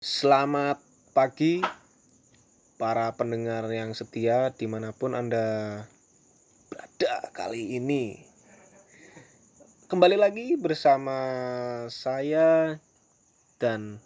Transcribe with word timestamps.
Selamat 0.00 0.80
pagi 1.12 1.60
para 2.80 3.12
pendengar 3.20 3.68
yang 3.68 3.92
setia 3.92 4.48
di 4.48 4.64
mana 4.64 4.96
pun 4.96 5.12
Anda 5.12 5.84
berada 6.72 7.28
kali 7.36 7.76
ini. 7.76 8.16
Kembali 9.92 10.16
lagi 10.16 10.56
bersama 10.56 11.20
saya 11.92 12.80
dan 13.60 14.00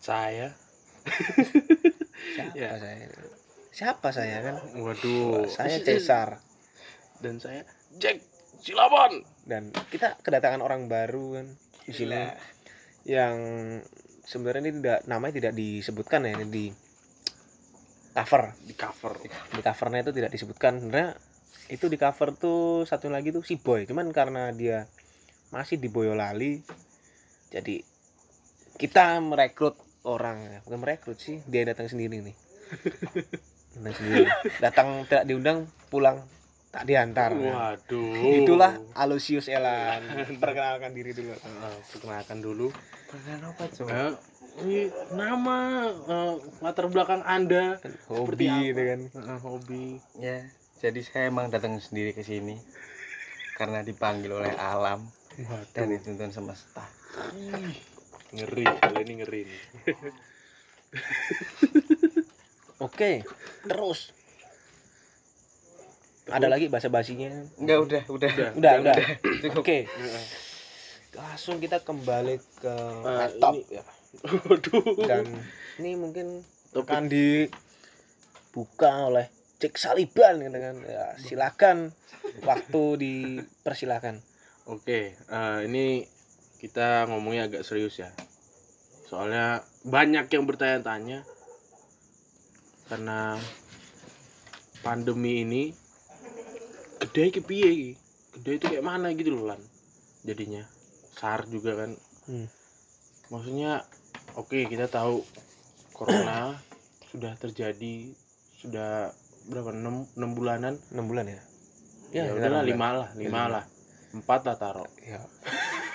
saya 0.00 0.56
siapa 2.32 2.56
Ya. 2.56 2.80
saya? 2.80 3.06
Siapa 3.76 4.08
saya 4.08 4.36
kan? 4.40 4.56
waduh 4.80 5.44
Saya 5.52 5.84
Cesar 5.84 6.40
dan 7.20 7.44
saya 7.44 7.68
Jack 8.00 8.24
Silaban 8.64 9.20
dan 9.44 9.68
kita 9.92 10.16
kedatangan 10.24 10.64
orang 10.64 10.88
baru 10.88 11.44
kan 11.44 11.46
di 11.84 11.92
sini 11.92 12.24
yang 13.04 13.36
sebenarnya 14.24 14.60
ini 14.64 14.72
tidak 14.80 15.00
namanya 15.06 15.34
tidak 15.38 15.52
disebutkan 15.56 16.26
ya 16.28 16.30
ini 16.40 16.46
di 16.48 16.66
cover. 18.14 18.42
Di 18.64 18.74
cover. 18.74 19.12
Di 19.52 19.60
covernya 19.60 20.00
itu 20.04 20.12
tidak 20.12 20.30
disebutkan. 20.32 20.72
Sebenarnya 20.80 21.12
itu 21.68 21.86
di 21.88 21.96
cover 21.96 22.28
tuh 22.36 22.84
satu 22.88 23.12
lagi 23.12 23.30
tuh 23.30 23.44
si 23.44 23.60
boy. 23.60 23.84
Cuman 23.84 24.08
karena 24.10 24.52
dia 24.52 24.88
masih 25.52 25.78
di 25.78 25.86
Boyolali 25.86 26.58
jadi 27.54 27.86
kita 28.74 29.22
merekrut 29.22 29.78
orang. 30.02 30.66
Bukan 30.66 30.78
merekrut 30.82 31.22
sih 31.22 31.38
dia 31.46 31.62
datang 31.62 31.86
sendiri 31.86 32.18
nih. 32.24 32.36
Datang 33.74 33.94
sendiri. 33.98 34.24
Datang 34.62 34.88
tidak 35.06 35.24
diundang 35.26 35.58
pulang 35.90 36.22
tak 36.74 36.90
diantar. 36.90 37.30
Waduh. 37.30 38.42
Itulah 38.42 38.82
Alusius 38.98 39.46
Elan. 39.46 40.02
Perkenalkan 40.42 40.90
diri 40.90 41.14
dulu. 41.14 41.30
Eh, 41.30 41.78
perkenalkan 41.94 42.38
dulu. 42.42 42.74
Perkenalan 43.06 43.54
apa 43.54 43.64
coba? 43.70 43.90
Eh, 43.94 44.12
ini 44.66 44.78
nama 45.14 45.58
eh, 45.86 46.34
latar 46.58 46.90
belakang 46.90 47.22
anda 47.22 47.78
hobi 48.10 48.74
gitu 48.74 48.82
kan. 48.82 49.00
Eh, 49.06 49.38
hobi. 49.38 50.02
Ya, 50.18 50.50
jadi 50.82 50.98
saya 51.06 51.30
emang 51.30 51.54
datang 51.54 51.78
sendiri 51.78 52.10
ke 52.10 52.26
sini 52.26 52.58
karena 53.54 53.86
dipanggil 53.86 54.34
oleh 54.34 54.50
alam 54.58 55.06
dan 55.70 55.86
waduh. 55.86 55.94
dituntun 55.94 56.34
semesta. 56.34 56.82
ngeri. 58.34 58.66
Kali 58.66 58.98
ini 59.06 59.14
ngeri 59.22 59.40
nih. 59.46 59.62
Oke 62.82 63.22
terus 63.64 64.12
ada 66.26 66.46
lagi 66.46 66.66
bahasa 66.66 66.88
basinya 66.88 67.28
Enggak 67.56 67.78
udah, 67.80 68.02
udah. 68.08 68.32
udah 68.56 68.74
udah 68.80 68.94
Cukup. 69.42 69.60
oke 69.60 69.78
langsung 71.14 71.56
kita 71.58 71.78
kembali 71.80 72.36
ke 72.56 72.74
Eh, 72.74 73.16
laptop 73.18 73.54
ini- 73.54 73.68
ya. 73.70 73.84
dan 75.04 75.26
ini 75.76 75.90
mungkin 75.94 76.40
Topik. 76.70 76.86
akan 76.86 77.02
dibuka 77.06 78.90
oleh 79.04 79.26
Cek 79.56 79.74
Saliban 79.74 80.40
gitu 80.40 80.54
kan 80.54 80.76
ya 80.80 81.04
silakan 81.18 81.76
waktu 82.40 82.82
dipersilakan 82.96 84.18
Oke, 84.64 85.12
eh, 85.12 85.58
ini 85.62 86.08
kita 86.56 87.04
ngomongnya 87.04 87.52
agak 87.52 87.68
serius 87.68 88.00
ya. 88.00 88.08
Soalnya 89.04 89.60
banyak 89.84 90.24
yang 90.26 90.48
bertanya-tanya 90.48 91.20
karena 92.86 93.36
pandemi 94.80 95.44
ini 95.44 95.76
gede 97.04 97.24
ke 97.36 97.40
piye 97.44 97.68
iki? 97.68 97.90
Gede 98.40 98.50
itu 98.58 98.64
kayak 98.72 98.84
mana 98.84 99.12
gitu 99.12 99.30
loh 99.36 99.52
lan. 99.52 99.60
Jadinya 100.24 100.64
SAR 101.14 101.46
juga 101.46 101.84
kan. 101.84 101.90
Hmm. 102.26 102.48
Maksudnya 103.28 103.84
oke 104.34 104.58
kita 104.66 104.90
tahu 104.90 105.22
corona 105.94 106.58
sudah 107.14 107.38
terjadi 107.38 108.10
sudah 108.58 109.14
berapa 109.46 109.70
6, 109.70 110.16
6 110.16 110.36
bulanan 110.36 110.74
enam 110.90 111.06
bulan 111.06 111.28
ya 111.28 111.40
ya, 112.10 112.22
kita 112.26 112.34
udahlah 112.40 112.60
enam 112.64 112.70
lima 112.72 112.88
lah 112.96 113.08
lima 113.14 113.42
lah 113.46 113.64
empat 114.16 114.40
lah 114.48 114.56
taruh 114.56 114.90
ya 115.04 115.20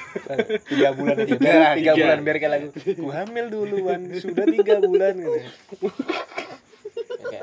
tiga 0.69 0.89
bulan 0.97 1.16
aja 1.22 1.25
Tiga, 1.38 1.38
tiga, 1.38 1.69
tiga. 1.78 1.91
bulan 2.01 2.19
biar 2.25 2.38
kayak 2.41 2.51
lagu 2.53 2.67
ku 2.73 3.09
hamil 3.13 3.45
duluan 3.50 4.01
sudah 4.17 4.45
tiga 4.50 4.81
bulan 4.81 5.13
gitu 5.22 5.38
ya. 5.38 5.45
Ya, 5.45 5.51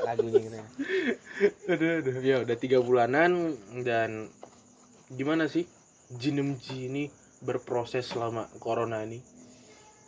lagunya 0.07 0.39
gitu 0.39 0.55
ya. 0.55 0.67
aduh, 1.75 1.91
aduh. 1.99 2.15
ya 2.23 2.35
udah 2.47 2.55
tiga 2.55 2.79
bulanan 2.79 3.59
dan 3.83 4.31
gimana 5.11 5.51
sih 5.51 5.67
Jinem 6.15 6.55
Ji 6.55 6.87
ini 6.87 7.03
berproses 7.43 8.07
selama 8.07 8.47
corona 8.63 9.03
ini? 9.03 9.19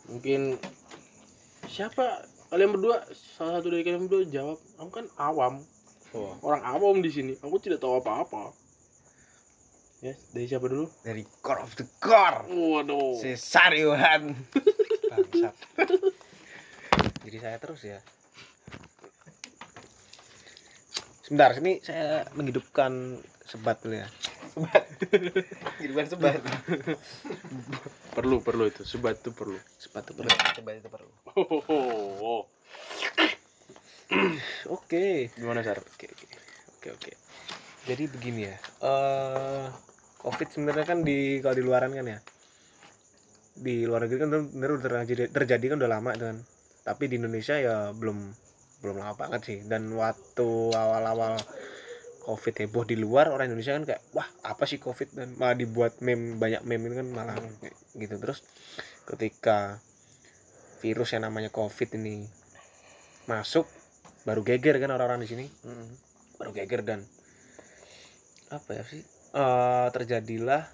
Mungkin 0.08 0.56
siapa? 1.68 2.24
Kalian 2.50 2.74
berdua 2.74 3.06
salah 3.14 3.60
satu 3.60 3.70
dari 3.70 3.84
kalian 3.86 4.08
berdua 4.08 4.26
jawab. 4.26 4.58
Aku 4.80 4.90
kan 4.90 5.06
awam. 5.20 5.62
Oh, 6.16 6.34
orang 6.42 6.66
awam 6.66 6.98
di 6.98 7.12
sini. 7.12 7.32
Aku 7.38 7.62
tidak 7.62 7.78
tahu 7.78 8.02
apa-apa. 8.02 8.50
Ya 10.00 10.16
dari 10.32 10.48
siapa 10.48 10.66
dulu? 10.66 10.88
Dari 11.04 11.22
core 11.44 11.62
of 11.62 11.76
the 11.76 11.86
core. 12.00 12.48
waduh. 12.48 13.20
Cesar 13.20 13.76
Yohan. 13.76 14.34
bangsat. 15.12 15.54
Jadi 17.20 17.36
saya 17.38 17.60
terus 17.60 17.84
ya 17.84 18.00
sebentar 21.30 21.54
sini 21.54 21.78
saya 21.78 22.26
menghidupkan 22.34 23.22
sebat 23.46 23.78
dulu 23.86 24.02
ya. 24.02 24.10
Kehidupan 25.78 26.10
sebat. 26.10 26.42
perlu 28.18 28.42
perlu 28.42 28.66
itu. 28.66 28.82
Sebat 28.82 29.22
itu 29.22 29.30
perlu. 29.30 29.54
Sebat 29.78 30.10
itu 30.10 30.18
perlu. 30.18 30.30
Sebat 30.58 30.74
itu 30.82 30.90
perlu. 30.90 31.10
oh, 31.70 32.50
oke. 34.74 35.30
Gimana 35.38 35.62
sar? 35.62 35.78
Oke 35.78 36.10
oke. 36.10 36.26
Oke 36.82 36.88
oke. 36.98 37.12
Jadi 37.86 38.10
begini 38.10 38.50
ya 38.50 38.58
eh 38.82 39.70
covid 40.20 40.50
sebenarnya 40.50 40.84
kan 40.84 41.06
di 41.06 41.38
kalau 41.38 41.54
di 41.54 41.62
luaran 41.62 41.94
kan 41.94 42.10
ya. 42.10 42.18
Di 43.54 43.86
luar 43.86 44.10
negeri 44.10 44.18
kan 44.18 44.34
bener 44.34 44.82
udah 44.82 45.06
terjadi, 45.06 45.30
terjadi 45.30 45.64
kan 45.70 45.78
udah 45.78 45.90
lama 45.94 46.10
kan. 46.18 46.42
Tapi 46.82 47.06
di 47.06 47.22
Indonesia 47.22 47.54
ya 47.54 47.94
belum 47.94 48.49
belum 48.80 49.00
lama 49.00 49.14
banget 49.16 49.40
sih. 49.44 49.58
Dan 49.64 49.92
waktu 49.96 50.48
awal-awal 50.74 51.36
covid 52.20 52.54
heboh 52.64 52.84
di 52.84 53.00
luar 53.00 53.32
orang 53.32 53.48
Indonesia 53.48 53.72
kan 53.72 53.84
kayak 53.88 54.02
wah 54.12 54.28
apa 54.44 54.64
sih 54.68 54.80
covid? 54.80 55.12
Dan 55.14 55.36
malah 55.36 55.56
dibuat 55.56 56.00
meme 56.04 56.36
banyak 56.36 56.64
meme 56.64 56.90
itu 56.90 56.96
kan 57.00 57.08
malah 57.12 57.36
gitu. 57.96 58.14
Terus 58.16 58.44
ketika 59.08 59.78
virus 60.80 61.12
yang 61.12 61.28
namanya 61.28 61.52
covid 61.52 61.92
ini 62.00 62.24
masuk 63.28 63.68
baru 64.24 64.44
geger 64.44 64.76
kan 64.80 64.90
orang-orang 64.92 65.24
di 65.24 65.28
sini. 65.28 65.46
Baru 66.40 66.56
geger 66.56 66.82
dan 66.82 67.04
apa 68.50 68.74
ya 68.74 68.82
sih 68.82 69.06
Eh 69.30 69.88
terjadilah 69.94 70.66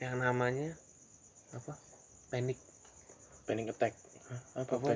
yang 0.00 0.16
namanya 0.16 0.72
apa? 1.52 1.76
Panic. 2.32 2.56
Panic 3.44 3.76
attack? 3.76 3.92
Apa, 4.56 4.72
apa 4.78 4.86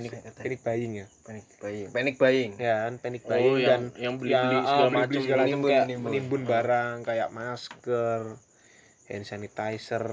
panic 0.40 0.60
buying 0.64 0.92
ya? 1.00 1.06
Panic 1.24 1.46
buying. 1.60 1.88
Panic 1.92 2.14
buying. 2.20 2.50
ya 2.58 2.74
kan 2.88 2.94
panic 3.00 3.22
oh 3.24 3.28
buying 3.30 3.54
yang 3.58 3.66
dan 3.66 3.82
yang 3.96 4.14
beli 4.16 4.30
ya 4.32 4.40
beli 4.44 4.56
ah, 4.56 4.64
segala 4.64 4.88
beli-beli 4.88 4.96
macam 4.96 5.22
segala 5.22 5.42
macam 5.42 5.48
menimbun, 5.48 5.68
kayak 5.70 5.84
menimbun. 5.86 6.06
menimbun 6.10 6.42
barang 6.44 6.96
kayak 7.04 7.28
masker 7.34 8.20
hand 9.06 9.24
sanitizer 9.24 10.04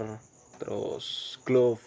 terus 0.62 1.38
glove 1.44 1.81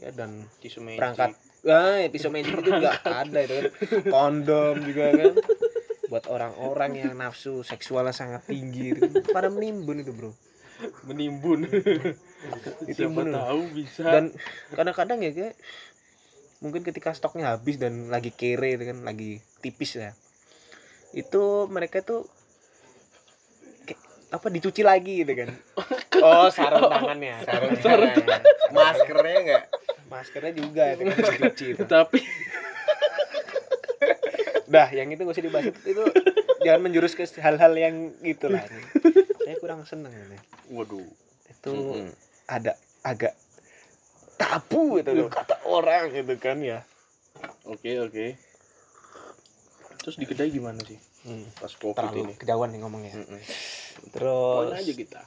ya 0.00 0.10
dan 0.10 0.50
tisu 0.58 0.82
magic. 0.82 0.98
perangkat. 0.98 1.30
Ah 1.62 2.02
episode 2.02 2.34
magic 2.34 2.58
itu 2.58 2.70
juga 2.74 2.98
ada 3.22 3.38
itu 3.38 3.54
kan. 3.54 3.64
Kondom 4.10 4.74
juga 4.82 5.04
kan. 5.14 5.32
Buat 6.10 6.24
orang-orang 6.28 6.90
yang 6.98 7.12
nafsu 7.14 7.62
seksualnya 7.62 8.10
sangat 8.10 8.42
tinggi 8.50 8.92
itu 8.96 9.00
kan. 9.06 9.22
Pada 9.30 9.48
menimbun 9.48 10.02
itu 10.02 10.10
bro. 10.10 10.34
Menimbun. 11.06 11.70
Itu 12.90 13.06
siapa 13.06 13.22
tahu 13.22 13.60
bisa. 13.70 14.02
Dan 14.02 14.24
kadang-kadang 14.74 15.22
ya 15.22 15.30
kayak 15.30 15.54
mungkin 16.62 16.86
ketika 16.86 17.10
stoknya 17.12 17.52
habis 17.52 17.76
dan 17.76 18.08
lagi 18.08 18.30
kere 18.30 18.78
itu 18.78 18.86
kan 18.86 19.02
lagi 19.02 19.42
tipis 19.60 19.98
ya. 19.98 20.14
Itu 21.12 21.66
mereka 21.68 22.00
tuh 22.00 22.24
kayak 23.84 24.00
apa 24.32 24.46
dicuci 24.48 24.80
lagi 24.86 25.26
gitu 25.26 25.32
kan. 25.34 25.50
Oh 26.22 26.46
sarung 26.54 26.86
tangannya 26.86 27.42
sarung 27.42 27.74
tangan. 27.82 28.42
Maskernya 28.70 29.38
enggak? 29.42 29.64
maskernya 30.12 30.52
juga 30.52 30.92
itu 30.92 31.02
kan 31.08 31.16
dicuci 31.18 31.66
itu 31.72 31.84
tapi 31.88 32.20
dah 34.68 34.88
yang 34.92 35.08
itu 35.08 35.24
gak 35.24 35.34
usah 35.34 35.44
dibahas. 35.44 35.72
Itu, 35.72 35.80
itu 35.88 36.02
jangan 36.62 36.80
menjurus 36.84 37.16
ke 37.16 37.24
hal-hal 37.40 37.72
yang 37.74 38.12
gitu 38.20 38.52
lah 38.52 38.62
saya 39.42 39.56
kurang 39.58 39.82
seneng 39.88 40.12
ini 40.12 40.38
waduh. 40.70 41.02
Itu 41.50 41.72
Mm-mm. 41.74 42.12
ada 42.46 42.78
agak 43.02 43.34
tabu 44.42 44.98
itu 44.98 45.10
loh 45.14 45.30
kata 45.30 45.62
orang 45.70 46.10
gitu 46.10 46.34
kan 46.42 46.58
ya. 46.58 46.82
Oke 47.70 48.02
oke. 48.02 48.26
Terus 50.02 50.16
di 50.18 50.26
kedai 50.26 50.50
gimana 50.50 50.82
sih? 50.82 50.98
Hmm, 51.22 51.46
pas 51.54 51.70
covid 51.78 51.94
terlalu 51.94 52.22
ini. 52.26 52.34
kejauhan 52.34 52.74
nih 52.74 52.80
ngomongnya. 52.82 53.12
Mm-mm. 53.14 53.38
Terus 54.10 54.66
Poin 54.66 54.74
aja 54.74 54.92
kita. 54.92 55.22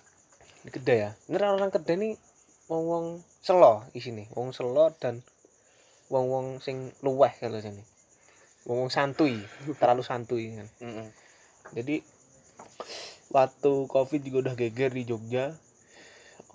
di 0.67 0.69
kedai 0.75 0.97
ya. 0.99 1.11
Bener 1.31 1.55
orang 1.55 1.71
kedai 1.71 1.95
nih 1.95 2.13
wong 2.67 2.83
wong 2.91 3.05
selo 3.39 3.87
di 3.95 4.03
sini, 4.03 4.27
wong 4.35 4.51
selo 4.51 4.91
dan 4.99 5.23
wong-wong 6.11 6.61
sing 6.61 6.91
luweh 7.01 7.31
kalau 7.39 7.57
sini. 7.63 7.81
Wong-wong 8.67 8.91
santuy 8.91 9.39
terlalu 9.79 10.03
santuy 10.03 10.59
kan. 10.59 10.67
Mm-mm. 10.83 11.07
jadi 11.73 11.97
waktu 13.33 13.71
covid 13.89 14.21
juga 14.21 14.37
udah 14.49 14.55
geger 14.55 14.93
di 14.93 15.01
Jogja 15.01 15.57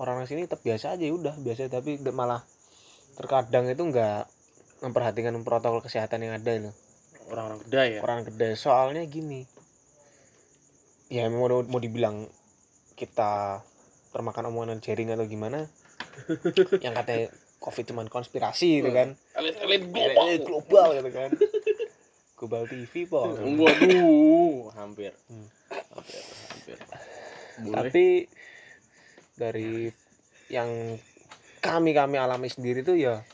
orang 0.00 0.24
sini 0.24 0.48
tetap 0.48 0.64
biasa 0.64 0.96
aja 0.96 1.04
ya 1.04 1.12
udah 1.12 1.36
biasa 1.36 1.68
tapi 1.68 2.00
malah 2.08 2.40
terkadang 3.20 3.68
itu 3.68 3.84
nggak 3.84 4.24
memperhatikan 4.80 5.36
protokol 5.44 5.84
kesehatan 5.84 6.24
yang 6.24 6.40
ada 6.40 6.52
itu 6.56 6.72
orang-orang 7.28 7.60
gede 7.68 7.84
ya 7.84 8.00
orang 8.00 8.20
gede 8.24 8.48
soalnya 8.56 9.04
gini 9.04 9.44
ya 11.12 11.28
mau, 11.28 11.46
mau 11.68 11.80
dibilang 11.82 12.24
kita 12.96 13.60
termakan 14.10 14.48
omongan 14.48 14.80
jaring 14.80 15.12
atau 15.12 15.28
gimana 15.28 15.68
yang 16.84 16.96
katanya 16.96 17.28
covid 17.60 17.84
cuman 17.92 18.08
konspirasi 18.08 18.80
gitu 18.80 18.90
kan 18.90 19.14
elit-elit 19.36 19.84
Eh, 19.84 20.40
global 20.40 20.96
gitu 20.96 21.10
kan 21.12 21.30
global 22.40 22.64
TV 22.64 23.04
po 23.04 23.36
Waduh, 23.36 24.72
hampir. 24.72 25.12
Hmm. 25.28 25.44
Hampir, 25.92 26.22
hampir. 26.24 26.76
Boleh. 27.60 27.76
tapi 27.76 28.06
dari 29.40 29.88
yang 30.52 31.00
kami 31.64 31.96
kami 31.96 32.20
alami 32.20 32.52
sendiri 32.52 32.84
tuh 32.84 33.00
ya 33.00 33.24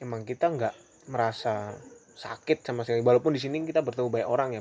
emang 0.00 0.24
kita 0.24 0.48
nggak 0.48 0.74
merasa 1.12 1.76
sakit 2.16 2.64
sama 2.64 2.88
sekali. 2.88 3.04
Walaupun 3.04 3.36
di 3.36 3.40
sini 3.42 3.60
kita 3.68 3.84
bertemu 3.84 4.08
banyak 4.08 4.28
orang 4.28 4.48
ya 4.56 4.60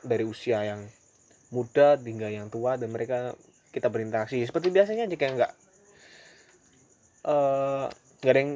dari 0.00 0.24
usia 0.24 0.64
yang 0.64 0.80
muda 1.52 2.00
hingga 2.00 2.32
yang 2.32 2.48
tua 2.48 2.80
dan 2.80 2.88
mereka 2.88 3.36
kita 3.76 3.92
berinteraksi. 3.92 4.40
Seperti 4.40 4.72
biasanya 4.72 5.04
aja 5.04 5.16
kayak 5.20 5.32
nggak 5.36 5.52
eh 7.22 7.86
nggak 8.22 8.32
ada 8.32 8.40
yang 8.40 8.52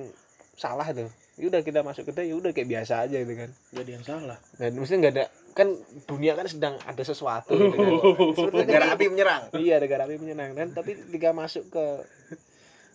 salah 0.57 0.89
tuh 0.91 1.11
udah 1.37 1.61
kita 1.61 1.85
masuk 1.85 2.09
ke 2.09 2.25
ya 2.25 2.33
udah 2.33 2.57
kayak 2.57 2.65
biasa 2.65 3.05
aja 3.05 3.21
gitu 3.21 3.35
kan 3.37 3.51
jadi 3.77 4.01
yang 4.01 4.05
salah. 4.09 4.41
dan 4.57 4.73
mesti 4.73 4.95
nggak 4.97 5.13
ada 5.13 5.25
kan 5.53 5.69
dunia 6.09 6.33
kan 6.33 6.49
sedang 6.49 6.81
ada 6.89 7.03
sesuatu 7.05 7.53
gitu 7.53 7.77
kan. 7.77 7.93
Seperti 8.41 8.57
negara 8.65 8.87
api 8.97 9.05
menyerang 9.13 9.43
iya 9.61 9.77
negara 9.77 10.09
api 10.09 10.17
menyenangkan 10.17 10.73
tapi 10.73 10.97
ketika 10.97 11.37
masuk 11.37 11.69
ke 11.69 11.85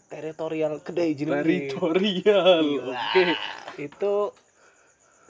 teritorial 0.09 0.81
kedai 0.81 1.13
jenenge 1.13 1.45
Teritorial. 1.45 2.65
Oke. 2.89 3.21
itu 3.77 4.13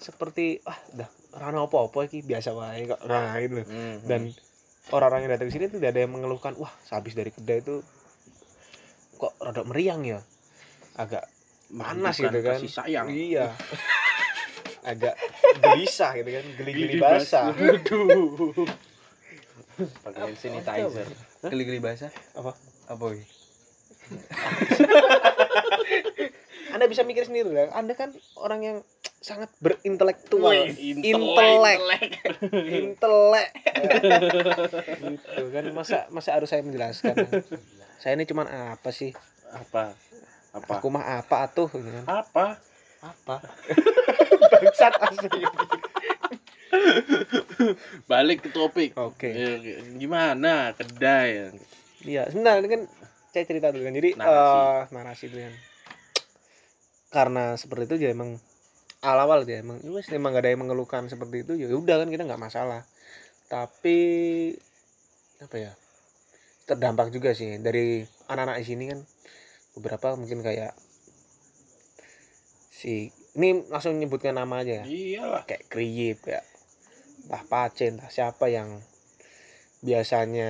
seperti 0.02 0.64
ah 0.66 0.80
dah 0.96 1.10
rana 1.36 1.68
apa-apa 1.68 2.10
iki 2.10 2.24
biasa 2.26 2.56
wae 2.56 2.90
kok 2.90 3.04
nah 3.06 3.38
gitu 3.44 3.62
loh. 3.62 3.68
Mhm. 3.68 4.08
dan 4.08 4.22
orang-orang 4.96 5.28
yang 5.28 5.32
datang 5.36 5.48
ke 5.52 5.54
sini 5.54 5.68
tidak 5.68 5.94
ada 5.94 6.00
yang 6.08 6.12
mengeluhkan 6.16 6.56
wah 6.58 6.72
sehabis 6.88 7.14
dari 7.14 7.30
kedai 7.30 7.60
itu 7.60 7.84
kok 9.20 9.36
rada 9.38 9.62
meriang 9.68 10.02
ya 10.02 10.20
agak 10.98 11.28
panas 11.72 12.16
gitu 12.20 12.40
kan. 12.44 12.60
Kasih 12.60 12.72
sayang. 12.72 13.08
iya. 13.12 13.56
Agak 14.92 15.14
gelisah 15.62 16.18
gitu 16.18 16.30
kan 16.42 16.46
geli-geli 16.58 16.98
basah. 16.98 17.54
pakai 20.02 20.22
hand 20.22 20.38
sanitizer. 20.38 21.08
Geli-geli 21.46 21.80
basah? 21.82 22.12
Apa? 22.34 22.58
apa 22.92 23.06
anda 26.76 26.86
bisa 26.88 27.04
mikir 27.08 27.26
sendiri 27.28 27.50
lah. 27.52 27.72
Anda 27.76 27.96
kan 27.96 28.14
orang 28.40 28.64
yang 28.64 28.78
sangat 29.22 29.50
berintelektual. 29.62 30.68
Intelek. 30.76 31.80
Intelek. 32.52 33.50
Gitu 35.12 35.44
kan. 35.52 35.64
Masa 35.76 36.08
masa 36.10 36.34
harus 36.36 36.50
saya 36.50 36.64
menjelaskan? 36.64 37.16
Saya 38.02 38.18
ini 38.18 38.26
cuman 38.26 38.48
apa 38.76 38.90
sih? 38.90 39.14
Apa? 39.52 39.94
Apa? 40.52 40.78
aku 40.78 40.88
mah 40.88 41.06
apa 41.18 41.48
atuh 41.48 41.70
gitu 41.72 41.90
kan. 41.90 42.06
Apa? 42.06 42.46
apa 43.02 43.42
bangsat 44.52 44.94
asli 45.02 45.42
Balik 48.06 48.46
ke 48.46 48.50
topik. 48.52 48.94
oke 48.94 49.26
Ya, 49.26 49.58
oke. 49.58 49.72
Gimana 49.98 50.72
kedai? 50.72 51.50
iya 52.02 52.26
sebentar 52.28 52.58
ini 52.58 52.68
kan 52.68 52.82
saya 53.30 53.44
cerita 53.46 53.70
dulu 53.70 53.86
kan 53.86 53.94
jadi 53.94 54.10
Narasi. 54.18 54.58
eh, 54.58 54.82
narasi 54.90 55.26
dulu 55.30 55.42
kan 55.42 55.56
karena 57.12 57.46
seperti 57.54 57.84
itu 57.86 57.96
ya 58.02 58.10
emang 58.12 58.40
awal-awal 59.02 59.46
ya 59.46 59.62
emang 59.62 59.78
wes, 59.86 60.10
emang 60.10 60.34
gak 60.34 60.46
ada 60.46 60.50
yang 60.50 60.62
mengeluhkan 60.62 61.06
seperti 61.06 61.44
itu 61.44 61.54
ya 61.58 61.70
udah 61.70 62.02
kan 62.02 62.10
kita 62.10 62.24
nggak 62.24 62.40
masalah 62.40 62.82
tapi 63.48 64.00
apa 65.38 65.56
ya 65.58 65.72
terdampak 66.66 67.10
juga 67.10 67.34
sih 67.34 67.58
dari 67.58 68.02
anak-anak 68.26 68.62
di 68.62 68.66
sini 68.66 68.84
kan 68.90 69.00
beberapa 69.74 70.16
mungkin 70.20 70.44
kayak 70.44 70.76
si 72.72 73.08
ini 73.38 73.64
langsung 73.72 73.96
nyebutkan 73.96 74.36
nama 74.36 74.66
aja 74.66 74.84
ya 74.84 74.86
Iyalah. 74.86 75.44
kayak 75.48 75.70
kriyip 75.72 76.26
kayak 76.28 76.44
entah 77.28 77.44
pacen 77.48 77.96
entah 77.96 78.12
siapa 78.12 78.50
yang 78.52 78.82
biasanya 79.80 80.50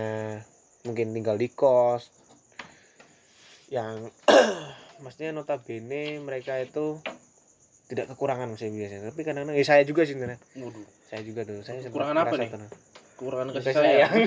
mungkin 0.88 1.14
tinggal 1.14 1.38
di 1.38 1.52
kos 1.52 2.10
yang 3.70 4.10
maksudnya 5.04 5.32
notabene 5.36 6.18
mereka 6.20 6.58
itu 6.58 6.98
tidak 7.92 8.08
kekurangan 8.16 8.48
maksudnya 8.50 8.74
biasanya 8.88 9.04
tapi 9.12 9.22
kadang-kadang 9.22 9.56
ya 9.60 9.66
saya 9.68 9.84
juga 9.84 10.08
sih 10.08 10.16
sebenarnya 10.16 10.40
saya 11.12 11.22
juga 11.28 11.44
tuh 11.44 11.60
saya 11.62 11.84
Kekurangan 11.84 12.18
apa 12.24 12.36
nih? 12.40 12.50
tenang. 12.50 12.72
Kekurangan 13.20 13.48
kasih 13.52 13.64
Kasih 13.68 13.84
sayang. 13.84 14.14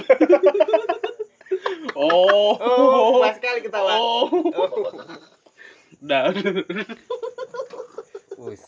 Oh. 2.00 2.56
oh 2.56 3.20
pas 3.20 3.36
sekali 3.36 3.60
ketawa 3.60 3.92
Oh. 3.92 4.24
Udah. 6.00 6.32
Wus. 8.40 8.62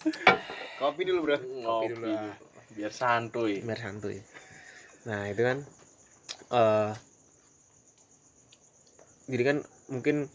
kopi 0.76 1.00
dulu 1.08 1.18
bro 1.24 1.38
Ngopi 1.40 1.86
dulu 1.96 2.04
dulu. 2.04 2.12
lah. 2.12 2.36
Biar 2.76 2.92
santuy. 2.92 3.64
biar 3.64 3.78
santuy 3.80 4.20
nah 5.02 5.26
itu 5.26 5.42
kan 5.42 5.58
eh 6.52 6.92
jadi 9.32 9.42
kan 9.48 9.56
mungkin 9.88 10.28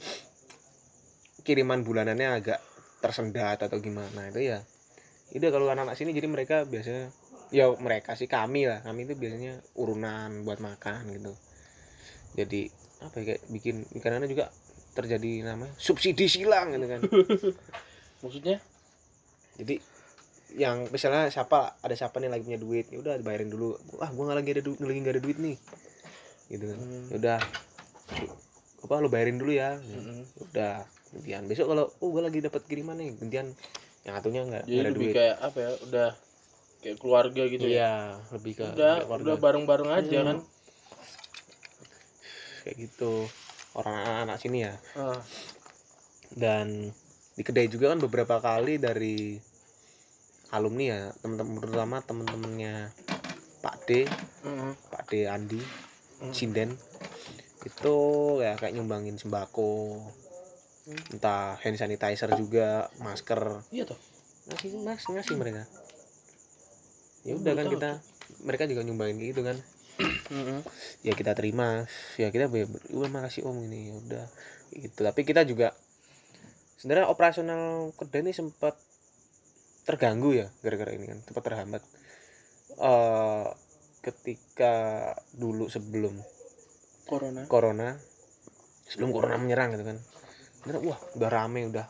kiriman 1.46 1.86
bulanannya 1.86 2.30
agak 2.34 2.60
tersendat 3.00 3.62
atau 3.62 3.78
gimana 3.80 4.10
nah 4.18 4.26
itu 4.28 4.42
ya 4.44 4.60
itu 5.32 5.44
kalau 5.54 5.70
anak-anak 5.70 5.96
sini 5.96 6.12
jadi 6.18 6.28
mereka 6.28 6.66
biasanya 6.66 7.14
ya 7.52 7.72
mereka 7.80 8.16
sih 8.20 8.28
kami 8.28 8.68
lah 8.68 8.84
kami 8.84 9.08
itu 9.08 9.16
biasanya 9.16 9.62
urunan 9.80 10.44
buat 10.44 10.60
makan 10.60 11.16
gitu 11.16 11.34
jadi 12.36 12.68
apa 13.00 13.16
ya 13.16 13.24
kayak 13.28 13.42
bikin 13.48 13.76
karena 13.98 14.26
juga 14.26 14.50
terjadi 14.92 15.46
namanya 15.46 15.74
subsidi 15.76 16.26
silang 16.26 16.72
gitu 16.72 16.88
kan 16.88 17.02
Maksudnya? 18.26 18.58
jadi 19.56 19.78
yang 20.54 20.90
misalnya 20.90 21.28
siapa 21.28 21.78
ada 21.78 21.94
siapa 21.94 22.18
nih 22.18 22.28
lagi 22.28 22.44
punya 22.44 22.58
duit 22.58 22.86
ya 22.88 22.98
udah 22.98 23.14
bayarin 23.20 23.48
dulu 23.48 23.74
wah 23.94 24.10
gua 24.10 24.24
nggak 24.26 24.38
lagi 24.38 24.50
ada 24.52 24.64
duit 24.64 24.80
lagi 24.80 25.00
nggak 25.00 25.14
ada 25.14 25.22
duit 25.22 25.38
nih 25.38 25.58
gitu 26.48 26.64
kan 26.66 26.78
Hmm. 26.78 27.06
ya 27.08 27.16
udah 27.20 27.40
apa 28.80 28.94
lu 28.98 29.08
bayarin 29.08 29.36
dulu 29.36 29.52
ya 29.52 29.76
Mm-mm. 29.76 30.24
udah 30.46 30.82
gantian 31.10 31.44
besok 31.46 31.68
kalau 31.68 31.86
oh 31.96 32.10
gua 32.10 32.24
lagi 32.24 32.40
dapat 32.40 32.62
kiriman 32.64 32.96
nih 32.96 33.14
gantian 33.16 33.48
yang 34.02 34.14
satunya 34.16 34.42
nggak 34.44 34.64
ada 34.64 34.82
lebih 34.88 34.96
duit 34.96 35.14
kayak 35.14 35.36
apa 35.38 35.58
ya? 35.60 35.72
Udah 35.84 36.10
kayak 36.80 36.98
keluarga 36.98 37.44
gitu 37.46 37.66
ya. 37.66 37.76
iya 37.76 37.94
lebih 38.32 38.54
ke 38.56 38.64
Udah, 38.72 38.96
udah 39.06 39.36
bareng-bareng 39.36 39.90
aja 39.92 40.10
Hmm. 40.16 40.26
kan. 40.26 40.38
Kayak 42.68 42.84
gitu 42.84 43.24
orang 43.74 43.96
anak-anak 43.96 44.38
sini 44.38 44.58
ya 44.62 44.76
Ah. 44.94 45.24
dan 46.36 46.92
di 47.32 47.42
kedai 47.42 47.72
juga 47.72 47.90
kan 47.90 48.00
beberapa 48.00 48.38
kali 48.38 48.76
dari 48.76 49.40
alumni 50.50 50.84
ya 50.86 51.02
teman-teman 51.18 51.56
terutama 51.58 51.96
teman-temannya 52.02 52.92
Pak 53.58 53.76
D 53.84 54.04
Mm-mm. 54.44 54.72
Pak 54.92 55.04
D 55.08 55.24
Andi 55.26 55.64
Hmm. 56.18 56.34
sinden 56.34 56.74
itu 57.62 57.96
ya 58.42 58.58
kayak 58.58 58.74
nyumbangin 58.74 59.16
sembako 59.16 60.02
entah 61.14 61.62
hand 61.62 61.78
sanitizer 61.78 62.34
juga 62.34 62.90
masker 62.98 63.62
Iya 63.70 63.86
toh. 63.86 64.00
ngasih 64.50 64.82
mas 64.82 65.06
ngasih 65.06 65.38
mereka 65.38 65.64
ya 67.22 67.38
udah 67.38 67.54
baru 67.54 67.60
kan 67.60 67.66
kita 67.70 67.90
mereka 68.42 68.64
juga 68.66 68.82
nyumbangin 68.82 69.22
gitu 69.22 69.46
kan 69.46 69.62
Mm-mm. 70.28 70.60
ya 71.08 71.14
kita 71.16 71.32
terima 71.34 71.88
ya 72.20 72.28
kita 72.28 72.52
udah 72.92 73.10
makasih 73.10 73.48
om 73.48 73.56
ini 73.64 73.92
ya 73.92 73.96
udah 73.96 74.26
gitu 74.76 75.00
tapi 75.00 75.24
kita 75.24 75.48
juga 75.48 75.72
sebenarnya 76.78 77.08
operasional 77.08 77.96
kedai 77.96 78.22
ini 78.28 78.36
sempat 78.36 78.76
terganggu 79.88 80.36
ya 80.36 80.48
gara-gara 80.60 80.92
ini 80.92 81.08
kan 81.08 81.20
sempat 81.24 81.44
terhambat 81.48 81.82
eh 82.78 83.48
ketika 84.04 84.74
dulu 85.32 85.68
sebelum 85.68 86.16
Corona. 87.08 87.48
corona 87.48 87.90
sebelum 88.88 89.16
corona 89.16 89.40
menyerang 89.40 89.76
gitu 89.76 89.86
kan 89.88 89.98
Bener, 90.68 90.84
wah 90.84 91.00
udah 91.16 91.30
rame 91.32 91.72
udah 91.72 91.88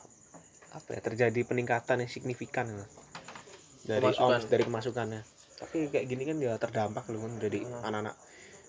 apa 0.77 0.89
ya 0.93 1.01
terjadi 1.01 1.39
peningkatan 1.41 2.05
yang 2.05 2.11
signifikan 2.11 2.69
gitu. 2.69 2.85
dari 3.87 4.05
Pemasukan. 4.05 4.29
omset 4.29 4.49
dari 4.53 4.63
kemasukannya 4.65 5.21
tapi 5.57 5.89
kayak 5.89 6.05
gini 6.05 6.23
kan 6.29 6.37
ya 6.37 6.53
terdampak 6.61 7.09
loh 7.09 7.25
kan 7.25 7.33
jadi 7.41 7.65
Hmm. 7.65 7.81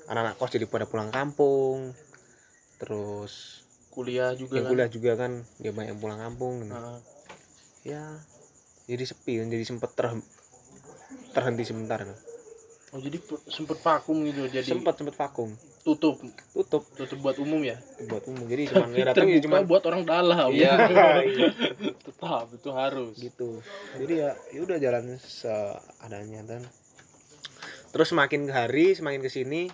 Anak-anak 0.09 0.41
kos 0.41 0.53
jadi 0.57 0.65
pada 0.65 0.89
pulang 0.89 1.13
kampung. 1.13 1.93
Terus 2.81 3.65
kuliah 3.99 4.31
juga 4.39 4.63
yang 4.63 4.65
kan? 4.65 4.71
kuliah 4.71 4.91
juga 4.91 5.13
kan 5.19 5.33
dia 5.59 5.75
banyak 5.75 5.91
yang 5.91 6.01
pulang 6.01 6.21
kampung 6.23 6.63
gitu. 6.63 6.71
Heeh. 6.71 6.99
ya 7.83 8.05
jadi 8.87 9.05
sepi 9.11 9.43
kan 9.43 9.49
jadi 9.51 9.65
sempet 9.67 9.91
ter 9.99 10.07
terhenti 11.35 11.65
sebentar 11.67 11.99
kan. 12.07 12.15
oh 12.95 13.01
jadi 13.03 13.19
pe- 13.19 13.43
sempet 13.51 13.83
vakum 13.83 14.23
gitu 14.23 14.47
jadi 14.47 14.63
sempet 14.65 14.95
sempet 15.03 15.19
vakum. 15.19 15.51
tutup? 15.83 16.21
Tutup. 16.55 16.85
Tutup 16.95 17.19
buat 17.25 17.37
umum 17.43 17.65
ya? 17.65 17.75
Buat 18.07 18.31
umum 18.31 18.47
jadi 18.47 18.63
cuman 18.71 18.89
ya 18.95 19.05
datang 19.11 19.27
ya 19.27 19.41
cuman 19.43 19.67
buat 19.67 19.83
orang 19.83 20.07
dalam. 20.07 20.49
Iya. 20.55 20.73
tetap 22.07 22.47
itu 22.55 22.71
harus. 22.71 23.15
Gitu. 23.19 23.59
Jadi 23.99 24.15
ya 24.15 24.31
ya 24.55 24.61
udah 24.63 24.79
jalan 24.79 25.19
seadanya 25.19 26.47
dan 26.47 26.63
terus 27.91 28.15
semakin 28.15 28.47
ke 28.47 28.53
hari 28.53 28.93
semakin 28.95 29.25
ke 29.25 29.31
sini 29.33 29.73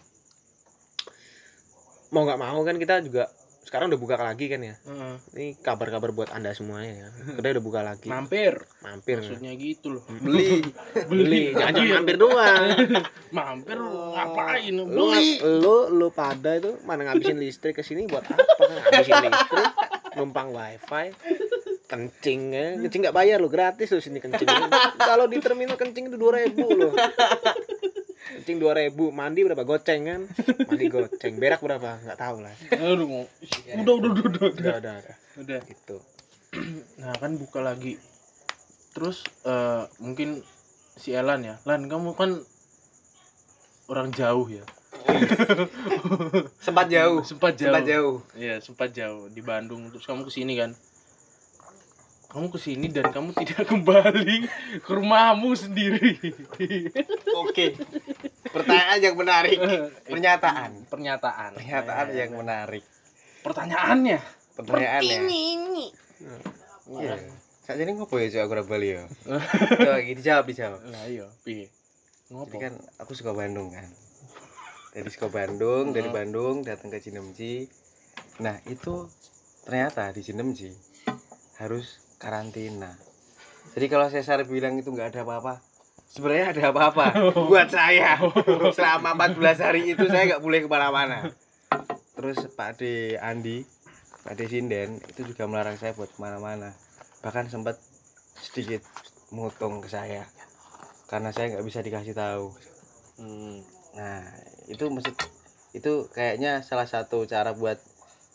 mau 2.14 2.22
nggak 2.22 2.38
mau 2.38 2.62
kan 2.62 2.78
kita 2.78 3.02
juga 3.02 3.26
sekarang 3.64 3.90
udah 3.90 3.98
buka 3.98 4.14
lagi 4.20 4.46
kan 4.46 4.60
ya. 4.62 4.76
Heeh. 4.86 5.14
ini 5.34 5.46
kabar-kabar 5.58 6.14
buat 6.14 6.30
anda 6.30 6.54
semuanya 6.54 6.94
ya. 6.94 7.08
Kedai 7.40 7.58
udah 7.58 7.64
buka 7.64 7.80
lagi. 7.82 8.06
Mampir. 8.06 8.60
Mampir. 8.84 9.18
Maksudnya 9.18 9.50
gitu 9.58 9.98
loh. 9.98 10.04
Beli. 10.24 10.62
Beli. 11.10 11.42
Jangan 11.58 11.72
cuma 11.74 11.94
mampir. 11.98 12.16
doang. 12.20 12.62
Mampir 13.40 13.78
ngapain? 13.82 14.74
Lu 14.78 15.10
lu 15.42 15.76
lu 15.90 16.06
pada 16.14 16.54
itu 16.54 16.78
mana 16.86 17.10
ngabisin 17.10 17.40
listrik 17.40 17.74
ke 17.74 17.82
sini 17.82 18.06
buat 18.06 18.22
apa? 18.22 18.44
Ngabisin 18.62 19.32
listrik? 19.32 19.66
Numpang 20.20 20.54
wifi. 20.54 21.10
Kencing 21.90 22.40
ya. 22.54 22.68
Kencing 22.78 23.00
nggak 23.10 23.16
bayar 23.16 23.42
lo 23.42 23.50
gratis 23.50 23.90
lo 23.90 23.98
sini 23.98 24.22
kencing. 24.22 24.46
Kalau 25.10 25.26
di 25.26 25.40
terminal 25.40 25.74
kencing 25.74 26.12
itu 26.12 26.20
dua 26.20 26.46
ribu 26.46 26.68
lo 26.68 26.94
kencing 28.44 28.60
dua 28.60 28.76
ribu 28.76 29.08
mandi 29.08 29.40
berapa? 29.40 29.64
Goceng 29.64 30.04
kan? 30.04 30.20
Mandi 30.68 30.92
goceng. 30.92 31.40
Berak 31.40 31.64
berapa? 31.64 31.96
Nggak 32.04 32.20
tahu 32.20 32.44
lah. 32.44 32.52
Aduh, 32.76 33.08
mau- 33.08 33.30
udah 33.80 33.94
udah 33.96 34.10
udah 34.12 34.24
udah. 34.28 34.40
Udah 34.52 34.52
udah, 34.52 34.94
udah. 35.00 35.16
udah. 35.40 35.60
Gitu. 35.64 35.96
Nah 37.00 37.16
kan 37.16 37.40
buka 37.40 37.64
lagi. 37.64 37.96
Terus 38.92 39.24
eh, 39.48 39.88
mungkin 40.04 40.44
si 41.00 41.16
Elan 41.16 41.40
ya. 41.40 41.56
Lan 41.64 41.88
kamu 41.88 42.12
kan 42.12 42.36
orang 43.88 44.12
jauh 44.12 44.44
ya? 44.52 44.68
Sempat 46.60 46.92
jauh. 46.92 47.24
Sempat 47.24 47.56
jauh. 47.56 47.72
sempat 47.72 47.84
jauh. 47.88 48.16
Iya 48.36 48.60
sempat 48.60 48.92
jauh 48.92 49.32
di 49.32 49.40
Bandung. 49.40 49.88
Terus 49.88 50.04
kamu 50.04 50.28
ke 50.28 50.32
sini 50.36 50.52
kan 50.60 50.76
kamu 52.34 52.50
ke 52.50 52.58
sini 52.58 52.90
dan 52.90 53.14
kamu 53.14 53.30
tidak 53.38 53.62
kembali 53.70 54.50
ke 54.82 54.90
rumahmu 54.90 55.54
sendiri. 55.54 56.18
Oke. 57.46 57.78
Pertanyaan 58.50 58.98
yang 58.98 59.14
menarik. 59.14 59.58
Pernyataan. 60.02 60.90
pernyataan. 60.90 61.54
Pernyataan 61.54 62.06
Eh, 62.10 62.18
yang 62.18 62.34
menarik. 62.34 62.82
Pertanyaannya. 63.46 64.18
Pertanyaannya. 64.58 65.18
Iya. 66.90 67.14
Saat 67.62 67.78
ini 67.78 67.94
ngopo 67.94 68.18
ya 68.18 68.44
aku 68.44 68.66
Bali 68.66 68.98
ya. 68.98 69.06
Coba 69.78 70.02
gini 70.02 70.18
dijawab 70.18 70.44
dijawab. 70.50 70.80
Lah 70.90 71.06
iya. 71.06 71.30
Piye? 71.46 71.70
Ngopo? 72.34 72.58
Kan 72.58 72.74
aku 72.98 73.14
suka 73.14 73.30
Bandung 73.30 73.70
kan. 73.70 73.86
Dari 74.90 75.06
suka 75.06 75.30
Bandung, 75.30 75.94
dari. 75.94 76.10
Bandung 76.10 76.66
datang 76.66 76.90
ke 76.90 76.98
Cinemji. 76.98 77.70
Nah, 78.42 78.58
itu 78.66 79.06
ternyata 79.62 80.10
di 80.10 80.20
Cinemji 80.22 80.74
harus 81.62 82.03
karantina. 82.16 82.94
Jadi 83.74 83.86
kalau 83.88 84.06
Cesar 84.06 84.42
bilang 84.46 84.78
itu 84.78 84.88
nggak 84.88 85.10
ada 85.14 85.20
apa-apa, 85.26 85.58
sebenarnya 86.06 86.54
ada 86.54 86.62
apa-apa 86.70 87.06
buat 87.50 87.68
saya. 87.68 88.20
Selama 88.76 89.18
14 89.18 89.64
hari 89.64 89.80
itu 89.90 90.04
saya 90.06 90.30
nggak 90.30 90.42
boleh 90.44 90.62
ke 90.62 90.68
mana-mana. 90.70 91.30
Terus 92.14 92.38
Pak 92.54 92.78
D 92.78 93.14
Andi, 93.18 93.66
Pak 94.22 94.38
D 94.38 94.46
Sinden 94.46 95.02
itu 95.10 95.26
juga 95.26 95.50
melarang 95.50 95.74
saya 95.74 95.92
buat 95.92 96.08
ke 96.08 96.18
mana-mana. 96.22 96.70
Bahkan 97.20 97.50
sempat 97.50 97.80
sedikit 98.38 98.84
mutung 99.34 99.82
ke 99.82 99.88
saya 99.90 100.28
karena 101.10 101.34
saya 101.34 101.56
nggak 101.56 101.66
bisa 101.66 101.82
dikasih 101.82 102.14
tahu. 102.14 102.54
Hmm. 103.18 103.62
Nah, 103.94 104.22
itu 104.66 104.86
maksud 104.90 105.14
itu 105.74 106.06
kayaknya 106.10 106.62
salah 106.62 106.86
satu 106.86 107.26
cara 107.26 107.54
buat 107.54 107.78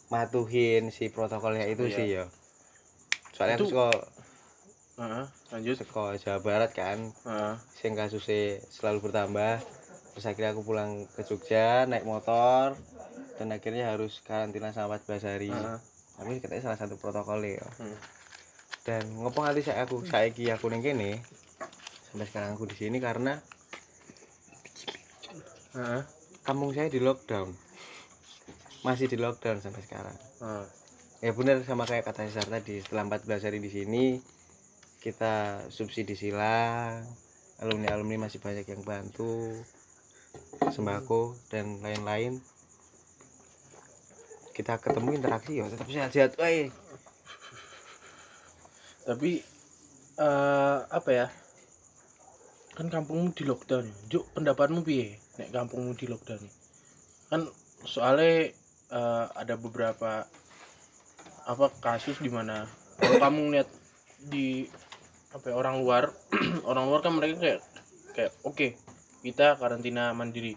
matuhin 0.09 0.91
si 0.91 1.07
protokolnya 1.07 1.67
itu 1.67 1.87
Iya. 1.87 1.95
sih 1.95 2.07
ya. 2.11 2.25
Soalnya 3.39 3.55
aku 3.55 3.71
Itu- 3.71 3.71
suka 3.71 3.89
Heeh, 4.99 5.25
lanjut 5.55 5.75
suka 5.79 6.19
Jawa 6.19 6.39
Barat 6.43 6.75
kan, 6.75 7.15
Heeh. 7.23 7.55
sing 7.71 7.95
kasusnya 7.95 8.59
selalu 8.67 9.07
bertambah. 9.07 9.63
Terus 10.11 10.25
akhirnya 10.27 10.51
aku 10.51 10.67
pulang 10.67 11.07
ke 11.15 11.23
Jogja 11.23 11.87
naik 11.87 12.03
motor 12.03 12.75
dan 13.39 13.47
akhirnya 13.55 13.95
harus 13.95 14.19
karantina 14.27 14.75
selama 14.75 14.99
14 14.99 15.23
hari. 15.23 15.55
Heeh. 15.55 15.79
Tapi 16.19 16.43
katanya 16.43 16.67
salah 16.67 16.79
satu 16.83 16.99
protokolnya 16.99 17.63
ya. 17.63 17.67
Hmm. 17.79 17.95
Dan 18.83 19.03
ngopo 19.23 19.39
nanti 19.39 19.63
saya 19.63 19.87
aku 19.87 20.03
saiki 20.03 20.51
aku 20.51 20.67
ning 20.67 20.83
kene 20.83 21.23
sampai 22.11 22.27
sekarang 22.27 22.59
aku 22.59 22.67
di 22.67 22.75
sini 22.75 22.99
karena 22.99 23.39
Heeh. 25.79 26.01
kampung 26.43 26.75
saya 26.75 26.91
di 26.91 26.99
lockdown. 26.99 27.55
Masih 28.83 29.07
di 29.07 29.15
lockdown 29.15 29.63
sampai 29.63 29.79
sekarang. 29.87 30.15
Heeh. 30.43 30.65
Ya 31.19 31.35
benar 31.35 31.59
sama 31.67 31.83
kayak 31.83 32.07
kata 32.07 32.31
Cesar 32.31 32.47
tadi 32.47 32.79
setelah 32.79 33.03
14 33.11 33.43
hari 33.43 33.59
di 33.59 33.67
sini 33.67 34.03
kita 35.03 35.67
subsidi 35.67 36.15
silang 36.15 37.03
alumni 37.59 37.91
alumni 37.91 38.27
masih 38.27 38.39
banyak 38.39 38.63
yang 38.63 38.83
bantu 38.87 39.51
sembako 40.71 41.35
dan 41.51 41.83
lain-lain. 41.83 42.39
Kita 44.55 44.79
ketemu 44.79 45.19
interaksi 45.19 45.59
ya 45.59 45.67
tetap 45.67 45.87
sehat-sehat 45.87 46.39
eh 46.39 46.71
tapi 49.03 49.43
eh 50.19 50.79
apa 50.87 51.09
ya? 51.11 51.27
Kan 52.79 52.87
kampungmu 52.87 53.35
di 53.35 53.43
lockdown. 53.43 53.87
Juk 54.07 54.23
pendapatmu 54.35 54.87
piye 54.87 55.19
nek 55.35 55.51
kampungmu 55.51 55.99
di 55.99 56.07
lockdown? 56.07 56.43
Kan 57.27 57.47
soalnya 57.83 58.55
eh, 58.91 59.25
ada 59.35 59.55
beberapa 59.59 60.23
apa 61.49 61.73
kasus 61.81 62.21
di 62.21 62.29
mana 62.29 62.69
kalau 63.01 63.17
kamu 63.17 63.57
lihat 63.57 63.69
di 64.29 64.69
apa 65.33 65.49
ya, 65.49 65.55
orang 65.57 65.81
luar 65.81 66.13
orang 66.69 66.85
luar 66.85 67.01
kan 67.01 67.17
mereka 67.17 67.41
kayak 67.41 67.59
kayak 68.13 68.31
oke 68.45 68.77
kita 69.25 69.57
karantina 69.57 70.13
mandiri. 70.15 70.55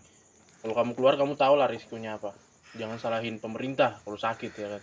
Kalau 0.62 0.78
kamu 0.78 0.92
keluar 0.94 1.14
kamu 1.18 1.34
tahu 1.34 1.58
lah 1.58 1.66
risikonya 1.66 2.20
apa. 2.20 2.36
Jangan 2.78 3.00
salahin 3.00 3.42
pemerintah 3.42 3.98
kalau 4.04 4.20
sakit 4.20 4.52
ya 4.54 4.68
kan. 4.78 4.82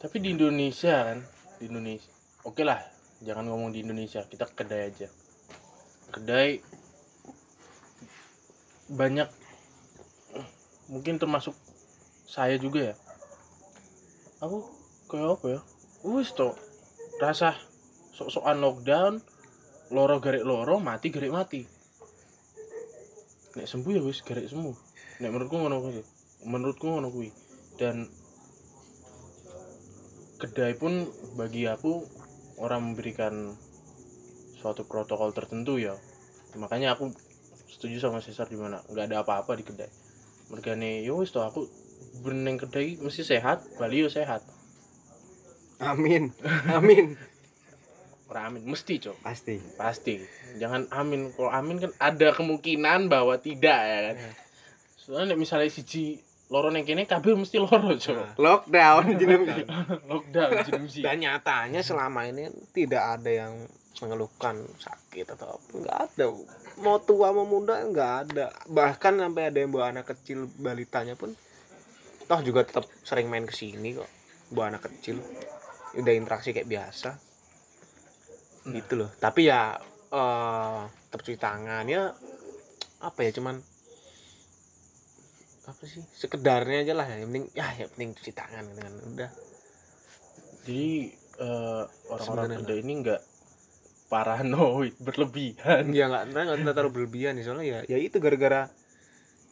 Tapi 0.00 0.16
di 0.22 0.28
Indonesia 0.36 1.08
kan 1.08 1.18
di 1.56 1.64
Indonesia 1.68 2.12
oke 2.44 2.60
lah 2.64 2.80
jangan 3.20 3.48
ngomong 3.48 3.72
di 3.72 3.80
Indonesia 3.80 4.24
kita 4.28 4.44
ke 4.50 4.64
kedai 4.64 4.82
aja. 4.92 5.08
Kedai 6.12 6.50
banyak 8.92 9.28
mungkin 10.90 11.22
termasuk 11.22 11.54
saya 12.26 12.58
juga 12.58 12.90
ya 12.90 12.94
aku 14.40 14.64
kayak 15.12 15.36
apa 15.36 15.46
ya? 15.46 15.60
Wis 16.08 16.32
to 16.32 16.56
rasa 17.20 17.52
sok-sokan 18.16 18.60
lockdown 18.64 19.20
loro 19.92 20.16
garik 20.18 20.44
loro 20.44 20.80
mati 20.80 21.12
garik 21.12 21.32
mati. 21.32 21.60
Nek 23.56 23.68
sembuh 23.68 23.92
ya 23.92 24.02
wis 24.02 24.24
garik 24.24 24.48
sembuh 24.48 24.76
nek 25.20 25.28
menurutku 25.28 25.56
ngono 25.60 25.76
kuwi 25.84 26.02
menurutku 26.48 26.86
ngono 26.88 27.08
kuwi. 27.12 27.30
Dan 27.76 28.08
kedai 30.40 30.72
pun 30.76 31.04
bagi 31.36 31.68
aku 31.68 32.00
orang 32.60 32.92
memberikan 32.92 33.52
suatu 34.56 34.88
protokol 34.88 35.36
tertentu 35.36 35.76
ya. 35.76 35.96
Makanya 36.56 36.96
aku 36.96 37.12
setuju 37.68 38.00
sama 38.00 38.24
Cesar 38.24 38.48
di 38.48 38.56
mana 38.56 38.80
nggak 38.88 39.12
ada 39.12 39.16
apa-apa 39.24 39.52
di 39.56 39.64
kedai. 39.68 39.88
Mereka 40.48 40.76
nih 40.80 41.04
yo 41.04 41.20
wis 41.20 41.32
toh 41.32 41.44
aku 41.44 41.68
beneng 42.20 42.60
kedai 42.60 43.00
mesti 43.00 43.22
sehat 43.24 43.64
Bali 43.80 44.04
sehat. 44.10 44.44
Amin. 45.80 46.32
Amin. 46.76 47.16
Orang 48.30 48.54
amin 48.54 48.62
mesti 48.62 49.02
cok 49.02 49.26
pasti. 49.26 49.58
Pasti. 49.74 50.22
Jangan 50.54 50.86
amin. 50.94 51.34
Kalau 51.34 51.50
amin 51.50 51.82
kan 51.82 51.90
ada 51.98 52.30
kemungkinan 52.30 53.10
bahwa 53.10 53.34
tidak 53.42 53.80
ya 53.82 53.98
kan? 54.06 54.16
Soalnya 55.02 55.34
nek 55.34 55.40
misalnya 55.42 55.66
siji 55.66 56.22
loro 56.46 56.70
neng 56.70 56.86
kene 56.86 57.10
kabeh 57.10 57.34
mesti 57.34 57.62
loro 57.62 57.94
cok 57.94 58.34
lockdown 58.38 59.06
jadi 59.22 59.34
lockdown 60.02 60.50
jadi 60.66 60.78
mesti 60.82 60.98
dan 60.98 61.22
nyatanya 61.22 61.78
selama 61.78 62.26
ini 62.26 62.50
tidak 62.74 63.22
ada 63.22 63.30
yang 63.30 63.52
mengeluhkan 64.02 64.56
sakit 64.78 65.26
atau 65.36 65.58
apa. 65.58 65.70
Nggak 65.76 65.98
ada. 65.98 66.24
Mau 66.80 66.96
tua 67.02 67.34
mau 67.34 67.44
muda 67.44 67.82
nggak 67.84 68.12
ada. 68.26 68.46
Bahkan 68.70 69.12
sampai 69.20 69.52
ada 69.52 69.58
yang 69.60 69.70
bawa 69.74 69.92
anak 69.92 70.08
kecil 70.14 70.48
balitanya 70.56 71.18
pun 71.18 71.36
toh 72.30 72.40
juga 72.46 72.62
tetap 72.62 72.86
sering 73.02 73.26
main 73.26 73.42
ke 73.42 73.50
sini 73.50 73.98
kok 73.98 74.06
bawa 74.54 74.70
anak 74.70 74.86
kecil. 74.86 75.18
Udah 75.98 76.14
interaksi 76.14 76.54
kayak 76.54 76.70
biasa. 76.70 77.18
Gitu 78.70 78.92
loh. 78.94 79.10
Tapi 79.18 79.50
ya 79.50 79.74
eh 80.14 80.80
tetap 80.86 81.20
cuci 81.26 81.38
tangan. 81.42 81.82
Ya 81.90 82.14
apa 83.02 83.18
ya 83.26 83.34
cuman 83.34 83.58
apa 85.66 85.82
sih 85.90 86.06
sekedarnya 86.14 86.86
aja 86.86 86.94
lah. 86.94 87.06
Ya 87.10 87.18
yang 87.18 87.34
penting 87.34 87.46
ya 87.50 87.66
yang 87.74 87.90
penting 87.98 88.10
cuci 88.14 88.30
tangan 88.30 88.62
gitu 88.70 88.78
kan. 88.78 88.94
Udah. 89.10 89.30
Jadi 90.62 90.86
eh, 91.42 91.84
orang-orang 92.14 92.46
Sebenarnya 92.54 92.78
ini 92.78 92.92
nggak 93.02 93.20
paranoid 94.06 94.94
berlebihan. 95.02 95.90
Ya 95.90 96.06
nggak 96.06 96.30
nggak 96.30 96.74
terlalu 96.78 96.94
berlebihan 96.94 97.42
soalnya 97.42 97.82
ya 97.82 97.98
ya 97.98 97.98
itu 97.98 98.22
gara-gara 98.22 98.70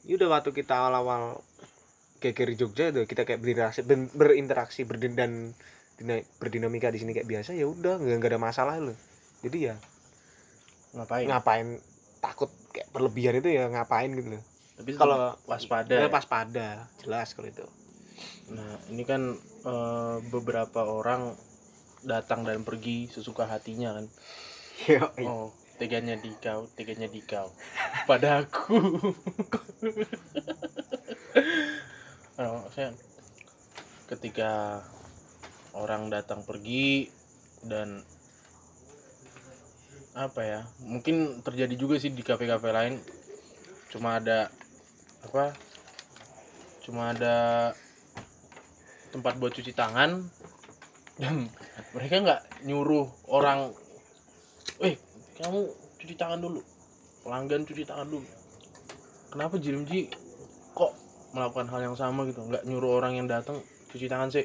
ya 0.07 0.15
udah 0.15 0.31
waktu 0.31 0.55
kita 0.55 0.79
awal-awal 0.79 1.43
kayak 2.19 2.35
kiri 2.35 2.55
Jogja 2.59 2.91
itu 2.91 3.07
kita 3.07 3.23
kayak 3.23 3.41
berinteraksi 3.41 3.81
berinteraksi 4.15 4.83
berden 4.83 5.15
dan 5.15 5.31
dina- 5.99 6.27
berdinamika 6.39 6.91
di 6.91 6.99
sini 7.03 7.15
kayak 7.15 7.27
biasa 7.27 7.55
ya 7.55 7.67
udah 7.67 7.99
nggak 7.99 8.31
ada 8.35 8.41
masalah 8.43 8.79
loh. 8.79 8.99
Jadi 9.43 9.59
ya 9.71 9.75
ngapain? 10.95 11.27
ngapain? 11.31 11.69
Takut 12.19 12.51
kayak 12.75 12.91
berlebihan 12.91 13.39
itu 13.39 13.49
ya 13.55 13.71
ngapain 13.71 14.11
gitu 14.15 14.39
loh. 14.39 14.45
Tapi 14.79 14.91
kalau 14.95 15.35
waspada 15.47 15.95
ya 15.95 16.07
ya? 16.07 16.11
pas 16.11 16.27
pada 16.27 16.87
jelas 17.03 17.35
kalau 17.35 17.51
itu. 17.51 17.67
Nah 18.55 18.79
ini 18.91 19.03
kan 19.07 19.39
eh, 19.67 20.17
beberapa 20.31 20.87
orang 20.87 21.35
datang 22.07 22.47
dan 22.47 22.63
pergi 22.63 23.11
sesuka 23.11 23.47
hatinya 23.47 23.95
kan. 23.99 24.07
Yo, 24.87 25.03
oh 25.27 25.51
teganya 25.79 26.19
di 26.19 26.35
kau 26.43 26.67
teganya 26.75 27.07
di 27.07 27.23
kau. 27.23 27.55
Pada 28.07 28.43
aku 28.43 28.79
oh, 32.39 32.63
saya 32.71 32.95
ketika 34.07 34.81
orang 35.75 36.07
datang 36.07 36.47
pergi 36.47 37.11
dan 37.67 38.07
apa 40.15 40.41
ya 40.43 40.61
mungkin 40.83 41.43
terjadi 41.43 41.75
juga 41.75 41.99
sih 41.99 42.15
di 42.15 42.23
kafe-kafe 42.23 42.71
lain. 42.71 42.95
Cuma 43.91 44.23
ada 44.23 44.51
apa 45.27 45.51
cuma 46.87 47.11
ada 47.13 47.71
tempat 49.11 49.37
buat 49.37 49.53
cuci 49.53 49.75
tangan 49.75 50.25
dan 51.19 51.51
mereka 51.91 52.23
nggak 52.23 52.41
nyuruh 52.65 53.11
orang 53.29 53.75
eh 54.79 54.95
kamu 55.43 55.69
cuci 55.99 56.15
tangan 56.15 56.39
dulu 56.39 56.63
pelanggan 57.27 57.67
cuci 57.67 57.83
tangan 57.83 58.09
dulu. 58.09 58.29
Kenapa 59.29 59.61
Jirimji 59.61 60.09
kok 60.09 60.28
melakukan 61.39 61.71
hal 61.71 61.81
yang 61.87 61.95
sama 61.95 62.27
gitu. 62.27 62.43
Nggak 62.43 62.67
nyuruh 62.67 62.99
orang 62.99 63.15
yang 63.15 63.31
datang 63.31 63.63
cuci 63.95 64.11
tangan 64.11 64.29
sih 64.35 64.45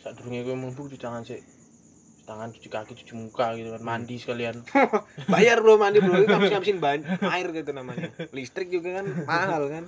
saat 0.00 0.16
durungnya 0.16 0.42
gue 0.46 0.56
mampu 0.56 0.88
cuci 0.88 0.98
tangan 0.98 1.22
sih 1.26 1.38
cuci 1.38 2.24
tangan 2.24 2.48
cuci 2.48 2.68
kaki 2.72 2.92
cuci 2.96 3.12
muka 3.12 3.52
gitu 3.60 3.76
kan. 3.76 3.80
Mandi 3.84 4.16
sekalian. 4.16 4.64
Bayar 5.32 5.60
bro 5.60 5.76
mandi 5.76 6.00
bro. 6.00 6.24
Itu 6.24 6.32
habis 6.32 6.48
ngabisin 6.48 6.80
ban 6.80 7.04
air 7.04 7.46
gitu 7.52 7.70
namanya. 7.76 8.08
Listrik 8.32 8.72
juga 8.72 9.04
kan 9.04 9.06
mahal 9.28 9.68
kan. 9.68 9.84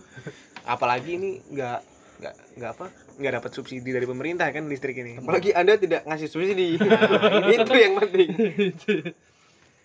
Apalagi 0.68 1.16
ini 1.16 1.40
nggak 1.48 1.80
nggak 2.20 2.34
nggak 2.60 2.70
apa 2.76 2.86
nggak 3.16 3.32
dapat 3.40 3.50
subsidi 3.56 3.90
dari 3.96 4.04
pemerintah 4.04 4.52
kan 4.52 4.68
listrik 4.68 5.00
ini. 5.00 5.16
Apalagi 5.24 5.56
anda 5.56 5.80
tidak 5.80 6.04
ngasih 6.04 6.28
subsidi. 6.28 6.76
Nah, 6.76 7.48
itu 7.56 7.72
yang 7.72 7.96
penting. 7.96 8.28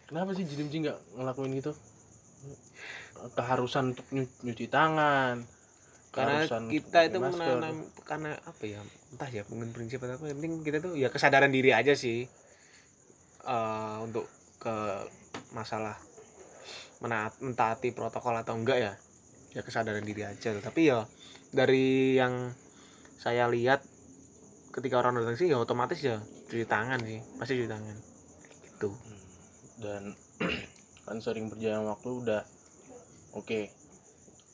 Kenapa 0.06 0.36
sih 0.36 0.44
Jirimji 0.44 0.86
nggak 0.86 1.00
ngelakuin 1.16 1.56
gitu 1.58 1.74
keharusan 3.34 3.96
untuk 3.96 4.06
nyu- 4.14 4.38
nyuci 4.46 4.68
tangan 4.70 5.42
karena 6.16 6.48
kita 6.72 7.12
itu 7.12 7.18
menanam 7.20 7.92
karena 8.08 8.40
apa 8.48 8.64
ya 8.64 8.80
entah 9.12 9.28
ya 9.28 9.44
mungkin 9.52 9.76
prinsip 9.76 10.00
atau 10.00 10.16
apa 10.16 10.32
yang 10.32 10.40
penting 10.40 10.54
kita 10.64 10.78
tuh 10.80 10.94
ya 10.96 11.12
kesadaran 11.12 11.52
diri 11.52 11.76
aja 11.76 11.92
sih 11.92 12.24
eh 13.46 13.98
untuk 14.02 14.26
ke 14.58 14.76
masalah 15.52 16.00
menaat, 17.04 17.38
mentaati 17.44 17.92
protokol 17.92 18.34
atau 18.40 18.56
enggak 18.58 18.80
ya 18.80 18.94
ya 19.56 19.62
kesadaran 19.64 20.04
diri 20.04 20.24
aja. 20.28 20.52
Tapi 20.60 20.82
ya 20.92 21.08
dari 21.52 22.16
yang 22.18 22.52
saya 23.20 23.48
lihat 23.48 23.84
ketika 24.76 25.00
orang 25.00 25.20
datang 25.20 25.40
sih 25.40 25.48
ya 25.52 25.60
otomatis 25.60 26.00
ya 26.04 26.20
cuci 26.52 26.66
tangan 26.68 27.00
sih 27.04 27.20
pasti 27.40 27.54
cuci 27.60 27.70
tangan. 27.70 27.98
Itu 28.76 28.92
dan 29.80 30.16
kan 31.06 31.18
sering 31.22 31.48
berjalan 31.52 31.86
waktu 31.88 32.10
udah 32.12 32.42
oke 33.36 33.62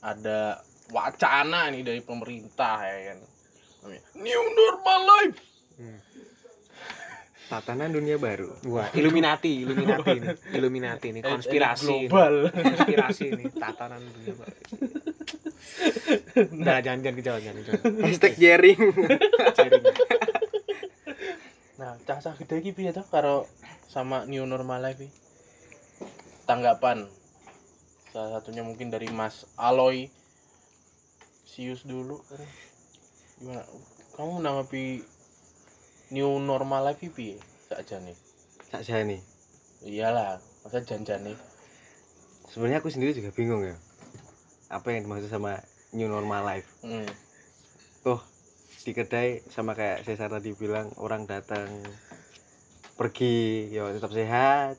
ada 0.02 0.60
wacana 0.90 1.70
nih 1.70 1.86
dari 1.86 2.02
pemerintah 2.02 2.82
ya 2.82 3.14
kan 3.14 3.20
Namanya, 3.82 4.02
new 4.14 4.42
normal 4.52 5.00
life 5.08 5.40
tatanan 7.48 7.92
dunia 7.92 8.16
baru 8.16 8.48
wah 8.66 8.88
Illuminati 8.96 9.64
Illuminati 9.64 10.10
ini 10.16 10.28
Illuminati 10.56 11.08
ini 11.12 11.20
Elit 11.20 11.32
konspirasi 11.32 11.84
ini. 11.84 12.08
global 12.08 12.36
konspirasi 12.48 13.24
ini 13.28 13.46
tatanan 13.52 14.00
dunia 14.00 14.34
baru. 14.36 14.60
Nah, 16.56 16.80
jangan 16.80 17.00
jangan 17.06 17.16
kejauhan, 17.20 17.42
jangan 17.44 17.58
kejauhan. 17.60 17.92
hashtag 18.08 18.34
jaring 18.40 18.80
Sharing. 19.52 19.84
nah 21.76 21.92
cah-cah 22.06 22.34
gede 22.40 22.56
iki 22.62 22.72
piye 22.72 22.92
tuh 22.94 23.04
karo 23.10 23.50
sama 23.90 24.24
new 24.30 24.46
normal 24.48 24.80
life 24.80 25.02
iki? 25.02 25.12
tanggapan 26.46 27.04
salah 28.12 28.40
satunya 28.40 28.62
mungkin 28.62 28.92
dari 28.92 29.08
Mas 29.10 29.48
Aloy. 29.56 30.12
Sius 31.48 31.84
dulu. 31.84 32.20
Gimana? 33.40 33.64
Kamu 34.16 34.40
menanggapi 34.40 35.04
new 36.12 36.44
normal 36.44 36.92
life 36.92 37.00
piye 37.16 37.40
saja 37.72 38.04
nih 38.04 38.18
saja 38.68 39.00
nih 39.00 39.24
iyalah 39.88 40.44
masa 40.68 40.84
janjian 40.84 41.24
nih 41.24 41.40
sebenarnya 42.52 42.84
aku 42.84 42.92
sendiri 42.92 43.16
juga 43.16 43.32
bingung 43.32 43.64
ya. 43.64 43.80
Apa 44.68 44.92
yang 44.92 45.08
dimaksud 45.08 45.32
sama 45.32 45.64
new 45.96 46.12
normal 46.12 46.44
life? 46.44 46.68
Hmm. 46.84 47.08
di 48.82 48.98
kedai 48.98 49.46
sama 49.46 49.78
kayak 49.78 50.04
Cesar 50.04 50.34
tadi 50.34 50.58
bilang 50.58 50.90
orang 50.98 51.30
datang 51.30 51.70
pergi 53.00 53.70
ya 53.72 53.88
tetap 53.94 54.12
sehat. 54.12 54.76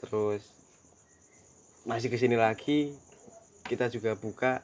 Terus 0.00 0.55
masih 1.86 2.10
ke 2.10 2.18
sini 2.18 2.34
lagi 2.34 2.90
kita 3.62 3.86
juga 3.86 4.18
buka. 4.18 4.58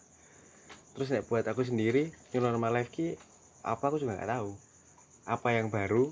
Terus 0.93 1.09
nek 1.09 1.25
buat 1.31 1.47
aku 1.47 1.65
sendiri 1.65 2.11
new 2.35 2.43
normal 2.43 2.75
life 2.75 2.91
ki 2.91 3.15
apa 3.63 3.89
aku 3.89 4.03
juga 4.03 4.19
nggak 4.19 4.33
tahu. 4.35 4.51
Apa 5.31 5.55
yang 5.55 5.71
baru 5.71 6.11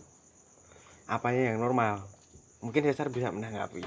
apanya 1.10 1.52
yang 1.52 1.58
normal. 1.58 2.06
Mungkin 2.62 2.86
Cesar 2.86 3.10
bisa 3.10 3.34
menanggapi. 3.34 3.80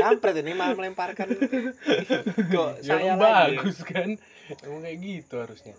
Kampret 0.00 0.40
ini 0.40 0.56
malah 0.56 0.72
melemparkan 0.72 1.28
kok 2.48 2.80
ya 2.80 2.96
saya 2.96 3.20
lagi. 3.20 3.60
bagus 3.60 3.84
kan? 3.84 4.16
Emang 4.64 4.80
kayak 4.80 4.96
gitu 4.96 5.34
harusnya. 5.36 5.76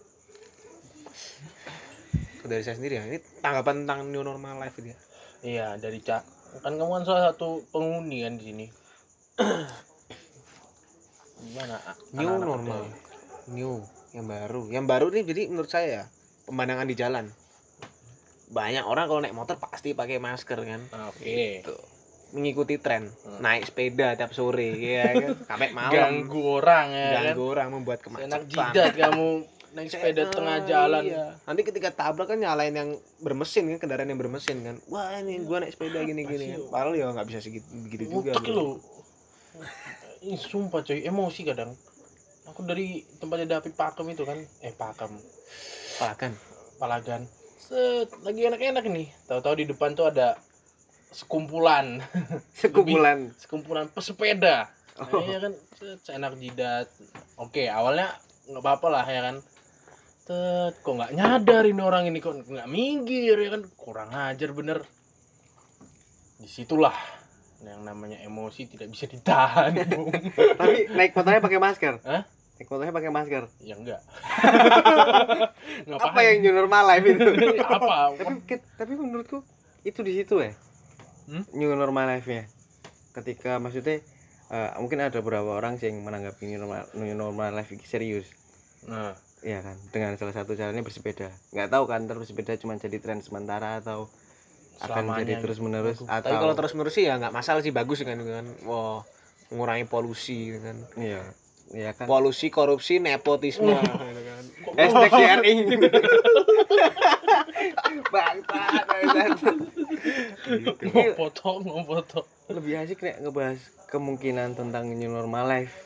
Dari 2.45 2.61
saya 2.61 2.77
sendiri 2.77 3.01
ya, 3.01 3.03
ini 3.09 3.17
tanggapan 3.41 3.85
tentang 3.85 4.13
new 4.13 4.21
normal 4.21 4.61
life 4.61 4.77
ya. 4.77 4.93
iya 5.41 5.67
dari 5.81 6.05
cak. 6.05 6.21
Kan 6.61 6.77
kamu 6.77 7.01
kan 7.01 7.03
salah 7.07 7.33
satu 7.33 7.65
penghuni 7.73 8.21
kan 8.21 8.37
di 8.37 8.53
sini 8.53 8.65
gimana 11.41 11.75
A- 11.79 11.97
New 12.11 12.21
anak-anak 12.21 12.39
normal. 12.41 12.81
muda? 12.81 12.99
New, 13.49 13.73
yang 14.11 14.25
baru. 14.25 14.61
Yang 14.69 14.85
baru 14.87 15.05
nih 15.09 15.23
jadi 15.25 15.41
menurut 15.47 15.67
saya 15.67 15.87
ya, 15.87 16.03
pemandangan 16.45 16.85
di 16.85 16.95
jalan. 16.95 17.25
Banyak 18.47 18.83
orang 18.83 19.05
kalau 19.05 19.19
naik 19.19 19.33
motor 19.33 19.55
pasti 19.57 19.91
pakai 19.91 20.17
masker 20.17 20.59
kan. 20.59 20.81
Ah, 20.89 21.07
oke 21.07 21.23
Gitu. 21.23 21.75
Mengikuti 22.31 22.77
tren, 22.77 23.11
Hmm. 23.11 23.39
naik 23.39 23.65
sepeda 23.65 24.15
tiap 24.15 24.31
sore 24.31 24.71
ya 24.79 25.11
kan, 25.11 25.35
sampai 25.41 25.69
malam. 25.69 25.91
ganggu 25.91 26.39
orang 26.53 26.87
ya 26.89 27.07
kan 27.11 27.23
Ganggu 27.29 27.43
orang 27.45 27.67
membuat 27.69 27.99
enak 27.99 28.07
kemacetan. 28.07 28.47
jidat 28.47 28.91
kamu 28.95 29.27
naik 29.71 29.87
sepeda 29.89 30.21
Ah, 30.21 30.27
tengah 30.29 30.57
jalan 30.63 31.03
iya. 31.05 31.25
Nanti 31.41 31.61
ketika 31.61 31.89
tabrak 31.89 32.27
kan 32.27 32.37
nyalain 32.37 32.71
yang 32.71 32.89
bermesin 33.17 33.67
kan 33.69 33.79
kendaraan 33.79 34.07
yang 34.07 34.15
bermesin 34.17 34.59
kan. 34.61 34.75
Wah 34.85 35.11
ini 35.17 35.39
gua 35.41 35.59
naik 35.59 35.71
sepeda 35.71 35.99
gini 36.01 36.23
gini. 36.23 36.47
Pasti. 36.53 36.67
Padahal 36.69 36.93
ya 36.93 37.05
nggak 37.09 37.27
bisa 37.27 37.39
segitu 37.39 37.67
begitu 37.79 38.03
juga. 38.09 38.31
Ih, 40.21 40.37
sumpah 40.39 40.85
coy. 40.85 41.03
Emosi 41.03 41.41
kadang. 41.43 41.73
Aku 42.49 42.65
dari 42.65 43.05
tempatnya 43.19 43.57
David 43.57 43.73
Pakem 43.73 44.07
itu 44.11 44.23
kan. 44.25 44.37
Eh 44.63 44.73
Pakem 44.73 45.11
Palakan. 46.01 46.33
Palagan. 46.81 47.21
Set 47.61 48.09
lagi 48.25 48.41
enak-enak 48.49 48.81
nih. 48.89 49.07
Tahu-tahu 49.29 49.53
di 49.61 49.65
depan 49.69 49.93
tuh 49.93 50.09
ada 50.09 50.33
sekumpulan. 51.13 52.01
Sekumpulan. 52.61 53.29
Sekumpulan 53.37 53.85
pesepeda. 53.93 54.65
Oh. 54.97 55.05
nah, 55.05 55.21
iya 55.29 55.37
kan? 55.37 55.53
Set, 55.77 56.01
enak 56.09 56.41
jidat. 56.41 56.89
Oke 57.37 57.69
awalnya 57.69 58.17
nggak 58.49 58.65
apa-apa 58.65 58.87
lah 58.89 59.05
ya 59.05 59.21
kan? 59.29 59.37
Tet, 60.25 60.73
kok 60.81 60.93
nggak 60.97 61.13
nyadar 61.13 61.63
ini 61.69 61.81
orang 61.85 62.09
ini? 62.09 62.17
Kok 62.17 62.49
nggak 62.49 62.65
minggir 62.65 63.37
ya 63.37 63.49
kan? 63.53 63.61
Kurang 63.77 64.09
ajar 64.09 64.49
bener. 64.57 64.81
Di 66.41 66.49
situlah 66.49 67.20
yang 67.61 67.81
namanya 67.85 68.17
emosi 68.25 68.65
tidak 68.65 68.89
bisa 68.89 69.05
ditahan 69.05 69.71
tapi 70.59 70.89
naik 70.91 71.13
motornya 71.13 71.41
pakai 71.41 71.59
masker? 71.61 71.93
Hah? 72.01 72.23
naik 72.57 72.67
motornya 72.69 72.93
pakai 72.93 73.11
masker? 73.13 73.43
Ya 73.61 73.75
enggak. 73.77 74.01
Apa 76.05 76.19
yang 76.21 76.45
new 76.45 76.53
normal 76.53 76.83
life 76.89 77.05
itu? 77.05 77.29
Apa? 77.77 78.17
Tapi 78.17 78.33
ke- 78.45 78.65
tapi 78.77 78.93
menurutku 78.97 79.41
itu 79.81 79.99
di 80.05 80.13
situ 80.21 80.41
ya. 80.41 80.53
Hmm? 81.29 81.45
new 81.55 81.71
normal 81.77 82.09
life 82.11 82.27
nya 82.27 82.49
ketika 83.15 83.61
maksudnya 83.61 84.01
eh, 84.51 84.69
mungkin 84.81 84.99
ada 84.99 85.21
beberapa 85.21 85.53
orang 85.55 85.79
sih 85.79 85.87
yang 85.87 86.03
menanggapi 86.03 86.43
new 86.49 86.59
normal, 86.59 86.83
new 86.97 87.15
normal 87.15 87.49
life 87.55 87.71
serius. 87.85 88.27
Nah. 88.85 89.13
Iya 89.41 89.65
kan? 89.65 89.77
Dengan 89.89 90.13
salah 90.21 90.37
satu 90.37 90.53
caranya 90.53 90.85
bersepeda. 90.85 91.33
Nggak 91.49 91.69
tahu 91.73 91.83
kan 91.89 92.05
terus 92.05 92.29
bersepeda 92.29 92.61
cuma 92.61 92.77
jadi 92.77 93.01
tren 93.01 93.25
sementara 93.25 93.81
atau 93.81 94.05
akan 94.79 94.87
Selamanya 95.03 95.19
jadi 95.19 95.33
gitu. 95.33 95.43
terus 95.43 95.57
menerus 95.59 95.97
Bagus. 95.99 96.09
atau 96.09 96.25
Tapi 96.25 96.35
kalau 96.37 96.53
terus 96.55 96.71
menerus 96.73 96.93
sih 96.93 97.03
ya 97.03 97.13
nggak 97.17 97.31
masalah 97.31 97.61
sih 97.61 97.69
bagus 97.69 97.99
kan 98.01 98.15
kan. 98.15 98.45
Wah, 98.63 99.03
mengurangi 99.49 99.85
polusi 99.85 100.49
gitu 100.49 100.59
kan. 100.61 100.77
iya 100.95 101.21
iya 101.71 101.91
kan 101.91 102.03
Polusi, 102.03 102.47
korupsi, 102.47 102.97
nepotisme 102.97 103.75
gitu 103.75 104.21
kan. 104.21 104.43
hashtag 104.77 105.11
bangsat 108.07 108.85
bangsat 108.87 109.57
Gitu. 110.41 110.89
mau 110.89 111.13
foto 111.15 111.61
mau 111.61 111.81
foto 111.83 112.25
lebih 112.49 112.81
asik 112.81 112.99
nih 112.99 113.21
ngebahas 113.21 113.61
kemungkinan 113.87 114.57
tentang 114.57 114.89
new 114.89 115.07
normal 115.07 115.45
life 115.45 115.77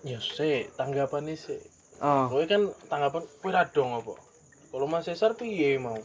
ya 0.00 0.22
sih 0.22 0.70
tanggapan 0.72 1.26
nih 1.26 1.34
sih 1.34 1.58
oh 1.98 2.30
kowe 2.30 2.46
kan 2.46 2.70
tanggapan 2.86 3.26
kowe 3.42 3.50
dong 3.66 3.90
apa 3.92 4.14
kalau 4.70 4.86
Mas 4.86 5.04
Cesar 5.04 5.34
piye 5.34 5.74
mau 5.76 5.98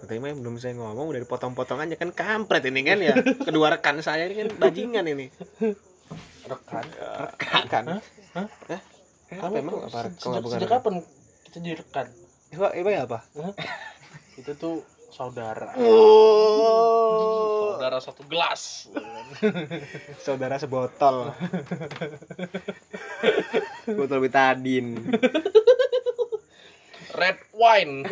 Tapi 0.00 0.16
belum 0.16 0.56
saya 0.56 0.74
ngomong 0.74 1.06
udah 1.08 1.20
dipotong-potong 1.20 1.78
aja 1.78 1.94
kan 1.94 2.10
kampret 2.10 2.64
ini 2.64 2.80
kan 2.82 2.98
ya. 2.98 3.14
Kedua 3.46 3.68
rekan 3.70 4.00
saya 4.00 4.24
ini 4.24 4.34
kan 4.36 4.48
bajingan 4.56 5.04
ini. 5.06 5.28
rekan 6.42 6.84
Rekan. 7.46 7.84
Hah? 7.86 8.00
Hah? 8.66 8.80
Kamu 9.30 9.46
Apa 9.46 9.56
emang 9.56 9.74
apa? 9.80 10.10
Kalau 10.16 10.42
sejak, 10.42 10.66
rekan? 10.66 10.82
kapan 10.82 10.94
kita 11.46 11.56
jadi 11.60 11.76
rekan 11.78 12.06
Iba, 12.50 12.74
iba 12.74 12.90
ya 12.90 13.06
apa? 13.06 13.22
itu 14.34 14.50
tuh 14.56 14.82
saudara 15.08 15.70
Oh. 15.78 17.76
saudara 17.76 17.98
satu 17.98 18.26
gelas 18.26 18.90
Saudara 20.26 20.58
sebotol. 20.58 21.30
botol 23.86 24.18
betadin 24.20 24.98
red 27.12 27.38
wine 27.52 28.02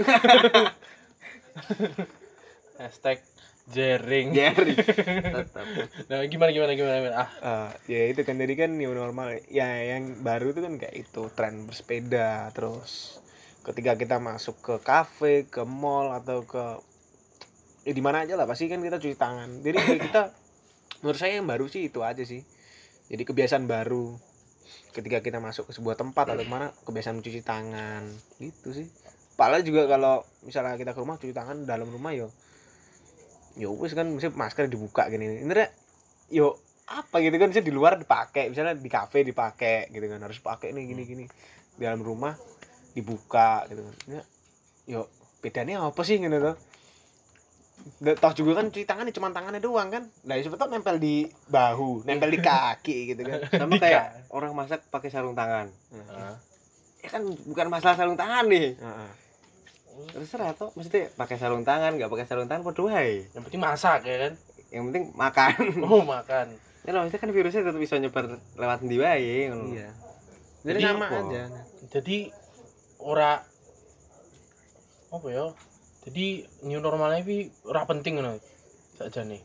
hashtag 2.80 3.18
jering. 3.68 4.32
Jerry 4.32 4.74
tetap 5.36 5.66
nah 6.08 6.24
gimana 6.24 6.50
gimana 6.52 6.72
gimana, 6.72 6.96
gimana? 7.04 7.16
ah. 7.20 7.28
Eh, 7.28 7.70
ya 7.92 8.02
itu 8.12 8.24
kan 8.24 8.40
jadi 8.40 8.54
kan 8.56 8.70
new 8.76 8.92
normal. 8.96 9.36
Ya 9.52 9.68
yang 9.96 10.24
baru 10.24 10.56
itu 10.56 10.60
kan 10.64 10.80
kayak 10.80 10.94
itu 10.96 11.22
tren 11.36 11.68
bersepeda 11.68 12.48
terus 12.56 13.20
ketika 13.66 14.00
kita 14.00 14.16
masuk 14.16 14.56
ke 14.64 14.74
kafe 14.80 15.44
ke 15.52 15.60
mall 15.68 16.08
atau 16.16 16.48
ke 16.48 16.80
ya 17.84 17.92
di 17.92 18.00
mana 18.00 18.24
aja 18.24 18.40
lah 18.40 18.48
pasti 18.48 18.70
kan 18.72 18.80
kita 18.80 18.96
cuci 18.96 19.16
tangan. 19.20 19.60
Jadi 19.60 19.76
kita 20.00 20.32
menurut 21.04 21.18
saya 21.20 21.36
yang 21.36 21.48
baru 21.48 21.68
sih 21.68 21.92
itu 21.92 22.00
aja 22.00 22.24
sih. 22.24 22.40
Jadi 23.08 23.22
kebiasaan 23.24 23.68
baru. 23.68 24.16
Ketika 24.92 25.20
kita 25.20 25.40
masuk 25.40 25.68
ke 25.68 25.72
sebuah 25.76 25.96
tempat 25.96 26.32
atau 26.32 26.44
ke 26.44 26.48
mana 26.48 26.72
kebiasaan 26.88 27.20
mencuci 27.20 27.40
tangan. 27.44 28.08
Gitu 28.40 28.68
sih 28.72 28.88
Padahal 29.38 29.62
juga 29.62 29.86
kalau 29.86 30.26
misalnya 30.42 30.74
kita 30.74 30.90
ke 30.90 30.98
rumah 30.98 31.14
cuci 31.14 31.30
tangan 31.30 31.62
dalam 31.62 31.86
rumah 31.86 32.10
yo. 32.10 32.34
Yo 33.54 33.70
wis 33.78 33.94
kan 33.94 34.10
mesti 34.10 34.34
masker 34.34 34.66
dibuka 34.66 35.06
gini. 35.06 35.46
Ini 35.46 35.54
yo 36.34 36.58
apa 36.90 37.22
gitu 37.22 37.38
kan? 37.38 37.54
Bisa 37.54 37.62
di 37.62 37.70
luar 37.70 37.94
dipakai 37.94 38.50
misalnya 38.50 38.74
di 38.74 38.90
kafe 38.90 39.22
dipakai 39.22 39.94
gitu 39.94 40.10
kan. 40.10 40.18
Harus 40.18 40.42
pakai 40.42 40.74
nih 40.74 40.90
gini 40.90 41.02
gini. 41.06 41.24
Di 41.78 41.86
dalam 41.86 42.02
rumah 42.02 42.34
dibuka 42.98 43.62
gitu 43.70 43.86
kan. 43.86 43.94
Ya, 44.10 44.22
yo 44.90 45.06
bedanya 45.38 45.86
apa 45.86 46.02
sih 46.02 46.18
gitu 46.18 46.34
tuh 46.34 46.58
toh 48.18 48.32
juga 48.34 48.58
kan 48.58 48.74
cuci 48.74 48.82
tangan 48.82 49.06
ya 49.06 49.14
cuma 49.14 49.30
tangannya 49.30 49.62
doang 49.62 49.86
kan? 49.86 50.10
Nah 50.26 50.34
ya 50.34 50.50
tau 50.50 50.66
nempel 50.66 50.98
di 50.98 51.30
bahu 51.46 52.02
nempel 52.02 52.34
di 52.34 52.42
kaki 52.42 53.14
gitu 53.14 53.22
kan. 53.22 53.38
Sama 53.62 53.78
kayak 53.78 54.28
orang 54.34 54.50
masak 54.50 54.82
pakai 54.90 55.14
sarung 55.14 55.38
tangan. 55.38 55.70
Nah, 55.94 56.34
Ah. 56.34 56.36
ya 56.98 57.08
kan 57.14 57.22
bukan 57.22 57.66
masalah 57.70 57.94
sarung 57.94 58.18
tangan 58.18 58.50
nih. 58.50 58.74
Heeh. 58.74 59.27
Terserah 60.08 60.52
toh. 60.52 60.70
Mesti 60.72 61.10
pakai 61.12 61.36
sarung 61.36 61.62
tangan 61.62 61.94
nggak 61.94 62.06
pakai 62.06 62.24
sarung 62.24 62.46
tangan 62.46 62.62
podo 62.62 62.86
wae 62.86 63.26
yang 63.28 63.42
penting 63.42 63.58
masak 63.58 64.00
ya 64.02 64.16
kan? 64.20 64.32
Yang 64.68 64.82
penting 64.86 65.04
makan. 65.14 65.52
Oh 65.84 66.02
makan. 66.02 66.46
Ya 66.82 66.90
loh 66.90 67.04
itu 67.04 67.16
kan 67.16 67.28
virusnya 67.28 67.62
tetap 67.62 67.76
bisa 67.76 67.96
nyebar 67.96 68.24
lewat 68.54 68.78
ndi 68.80 68.96
wae 68.96 69.48
ngono. 69.48 69.64
iya. 69.70 69.90
Jadi 70.60 70.74
Jadi 70.74 70.80
sama 70.84 71.06
apa? 71.06 71.18
aja. 71.22 71.42
Jadi 71.88 72.16
ora 72.98 73.32
apa 75.08 75.26
ya? 75.26 75.44
Jadi 76.00 76.26
new 76.62 76.78
normal 76.78 77.18
ini 77.18 77.48
ora 77.62 77.84
penting 77.84 78.16
ngono 78.16 78.36
saja 78.92 79.22
nih 79.22 79.40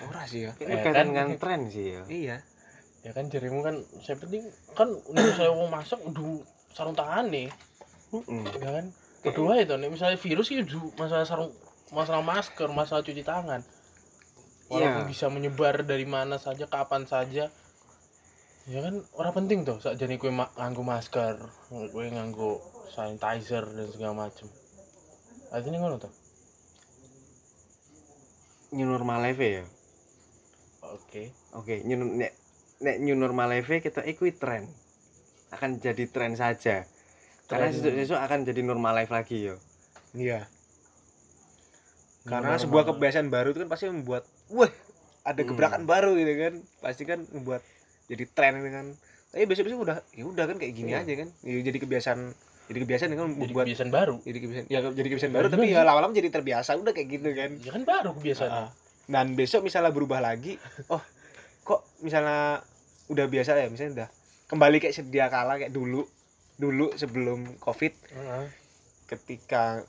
ora 0.00 0.22
sih 0.24 0.44
ya. 0.44 0.52
Ini 0.56 0.70
Eh, 0.70 0.78
kaitan 0.80 0.94
kan- 0.94 1.08
dengan 1.08 1.28
tren 1.36 1.60
sih 1.66 1.86
ya. 1.90 2.02
Iya. 2.06 2.36
Ya 3.00 3.10
kan 3.12 3.26
jarimu 3.26 3.60
kan 3.60 3.76
saya 3.98 4.16
penting 4.16 4.42
kan 4.72 4.88
nek 5.12 5.34
saya 5.34 5.50
mau 5.50 5.66
masak 5.66 5.98
udah 6.00 6.42
sarung 6.70 6.94
tangan 6.94 7.28
nih. 7.28 7.48
Mm-mm. 8.08 8.40
ya 8.56 8.70
kan 8.72 8.86
kedua 9.20 9.58
itu 9.58 9.74
nih 9.74 9.90
misalnya 9.90 10.16
virus 10.16 10.48
udah 10.48 10.66
masalah 10.94 11.26
sarung 11.26 11.52
masalah 11.90 12.22
masker 12.22 12.68
masalah 12.70 13.02
cuci 13.02 13.22
tangan. 13.22 13.60
Walaupun 14.68 15.04
Iya. 15.04 15.10
bisa 15.10 15.26
menyebar 15.32 15.80
dari 15.82 16.04
mana 16.04 16.36
saja 16.36 16.68
kapan 16.68 17.08
saja. 17.08 17.48
Ya 18.68 18.80
kan 18.84 19.00
orang 19.16 19.32
penting 19.32 19.64
tuh 19.64 19.80
saat 19.80 19.96
jadi 19.96 20.20
kue 20.20 20.28
ma- 20.28 20.52
nganggo 20.54 20.84
masker 20.84 21.40
kue 21.88 22.04
nganggo 22.12 22.60
sanitizer 22.92 23.64
dan 23.64 23.88
segala 23.88 24.28
macem. 24.28 24.44
Artinya 25.48 25.80
ngono 25.80 25.96
tuh 25.96 26.12
new 28.76 28.84
normal 28.84 29.24
life 29.24 29.40
ya? 29.40 29.64
Oke. 30.84 31.32
Oke 31.56 31.80
new 31.88 31.96
nek 31.96 32.36
nek 32.84 32.96
new 33.00 33.16
normal 33.16 33.48
life 33.50 33.72
kita 33.80 34.04
ikut 34.04 34.36
tren 34.36 34.68
akan 35.48 35.80
jadi 35.80 36.04
tren 36.12 36.36
saja 36.36 36.84
karena 37.48 37.66
besok 37.72 38.18
akan 38.18 38.38
jadi 38.44 38.60
normal 38.60 38.92
life 38.94 39.08
lagi 39.08 39.42
yo. 39.42 39.56
Iya. 40.12 40.44
Karena 42.22 42.54
normal. 42.54 42.60
sebuah 42.60 42.82
kebiasaan 42.86 43.28
baru 43.28 43.48
itu 43.50 43.58
kan 43.58 43.68
pasti 43.68 43.88
membuat 43.88 44.22
wah 44.48 44.68
ada 45.24 45.40
Hmm. 45.40 45.48
gebrakan 45.48 45.82
baru 45.84 46.12
gitu 46.14 46.32
kan. 46.36 46.54
Pasti 46.78 47.02
kan 47.02 47.24
membuat 47.26 47.64
jadi 48.06 48.24
tren 48.26 48.60
gitu 48.60 48.70
kan. 48.70 48.86
Tapi 49.28 49.44
besok 49.44 49.64
besok 49.64 49.80
udah 49.82 49.96
ya 50.12 50.24
udah 50.24 50.44
kan 50.44 50.56
kayak 50.56 50.72
gini 50.74 50.92
Iya. 50.92 51.02
aja 51.02 51.12
kan. 51.16 51.28
Ya, 51.40 51.60
jadi 51.62 51.78
kebiasaan 51.78 52.20
jadi 52.68 52.78
kebiasaan 52.78 53.08
kan 53.08 53.18
jadi 53.18 53.32
membuat 53.48 53.64
kebiasaan 53.64 53.90
baru. 53.90 54.16
Jadi 54.20 54.38
kebiasaan 54.38 54.66
ya 54.68 54.78
jadi 54.84 55.08
kebiasaan 55.08 55.32
Ya, 55.32 55.36
baru 55.36 55.46
tapi 55.48 55.64
gimana 55.64 55.72
ya 55.74 55.82
lama-lama 55.82 56.12
jadi 56.12 56.28
terbiasa 56.28 56.70
udah 56.76 56.92
kayak 56.92 57.08
gitu 57.10 57.28
kan. 57.32 57.50
Ya 57.58 57.70
kan 57.72 57.82
baru 57.82 58.10
kebiasaan. 58.14 58.52
Ah. 58.52 58.70
dan 59.08 59.32
besok 59.32 59.64
misalnya 59.64 59.88
berubah 59.88 60.20
lagi 60.20 60.60
oh 60.92 61.00
kok 61.64 61.80
misalnya 61.98 62.60
udah 63.08 63.24
biasa 63.24 63.56
ya 63.56 63.72
misalnya 63.72 63.92
udah 63.94 64.08
kembali 64.46 64.76
kayak 64.78 64.92
sedia 64.94 65.32
kala 65.32 65.56
kayak 65.56 65.72
dulu 65.72 66.04
dulu 66.58 66.90
sebelum 66.92 67.56
covid 67.62 67.94
Heeh. 68.10 68.46
ketika 69.06 69.86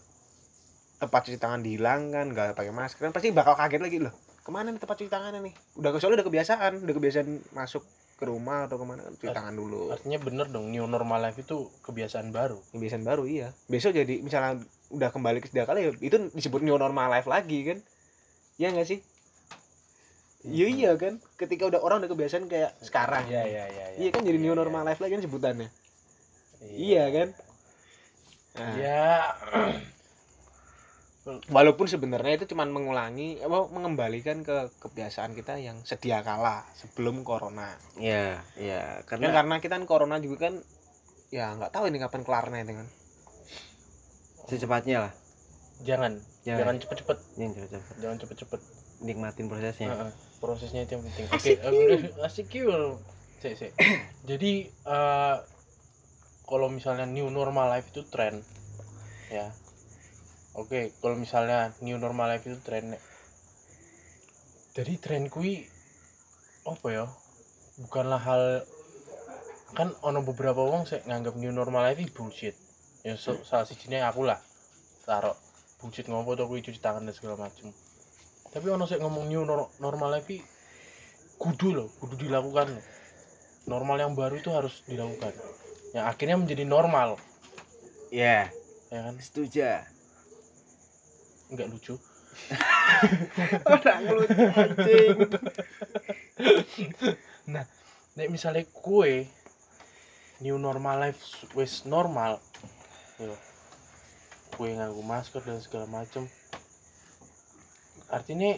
tempat 1.00 1.22
cuci 1.26 1.42
tangan 1.42 1.66
dihilangkan 1.66 2.30
nggak 2.30 2.54
pakai 2.54 2.72
masker 2.72 3.10
kan 3.10 3.14
pasti 3.14 3.34
bakal 3.34 3.58
kaget 3.58 3.82
lagi 3.82 3.98
loh 4.00 4.14
ke 4.40 4.50
mana 4.50 4.74
nih 4.74 4.82
tempat 4.82 4.98
cuci 4.98 5.12
tangannya 5.14 5.46
nih? 5.46 5.54
Udah 5.78 5.94
soalnya 6.02 6.24
udah 6.24 6.28
kebiasaan 6.32 6.74
udah 6.82 6.96
kebiasaan 6.98 7.28
masuk 7.54 7.86
ke 8.18 8.26
rumah 8.26 8.66
atau 8.66 8.82
ke 8.82 8.86
mana 8.88 9.06
kan 9.06 9.14
cuci 9.14 9.30
Ar- 9.30 9.38
tangan 9.38 9.54
dulu. 9.54 9.94
artinya 9.94 10.18
bener 10.18 10.48
dong 10.50 10.74
new 10.74 10.90
normal 10.90 11.22
life 11.22 11.38
itu 11.38 11.70
kebiasaan 11.86 12.34
baru. 12.34 12.58
Kebiasaan 12.74 13.06
baru 13.06 13.30
iya. 13.30 13.54
Besok 13.70 13.94
jadi 13.94 14.26
misalnya 14.26 14.58
udah 14.90 15.14
kembali 15.14 15.46
ke 15.46 15.54
sedia 15.54 15.70
kala 15.70 15.86
ya 15.86 15.94
itu 15.94 16.34
disebut 16.34 16.66
new 16.66 16.74
normal 16.82 17.14
life 17.14 17.30
lagi 17.30 17.62
kan. 17.62 17.78
Iya 18.58 18.74
nggak 18.74 18.88
sih? 18.90 19.00
Iya 20.50 20.68
iya 20.72 20.92
kan. 20.98 21.22
Ketika 21.38 21.70
udah 21.70 21.86
orang 21.86 22.02
udah 22.02 22.10
kebiasaan 22.10 22.50
kayak 22.50 22.74
sekarang. 22.82 23.30
Iya 23.30 23.46
iya 23.46 23.64
iya 23.70 23.86
iya. 24.02 24.10
Kan 24.10 24.26
jadi 24.26 24.40
new 24.42 24.50
Iya, 24.50 24.60
normal 24.66 24.82
life 24.90 24.98
lagi 24.98 25.14
kan 25.14 25.22
sebutannya 25.22 25.70
iya. 26.64 27.08
Iya 27.10 27.16
kan? 27.16 27.30
Nah, 28.60 28.74
ya 28.76 29.06
walaupun 31.56 31.86
sebenarnya 31.86 32.42
itu 32.42 32.56
cuman 32.56 32.74
mengulangi 32.74 33.38
apa 33.44 33.70
mengembalikan 33.70 34.42
ke 34.42 34.74
kebiasaan 34.82 35.38
kita 35.38 35.62
yang 35.62 35.78
sedia 35.86 36.26
kala 36.26 36.66
sebelum 36.74 37.22
corona. 37.22 37.78
Ya 38.00 38.42
ya 38.58 39.06
kan 39.06 39.22
karena 39.22 39.36
karena 39.36 39.56
kita 39.62 39.74
kan 39.78 39.86
corona 39.86 40.18
juga 40.18 40.50
kan 40.50 40.56
ya 41.30 41.54
nggak 41.54 41.72
tahu 41.72 41.92
ini 41.92 42.02
kapan 42.02 42.22
kelarnya 42.26 42.60
itu 42.66 42.74
kan. 42.82 42.88
Secepatnya 44.50 44.98
lah. 45.10 45.14
Jangan. 45.86 46.20
Ya. 46.44 46.58
jangan 46.58 46.82
cepet-cepet. 46.82 47.18
Yang 47.38 47.52
cepet-cepet. 47.62 47.96
Jangan 48.02 48.18
cepet-cepet. 48.18 48.62
Nikmatin 49.00 49.46
prosesnya. 49.48 49.88
Heeh, 49.94 50.12
prosesnya 50.42 50.82
itu 50.84 50.92
yang 50.98 51.04
penting. 51.06 51.26
Oke 51.30 51.38
Asik 51.38 51.58
eh, 51.62 52.26
asik 52.26 52.48
yuk 52.52 53.00
Sik, 53.40 53.56
sik. 53.56 53.72
jadi 54.28 54.68
eh, 54.68 55.36
kalau 56.50 56.66
misalnya 56.74 57.06
new 57.06 57.30
normal 57.30 57.70
life 57.70 57.94
itu 57.94 58.02
tren 58.10 58.42
ya. 59.30 59.54
Oke 60.58 60.98
kalau 60.98 61.14
misalnya 61.14 61.78
new 61.86 62.02
normal 62.02 62.34
life 62.34 62.50
itu 62.50 62.58
tren 62.66 62.98
jadi 64.74 64.98
tren 64.98 65.30
kui 65.30 65.70
apa 66.66 66.88
ya 66.90 67.06
bukanlah 67.86 68.18
hal 68.18 68.44
kan 69.78 69.94
ono 70.02 70.26
beberapa 70.26 70.66
orang 70.66 70.90
saya 70.90 71.06
nganggap 71.06 71.38
new 71.38 71.54
normal 71.54 71.86
life 71.86 72.02
bullshit. 72.18 72.58
Ya 73.06 73.16
so, 73.16 73.38
salah 73.46 73.70
satunya 73.70 74.10
aku 74.10 74.26
lah 74.26 74.42
taruh 75.06 75.38
bullshit 75.78 76.10
ngopo 76.10 76.34
tuh 76.34 76.50
kui 76.50 76.66
cuci 76.66 76.82
tangan 76.82 77.06
dan 77.06 77.14
segala 77.14 77.38
macem. 77.38 77.70
Tapi 78.50 78.66
ono 78.66 78.90
saya 78.90 79.06
ngomong 79.06 79.30
new 79.30 79.46
nor- 79.46 79.70
normal 79.78 80.18
life 80.18 80.58
kudu 81.40 81.72
loh 81.72 81.88
kudu 82.04 82.20
dilakukan 82.28 82.68
normal 83.70 83.96
yang 83.96 84.12
baru 84.12 84.42
itu 84.44 84.52
harus 84.52 84.84
dilakukan 84.90 85.32
yang 85.94 86.06
akhirnya 86.06 86.38
menjadi 86.38 86.64
normal. 86.66 87.18
Ya 88.14 88.50
ya 88.90 89.00
kan? 89.06 89.16
Setuju. 89.18 89.86
Nggak 91.50 91.68
lucu. 91.70 91.96
Orang 93.74 94.02
lucu 94.06 94.44
anjing. 94.54 95.18
Nek 98.18 98.28
misalnya 98.30 98.66
kue 98.70 99.30
new 100.40 100.56
normal 100.56 101.10
life 101.10 101.20
wes 101.52 101.84
normal 101.84 102.40
yo 103.20 103.36
kue 104.56 104.72
nganggu 104.72 105.02
masker 105.04 105.42
dan 105.42 105.60
segala 105.62 105.90
macem. 105.90 106.30
Artinya 108.10 108.58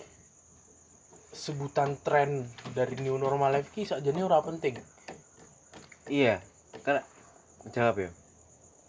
sebutan 1.32 1.96
tren 2.04 2.44
dari 2.76 3.00
new 3.00 3.16
normal 3.16 3.56
life 3.56 3.72
ki 3.72 3.88
sakjane 3.88 4.20
ora 4.24 4.44
penting. 4.44 4.76
Iya 6.12 6.44
karena 6.84 7.04
jawab 7.70 7.96
ya. 8.02 8.10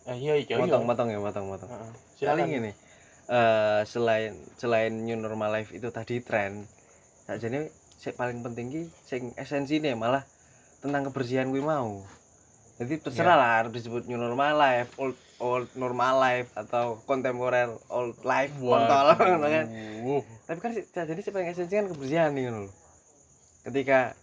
Eh 0.09 0.17
iya 0.19 0.35
iya 0.41 0.57
iya. 0.57 0.57
Motong 0.57 0.89
motong 0.89 1.09
ya 1.13 1.21
motong 1.21 1.47
motong. 1.53 1.69
Heeh. 1.69 1.93
paling 2.23 2.49
ini 2.49 2.73
eh 3.31 3.83
selain 3.87 4.35
selain 4.59 4.93
new 5.05 5.15
normal 5.15 5.53
life 5.53 5.71
itu 5.77 5.93
tadi 5.93 6.25
tren. 6.25 6.65
Jadi 7.29 7.69
sing 8.01 8.15
paling 8.19 8.43
penting 8.43 8.67
ki 8.73 8.83
sing 9.07 9.31
esensi 9.39 9.79
nih 9.79 9.95
malah 9.95 10.27
tentang 10.83 11.07
kebersihan 11.07 11.53
gue 11.55 11.63
mau. 11.63 12.03
Jadi 12.83 12.99
terserah 12.99 13.37
lah 13.39 13.51
harus 13.63 13.73
disebut 13.79 14.11
new 14.11 14.19
normal 14.19 14.59
life 14.59 14.91
old 14.99 15.15
old 15.39 15.71
normal 15.79 16.19
life 16.19 16.51
atau 16.59 16.99
kontemporer 17.07 17.71
old 17.95 18.19
life 18.27 18.51
kontol 18.59 19.15
kan. 19.19 19.67
Tapi 20.51 20.59
kan 20.59 20.71
jadi 20.75 21.21
sing 21.23 21.33
paling 21.35 21.49
esensi 21.53 21.75
kan 21.79 21.87
kebersihan 21.87 22.35
nih 22.35 22.51
lho. 22.51 22.67
ketika 23.63 24.19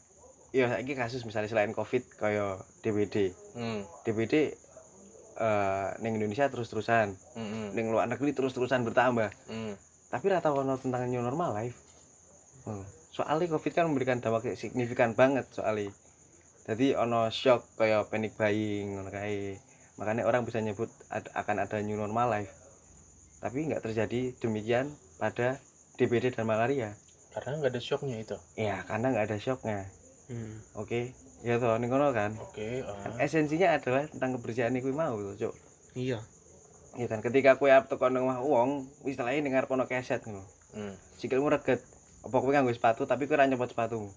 ya 0.50 0.66
saiki 0.68 0.94
kasus 0.94 1.22
misalnya 1.24 1.48
selain 1.48 1.72
covid 1.72 2.02
kaya 2.16 2.58
DBD 2.82 3.34
Hmm. 3.54 3.86
DBD 4.02 4.56
eh 5.38 5.90
ning 6.00 6.14
Indonesia 6.16 6.46
terus-terusan. 6.46 7.16
Hmm. 7.34 7.72
ning 7.72 7.88
luar 7.88 8.06
negeri 8.06 8.34
terus-terusan 8.34 8.84
bertambah. 8.84 9.30
Hmm. 9.48 9.74
tapi 10.10 10.26
rata 10.26 10.50
ono 10.50 10.74
tentang 10.76 11.06
new 11.06 11.22
normal 11.22 11.54
life. 11.54 11.78
Oh, 12.66 12.82
soalnya 13.10 13.46
covid 13.48 13.72
kan 13.72 13.86
memberikan 13.86 14.18
dampak 14.18 14.52
signifikan 14.54 15.14
banget 15.14 15.46
soalnya 15.50 15.94
jadi 16.66 16.98
ono 16.98 17.30
shock 17.30 17.78
kayak 17.78 18.10
panic 18.10 18.34
buying 18.34 18.94
ngono 18.94 19.10
kae. 19.10 19.58
Makanya 19.96 20.24
orang 20.24 20.44
bisa 20.44 20.58
nyebut 20.60 20.90
ad- 21.08 21.30
akan 21.32 21.62
ada 21.62 21.78
new 21.80 21.94
normal 21.94 22.30
life. 22.32 22.54
Tapi 23.38 23.70
nggak 23.70 23.82
terjadi 23.82 24.34
demikian 24.38 24.90
pada 25.18 25.62
DBD 25.96 26.32
dan 26.32 26.46
malaria. 26.46 26.94
Karena 27.30 27.58
nggak 27.58 27.74
ada 27.74 27.82
shocknya 27.82 28.18
itu? 28.18 28.38
Ya 28.56 28.82
karena 28.84 29.14
nggak 29.14 29.26
ada 29.30 29.38
shocknya 29.38 29.86
Hmm. 30.30 30.62
oke 30.78 31.10
ya 31.42 31.58
toh 31.58 31.74
ning 31.82 31.90
kono 31.90 32.14
kan 32.14 32.38
oke 32.38 32.86
Kan 32.86 33.12
ah. 33.12 33.26
esensinya 33.26 33.74
adalah 33.74 34.06
tentang 34.06 34.38
kebersihan 34.38 34.70
iku 34.72 34.94
mau 34.94 35.18
tuh 35.18 35.34
cuk 35.36 35.54
iya 35.98 36.22
ya 36.94 37.06
kan 37.06 37.20
ketika 37.20 37.58
kue 37.58 37.70
arep 37.70 37.86
teko 37.86 38.08
nang 38.08 38.30
omah 38.30 38.40
wong 38.40 38.70
istilahnya 39.04 39.42
dengar 39.42 39.66
pono 39.66 39.86
keset 39.86 40.22
ngono 40.24 40.46
Hmm. 40.70 40.94
sikilmu 41.18 41.50
reget 41.50 41.82
apa 42.22 42.36
kowe 42.38 42.54
nganggo 42.54 42.70
sepatu 42.70 43.02
tapi 43.04 43.26
kowe 43.26 43.34
ora 43.34 43.50
nyopot 43.50 43.68
sepatumu 43.68 44.14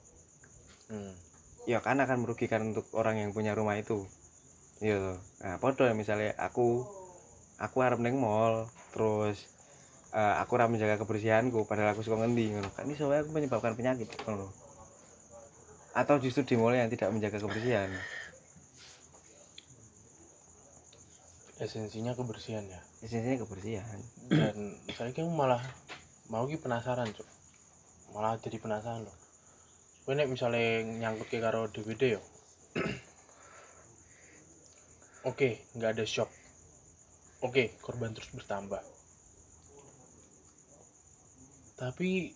Hmm. 0.87 1.16
ya 1.64 1.81
kan 1.81 1.96
akan 1.96 2.20
merugikan 2.20 2.61
untuk 2.68 2.85
orang 2.92 3.16
yang 3.16 3.33
punya 3.33 3.57
rumah 3.57 3.72
itu 3.75 4.05
iya 4.79 5.01
toh. 5.01 5.16
nah 5.40 5.57
podo 5.57 5.88
ya 5.88 5.96
misalnya 5.96 6.37
aku 6.37 6.85
aku 7.57 7.77
arep 7.81 8.05
neng 8.05 8.20
mall 8.20 8.68
terus 8.92 9.48
eh, 10.12 10.35
aku 10.37 10.61
ora 10.61 10.68
menjaga 10.68 11.01
kebersihanku 11.01 11.64
padahal 11.64 11.96
aku 11.96 12.05
suka 12.05 12.20
ngendi 12.20 12.53
ngono 12.53 12.68
kan 12.68 12.85
iso 12.85 13.09
wae 13.09 13.25
aku 13.25 13.33
menyebabkan 13.33 13.72
penyakit 13.72 14.12
ngono 14.29 14.53
atau 15.92 16.16
justru 16.20 16.42
di 16.44 16.55
mall 16.57 16.72
yang 16.76 16.88
tidak 16.88 17.12
menjaga 17.12 17.40
kebersihan? 17.40 17.92
Esensinya 21.62 22.16
kebersihan 22.16 22.64
ya. 22.66 22.81
Esensinya 23.05 23.38
kebersihan. 23.44 24.00
Dan 24.33 24.76
saya 24.96 25.14
kira 25.14 25.31
malah 25.31 25.62
mau 26.33 26.48
ki 26.48 26.59
penasaran 26.59 27.12
cok 27.12 27.42
malah 28.12 28.37
jadi 28.38 28.61
penasaran 28.61 29.09
loh. 29.09 29.16
Nek 30.12 30.28
misalnya 30.28 30.85
nyangkut 30.85 31.33
ke 31.33 31.40
karo 31.40 31.72
DVD 31.72 32.20
yo. 32.20 32.22
Oke 35.31 35.64
nggak 35.74 35.96
ada 35.96 36.05
shock. 36.05 36.28
Oke 37.40 37.72
korban 37.81 38.12
terus 38.12 38.28
bertambah. 38.37 38.85
Tapi 41.81 42.31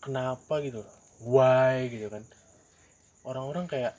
kenapa 0.00 0.64
gitu 0.64 0.82
why 1.24 1.88
gitu 1.90 2.10
kan. 2.12 2.22
Orang-orang 3.26 3.66
kayak 3.66 3.94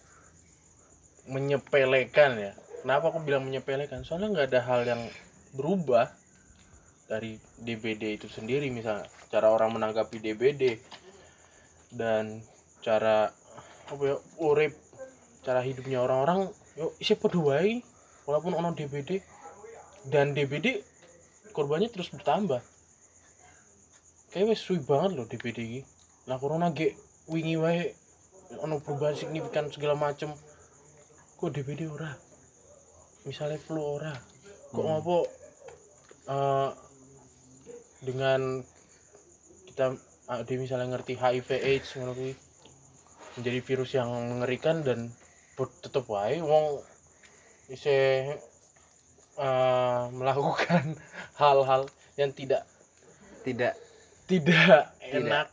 menyepelekan 1.30 2.40
ya. 2.40 2.52
Kenapa 2.82 3.12
aku 3.12 3.22
bilang 3.22 3.46
menyepelekan? 3.46 4.08
Soalnya 4.08 4.32
nggak 4.34 4.48
ada 4.56 4.62
hal 4.64 4.82
yang 4.88 5.02
berubah 5.54 6.10
dari 7.10 7.38
DBD 7.60 8.22
itu 8.22 8.28
sendiri. 8.32 8.72
Misalnya 8.72 9.06
cara 9.30 9.52
orang 9.52 9.76
menanggapi 9.76 10.18
DBD 10.22 10.80
dan 11.94 12.40
cara 12.80 13.34
apa 13.90 14.04
ya 14.06 14.18
urip 14.38 14.78
cara 15.42 15.66
hidupnya 15.66 16.06
orang-orang 16.06 16.48
yo 16.78 16.94
isi 17.02 17.18
wae. 17.20 17.84
Walaupun 18.30 18.54
ono 18.54 18.78
DBD 18.78 19.26
dan 20.14 20.38
DBD 20.38 20.86
korbannya 21.52 21.90
terus 21.90 22.14
bertambah. 22.14 22.62
Kayak 24.30 24.54
wes 24.54 24.62
banget 24.86 25.12
loh 25.18 25.26
DBD 25.26 25.60
ini. 25.66 25.82
Nah 26.30 26.38
corona 26.38 26.70
ge 26.70 26.94
wingi 27.30 27.56
wae 27.62 27.94
ono 28.58 28.82
perubahan 28.82 29.14
signifikan 29.14 29.70
segala 29.70 29.94
macem. 29.94 30.34
Kok 31.38 31.50
DBD 31.54 31.86
ora? 31.88 32.12
Misalnya 33.30 33.62
flu 33.62 33.80
ora? 33.80 34.12
Kok 34.74 34.82
Hmm. 34.82 34.90
ngopo 34.98 35.18
eh, 36.30 36.70
dengan 38.06 38.62
kita 39.70 39.94
dia 40.46 40.58
misalnya 40.62 40.94
ngerti 40.94 41.18
HIV 41.18 41.50
AIDS 41.58 41.90
ngono 41.98 42.14
kuwi 42.14 42.34
menjadi 43.40 43.60
virus 43.66 43.92
yang 43.98 44.10
mengerikan 44.14 44.86
dan 44.86 45.10
tetep 45.58 46.06
wae 46.06 46.38
wong 46.42 46.82
bisa 47.70 47.90
eh, 49.40 50.04
melakukan 50.14 50.98
hal-hal 51.42 51.86
yang 52.18 52.34
tidak 52.34 52.66
tidak. 53.46 53.74
tidak 54.28 54.94
Tidak. 55.00 55.48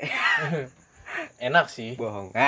enak 1.40 1.66
sih. 1.72 1.96
Bohong. 1.96 2.30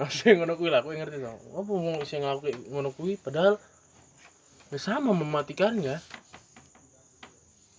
Maksudnya 0.00 0.32
ngono 0.40 0.56
kuwi 0.56 0.72
lah 0.72 0.80
aku 0.80 0.96
ngerti 0.96 1.20
dong 1.20 1.36
apa 1.52 1.68
wong 1.68 2.00
isih 2.00 2.24
ngelakuin 2.24 2.56
ngono 2.72 2.96
kuwi? 2.96 3.20
Padahal 3.20 3.60
ya 4.72 4.78
sama 4.80 5.12
mematikannya 5.12 6.00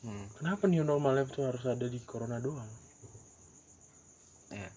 Hmm, 0.04 0.28
kenapa 0.36 0.68
new 0.68 0.84
normal 0.84 1.16
life 1.16 1.32
itu 1.32 1.48
harus 1.48 1.64
ada 1.64 1.88
di 1.88 1.96
corona 2.04 2.36
doang? 2.36 2.68
Ya. 4.52 4.68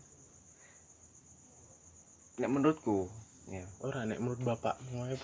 Nek 2.39 2.47
menurutku 2.47 3.11
ya 3.47 3.63
ora 3.79 4.03
nek 4.03 4.19
menurut 4.19 4.43
bapak 4.43 4.75
mulai 4.91 5.15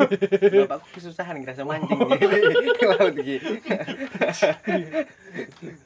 bapakku 0.62 0.88
kesusahan 0.94 1.42
ngerasa 1.42 1.66
mancing. 1.66 1.98
Ke 2.78 2.86
laut 2.86 3.14
iki. 3.18 3.42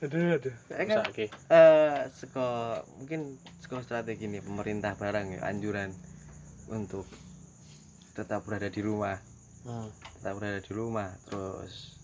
Aduh 0.05 0.37
aduh. 0.37 0.55
Kan- 0.69 1.09
eh 1.49 1.97
seko 2.13 2.77
mungkin 3.01 3.41
seko 3.65 3.81
strategi 3.81 4.29
nih 4.29 4.45
pemerintah 4.45 5.01
barang 5.01 5.41
ya 5.41 5.49
anjuran 5.49 5.97
untuk 6.69 7.09
tetap 8.13 8.45
berada 8.45 8.69
di 8.69 8.85
rumah. 8.85 9.17
Hmm. 9.69 9.91
tetap 10.21 10.39
berada 10.39 10.61
di 10.65 10.73
rumah 10.73 11.13
terus 11.29 11.97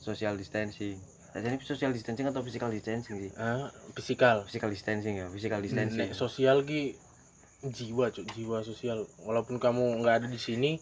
social 0.00 0.36
distancing. 0.36 0.96
Jadi 1.30 1.60
social 1.62 1.92
distancing 1.94 2.26
atau 2.26 2.42
physical 2.42 2.72
distancing 2.72 3.20
sih? 3.28 3.32
Ah 3.36 3.68
fisikal 3.92 4.42
physical 4.48 4.72
distancing 4.72 5.20
ya 5.20 5.28
physical 5.28 5.60
distancing. 5.60 6.08
nek 6.08 6.16
sosial 6.16 6.64
ki 6.64 6.96
jiwa 7.64 8.08
cuk 8.08 8.26
jiwa 8.32 8.64
sosial. 8.64 9.04
Walaupun 9.24 9.60
kamu 9.60 10.00
nggak 10.00 10.24
ada 10.24 10.28
di 10.28 10.40
sini 10.40 10.80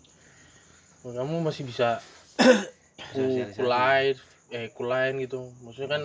kamu 1.03 1.41
masih 1.41 1.65
bisa 1.65 2.03
ku 3.15 3.23
kulain 3.57 4.15
eh 4.55 4.69
kulain 4.75 5.15
gitu. 5.19 5.51
Maksudnya 5.65 5.99
kan 5.99 6.03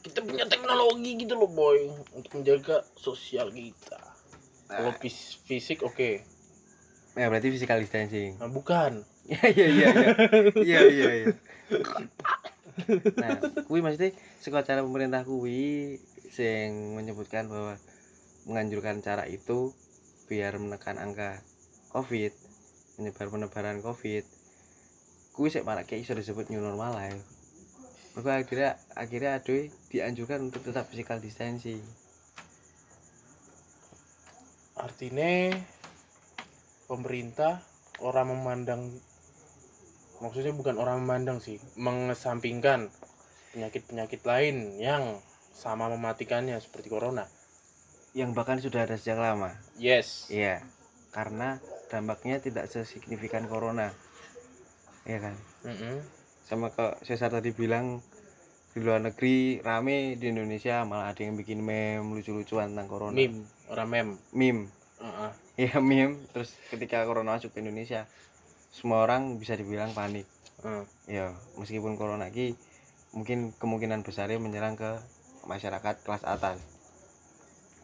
kita 0.00 0.24
punya 0.24 0.48
teknologi 0.48 1.20
gitu 1.20 1.36
loh 1.36 1.50
boy 1.50 1.92
untuk 2.16 2.40
menjaga 2.40 2.84
sosial 2.96 3.52
kita. 3.52 4.00
Kalau 4.70 4.92
fis- 4.96 5.36
fisik 5.44 5.84
oke. 5.84 6.24
Ya 7.18 7.26
berarti 7.26 7.50
physical 7.50 7.82
distancing. 7.82 8.38
Nah, 8.38 8.48
bukan. 8.48 9.02
Iya 9.28 9.46
iya 9.56 9.66
iya 9.68 9.90
iya 10.62 10.80
iya 10.88 11.10
iya. 11.22 11.26
Nah 13.20 13.30
kui 13.68 13.84
maksudnya 13.84 14.16
seko 14.40 14.62
cara 14.64 14.80
pemerintah 14.80 15.26
kui 15.26 15.98
sing 16.30 16.96
menyebutkan 16.96 17.50
bahwa 17.50 17.74
menganjurkan 18.46 19.02
cara 19.02 19.26
itu 19.26 19.74
biar 20.30 20.54
menekan 20.62 21.02
angka 21.02 21.42
covid 21.90 22.30
menyebar 23.02 23.26
penebaran 23.26 23.82
covid. 23.82 24.22
Kui 25.34 25.50
sik 25.50 25.66
malah 25.66 25.82
kayak 25.82 26.06
iso 26.06 26.14
disebut 26.14 26.54
new 26.54 26.62
normal 26.62 26.94
life 26.94 27.40
maka 28.10 28.42
akhirnya 28.42 28.74
akhirnya 28.98 29.38
aduh 29.38 29.70
dianjurkan 29.90 30.50
untuk 30.50 30.66
tetap 30.66 30.90
physical 30.90 31.22
distancing. 31.22 31.82
Artinya 34.74 35.54
pemerintah 36.90 37.62
orang 38.02 38.34
memandang 38.34 38.82
maksudnya 40.18 40.50
bukan 40.50 40.76
orang 40.76 41.06
memandang 41.06 41.38
sih 41.38 41.62
mengesampingkan 41.78 42.90
penyakit-penyakit 43.54 44.20
lain 44.26 44.76
yang 44.82 45.22
sama 45.54 45.86
mematikannya 45.88 46.58
seperti 46.58 46.90
corona 46.90 47.24
yang 48.16 48.34
bahkan 48.34 48.58
sudah 48.58 48.86
ada 48.86 48.98
sejak 48.98 49.18
lama. 49.18 49.54
Yes. 49.78 50.30
Iya 50.30 50.60
karena 51.10 51.58
dampaknya 51.90 52.38
tidak 52.38 52.70
sesignifikan 52.70 53.50
corona. 53.50 53.90
Iya 55.06 55.30
kan? 55.30 55.36
Mm-mm. 55.66 55.96
sama 56.50 56.66
ke 56.74 56.98
Cesar 57.06 57.30
tadi 57.30 57.54
bilang 57.54 58.02
di 58.74 58.82
luar 58.82 58.98
negeri 58.98 59.62
rame 59.62 60.18
di 60.18 60.34
Indonesia 60.34 60.82
malah 60.82 61.14
ada 61.14 61.22
yang 61.22 61.38
bikin 61.38 61.62
meme 61.62 62.10
lucu-lucuan 62.10 62.74
tentang 62.74 62.90
corona. 62.90 63.14
Meme 63.14 63.46
orang 63.70 63.88
meme? 63.90 64.12
Meme. 64.34 64.62
Heeh. 64.98 65.30
iya 65.66 65.76
meme. 65.90 66.18
Terus 66.34 66.50
ketika 66.74 67.06
corona 67.06 67.38
masuk 67.38 67.54
ke 67.54 67.62
Indonesia 67.62 68.06
semua 68.74 69.06
orang 69.06 69.38
bisa 69.38 69.54
dibilang 69.54 69.94
panik. 69.94 70.26
Heeh. 70.66 70.84
ya 71.06 71.26
meskipun 71.54 71.94
corona 71.94 72.30
ini 72.34 72.54
mungkin 73.14 73.54
kemungkinan 73.54 74.02
besarnya 74.02 74.42
menyerang 74.42 74.74
ke 74.74 74.98
masyarakat 75.46 76.02
kelas 76.02 76.22
atas 76.26 76.58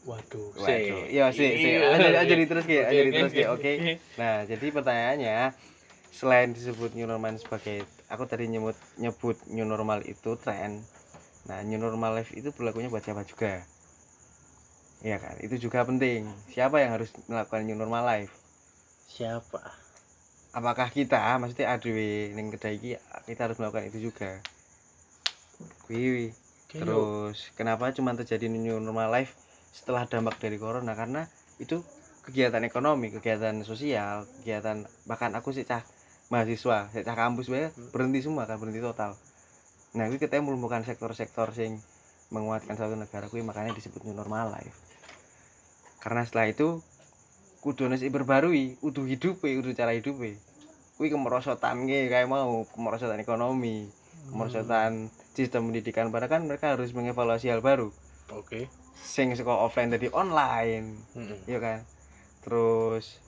waduh 0.07 0.55
Waduh, 0.55 1.03
sih. 1.11 1.19
iya 1.19 1.27
sih, 1.35 1.51
sih. 1.59 1.73
Iya. 1.77 1.99
Aja, 1.99 2.09
aja 2.23 2.35
terus 2.47 2.67
ya, 2.71 2.83
aja 2.87 3.03
terus 3.11 3.33
ya, 3.35 3.47
oke. 3.51 3.73
Nah, 4.17 4.47
jadi 4.47 4.67
pertanyaannya, 4.71 5.39
selain 6.15 6.55
disebut 6.55 6.95
new 6.95 7.11
normal 7.11 7.35
sebagai, 7.43 7.83
aku 8.07 8.25
tadi 8.31 8.47
nyebut 8.47 8.79
nyebut 9.03 9.37
new 9.51 9.67
normal 9.67 10.07
itu 10.07 10.39
tren. 10.39 10.87
Nah, 11.51 11.61
new 11.67 11.79
normal 11.79 12.23
life 12.23 12.31
itu 12.33 12.55
berlakunya 12.55 12.87
buat 12.87 13.03
siapa 13.03 13.27
juga? 13.27 13.67
Iya 15.05 15.21
kan, 15.21 15.37
itu 15.43 15.69
juga 15.69 15.85
penting. 15.85 16.25
Siapa 16.51 16.81
yang 16.81 16.97
harus 16.97 17.13
melakukan 17.29 17.67
new 17.67 17.77
normal 17.77 18.03
life? 18.07 18.33
siapa 19.07 19.63
Apakah 20.57 20.89
kita, 20.89 21.37
maksudnya 21.37 21.77
ADW 21.77 22.33
ning 22.33 22.49
kedai 22.49 22.81
iki 22.81 22.97
kita 23.29 23.45
harus 23.45 23.61
melakukan 23.61 23.93
itu 23.93 24.09
juga? 24.09 24.41
Kayak 25.85 26.33
Terus 26.73 27.53
kenapa 27.53 27.93
cuma 27.93 28.17
terjadi 28.17 28.49
new 28.49 28.81
normal 28.81 29.13
life 29.13 29.37
setelah 29.77 30.09
dampak 30.09 30.41
dari 30.41 30.57
corona? 30.57 30.97
Karena 30.97 31.29
itu 31.61 31.85
kegiatan 32.25 32.65
ekonomi, 32.65 33.13
kegiatan 33.13 33.61
sosial, 33.61 34.25
kegiatan 34.41 34.89
bahkan 35.05 35.37
aku 35.37 35.53
sih 35.53 35.69
cah 35.69 35.85
mahasiswa, 36.33 36.89
sih 36.91 37.05
cah 37.05 37.17
kampus 37.17 37.53
bae 37.53 37.69
berhenti 37.93 38.25
semua 38.25 38.49
kan 38.49 38.57
berhenti 38.57 38.81
total. 38.81 39.13
Nah, 39.95 40.09
itu 40.09 40.17
kita 40.17 40.41
melumpuhkan 40.41 40.83
sektor-sektor 40.83 41.53
sing 41.53 41.79
menguatkan 42.33 42.75
satu 42.75 42.99
negara 42.99 43.31
kuwi 43.31 43.45
makanya 43.45 43.77
disebut 43.77 44.03
new 44.03 44.17
normal 44.17 44.51
life. 44.51 44.75
Karena 46.01 46.27
setelah 46.27 46.51
itu 46.51 46.81
kudu 47.61 47.87
nasi 47.87 48.09
berbarui, 48.11 48.81
kudu 48.81 49.07
hidup 49.07 49.45
kudu 49.45 49.77
cara 49.77 49.93
hidup 49.93 50.17
kuwi 50.97 51.09
kemerosotan 51.13 51.85
ge 51.85 52.09
kayak 52.09 52.27
mau 52.27 52.65
kemerosotan 52.73 53.21
ekonomi, 53.21 53.87
kemerosotan 54.33 55.13
sistem 55.37 55.69
pendidikan 55.69 56.09
padahal 56.09 56.41
kan 56.41 56.43
mereka 56.49 56.73
harus 56.73 56.91
mengevaluasi 56.97 57.53
hal 57.53 57.61
baru 57.61 57.93
oke. 58.31 58.67
Sing 58.97 59.31
sekolah 59.31 59.63
offline 59.63 59.91
tadi 59.91 60.09
online 60.09 60.99
Mm-mm. 61.15 61.39
ya 61.47 61.59
kan? 61.59 61.85
Terus 62.41 63.21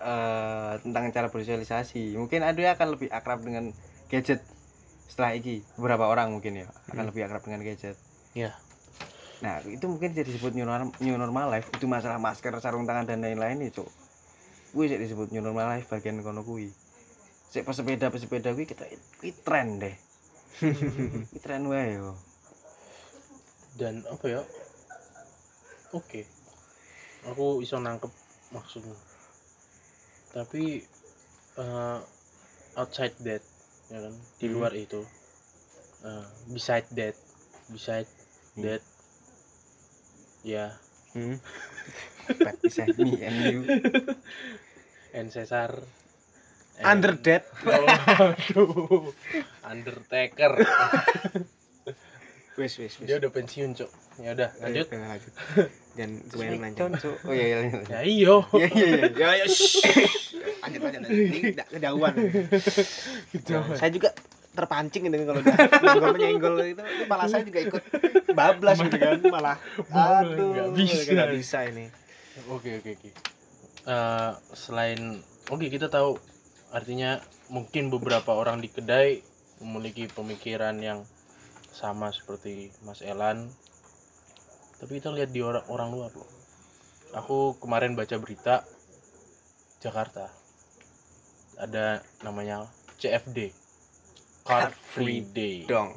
eh 0.00 0.72
tentang 0.80 1.12
cara 1.12 1.28
bersosialisasi 1.28 2.16
mungkin 2.16 2.40
ada 2.40 2.56
akan 2.72 2.96
lebih 2.96 3.12
akrab 3.12 3.44
dengan 3.44 3.68
gadget 4.08 4.40
setelah 5.04 5.36
ini 5.36 5.60
beberapa 5.76 6.08
orang 6.08 6.32
mungkin 6.32 6.56
ya 6.56 6.66
akan 6.88 7.04
Hmm. 7.04 7.10
lebih 7.12 7.28
akrab 7.28 7.42
dengan 7.44 7.60
gadget. 7.62 7.96
Ya. 8.32 8.56
nah 9.40 9.56
itu 9.64 9.88
mungkin 9.88 10.12
jadi 10.12 10.28
disebut 10.28 10.52
new 10.52 10.64
normal, 10.64 10.92
new 11.00 11.16
normal 11.16 11.48
life. 11.48 11.68
Itu 11.72 11.88
masalah 11.88 12.20
masker 12.20 12.52
sarung 12.60 12.84
tangan 12.84 13.08
dan 13.08 13.20
lain-lain 13.20 13.60
itu 13.60 13.84
gue 14.70 14.84
jadi 14.86 15.02
disebut 15.02 15.34
new 15.34 15.42
normal 15.42 15.76
life 15.76 15.88
bagian 15.88 16.20
kono 16.20 16.44
kuwi. 16.44 16.70
Sik 17.50 17.64
pesepeda 17.64 18.08
pesepeda 18.08 18.52
kuwi 18.52 18.64
kita 18.64 18.84
ini 18.86 19.30
tren 19.42 19.76
deh. 19.76 19.96
Ini 21.32 21.38
tren 21.40 21.64
wae 21.66 21.96
yo 21.96 22.12
dan 23.80 24.04
apa 24.06 24.26
ya 24.28 24.42
oke 25.90 26.20
aku 27.24 27.64
bisa 27.64 27.80
nangkep 27.80 28.12
maksudnya 28.52 28.92
tapi 30.30 30.84
eh, 31.56 31.98
outside 32.76 33.16
that 33.24 33.42
ya 33.88 33.98
kan 33.98 34.14
di 34.36 34.46
Hmm. 34.46 34.54
luar 34.54 34.72
itu 34.76 35.00
eh, 36.04 36.26
beside 36.46 36.84
that 36.92 37.16
beside 37.68 38.06
Hmm. 38.54 38.62
that 38.68 38.82
ya 40.44 40.76
hmm. 41.16 41.40
But 42.30 42.62
beside 42.62 42.94
me 42.94 43.18
and 43.18 43.36
you 43.42 43.60
and 45.10 45.34
Cesar 45.34 45.82
and- 46.78 46.86
Under 46.86 47.12
dead. 47.12 47.42
Waduh. 47.66 49.10
Undertaker 49.66 50.54
Wes 52.58 52.74
wes 52.76 52.92
wes. 52.98 53.06
dia 53.06 53.16
udah 53.16 53.30
pensiun 53.30 53.70
cok 53.72 53.90
ya 54.20 54.30
udah 54.34 54.50
lanjut 54.60 54.86
Ayo, 54.90 55.00
lanjut. 55.00 55.32
Dan 55.98 56.10
kebanyakan 56.26 56.58
Smackdown, 56.58 56.90
lanjut. 56.92 57.02
Cuk. 57.02 57.16
oh 57.24 57.32
iya 57.32 57.44
iya 57.46 57.58
iya 57.60 57.80
ya 57.82 58.00
iyo 58.02 58.36
iya 58.58 58.68
iya 58.68 58.86
iya. 58.90 59.06
Ya 59.14 59.30
ya 59.38 59.46
shh. 59.46 59.80
Lanjut 60.60 60.80
lanjut. 60.82 61.00
Ini 61.08 61.38
tidak 61.54 61.66
kejauhan. 61.70 62.12
gitu 63.32 63.52
Saya 63.74 63.90
juga 63.90 64.08
terpancing 64.50 65.02
ini 65.06 65.16
kalau 65.22 65.40
udah 65.40 65.56
nyenggol 65.78 66.14
nyenggol 66.18 66.54
itu, 66.66 66.82
itu 66.82 67.04
malah 67.06 67.26
saya 67.26 67.46
juga 67.46 67.60
ikut 67.62 67.82
bablas 68.34 68.82
gitu 68.82 68.96
kan 68.98 69.22
malah 69.30 69.56
aduh 69.88 70.50
Nggak 70.50 70.68
bisa. 70.74 71.06
nggak 71.06 71.30
bisa 71.38 71.58
ini 71.70 71.86
Oke 72.50 72.82
oke 72.82 72.90
oke. 72.98 73.08
Eh, 73.86 74.30
selain 74.52 75.22
oke 75.46 75.66
kita 75.70 75.86
tahu 75.86 76.18
artinya 76.70 77.22
mungkin 77.46 77.90
beberapa 77.90 78.34
orang 78.34 78.58
di 78.58 78.66
kedai 78.66 79.22
memiliki 79.62 80.10
pemikiran 80.10 80.74
yang 80.78 81.06
sama 81.72 82.10
seperti 82.10 82.74
Mas 82.82 83.02
Elan. 83.02 83.50
Tapi 84.78 84.98
kita 84.98 85.14
lihat 85.14 85.30
di 85.30 85.44
orang 85.44 85.66
orang 85.70 85.88
luar 85.90 86.10
loh. 86.14 86.30
Aku 87.16 87.58
kemarin 87.58 87.98
baca 87.98 88.16
berita 88.22 88.62
Jakarta 89.80 90.30
ada 91.60 92.00
namanya 92.24 92.64
CFD 92.96 93.52
Car 94.46 94.72
Free 94.72 95.20
Day. 95.20 95.68
dong 95.68 95.92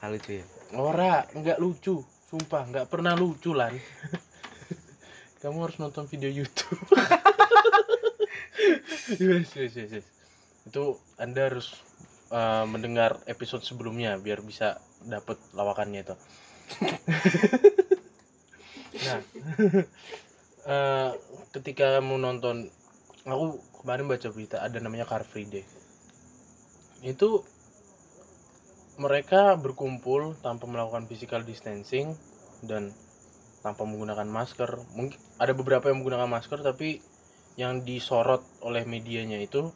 hal 0.00 0.16
lucu 0.16 0.40
ya 0.40 0.46
Ora, 0.70 1.26
nggak 1.34 1.58
lucu. 1.58 1.98
Sumpah, 2.30 2.62
nggak 2.70 2.86
pernah 2.86 3.18
lucu, 3.18 3.50
Lan. 3.50 3.74
Kamu 5.42 5.66
harus 5.66 5.82
nonton 5.82 6.06
video 6.06 6.30
YouTube. 6.30 6.78
yes, 9.18 9.50
yes, 9.58 9.74
yes, 9.74 9.90
yes. 9.98 10.06
Itu 10.62 11.02
Anda 11.18 11.50
harus 11.50 11.74
uh, 12.30 12.64
mendengar 12.66 13.18
episode 13.26 13.62
sebelumnya 13.66 14.16
biar 14.16 14.40
bisa 14.40 14.78
dapat 15.04 15.36
lawakannya 15.52 16.00
itu. 16.06 16.16
nah, 19.04 19.18
uh, 20.66 21.10
ketika 21.54 21.98
kamu 21.98 22.16
nonton, 22.22 22.70
aku 23.26 23.58
kemarin 23.82 24.06
baca 24.06 24.28
berita 24.30 24.62
ada 24.62 24.78
namanya 24.78 25.06
Car 25.06 25.26
Free 25.26 25.46
Day. 25.50 25.66
Itu 27.02 27.44
mereka 29.00 29.56
berkumpul 29.56 30.36
tanpa 30.44 30.68
melakukan 30.68 31.08
physical 31.08 31.40
distancing 31.42 32.12
dan 32.60 32.92
tanpa 33.64 33.88
menggunakan 33.88 34.28
masker. 34.28 34.68
Mungkin 34.96 35.16
ada 35.40 35.52
beberapa 35.56 35.88
yang 35.88 36.04
menggunakan 36.04 36.28
masker 36.28 36.60
tapi 36.60 37.00
yang 37.56 37.84
disorot 37.84 38.44
oleh 38.64 38.84
medianya 38.84 39.40
itu 39.40 39.72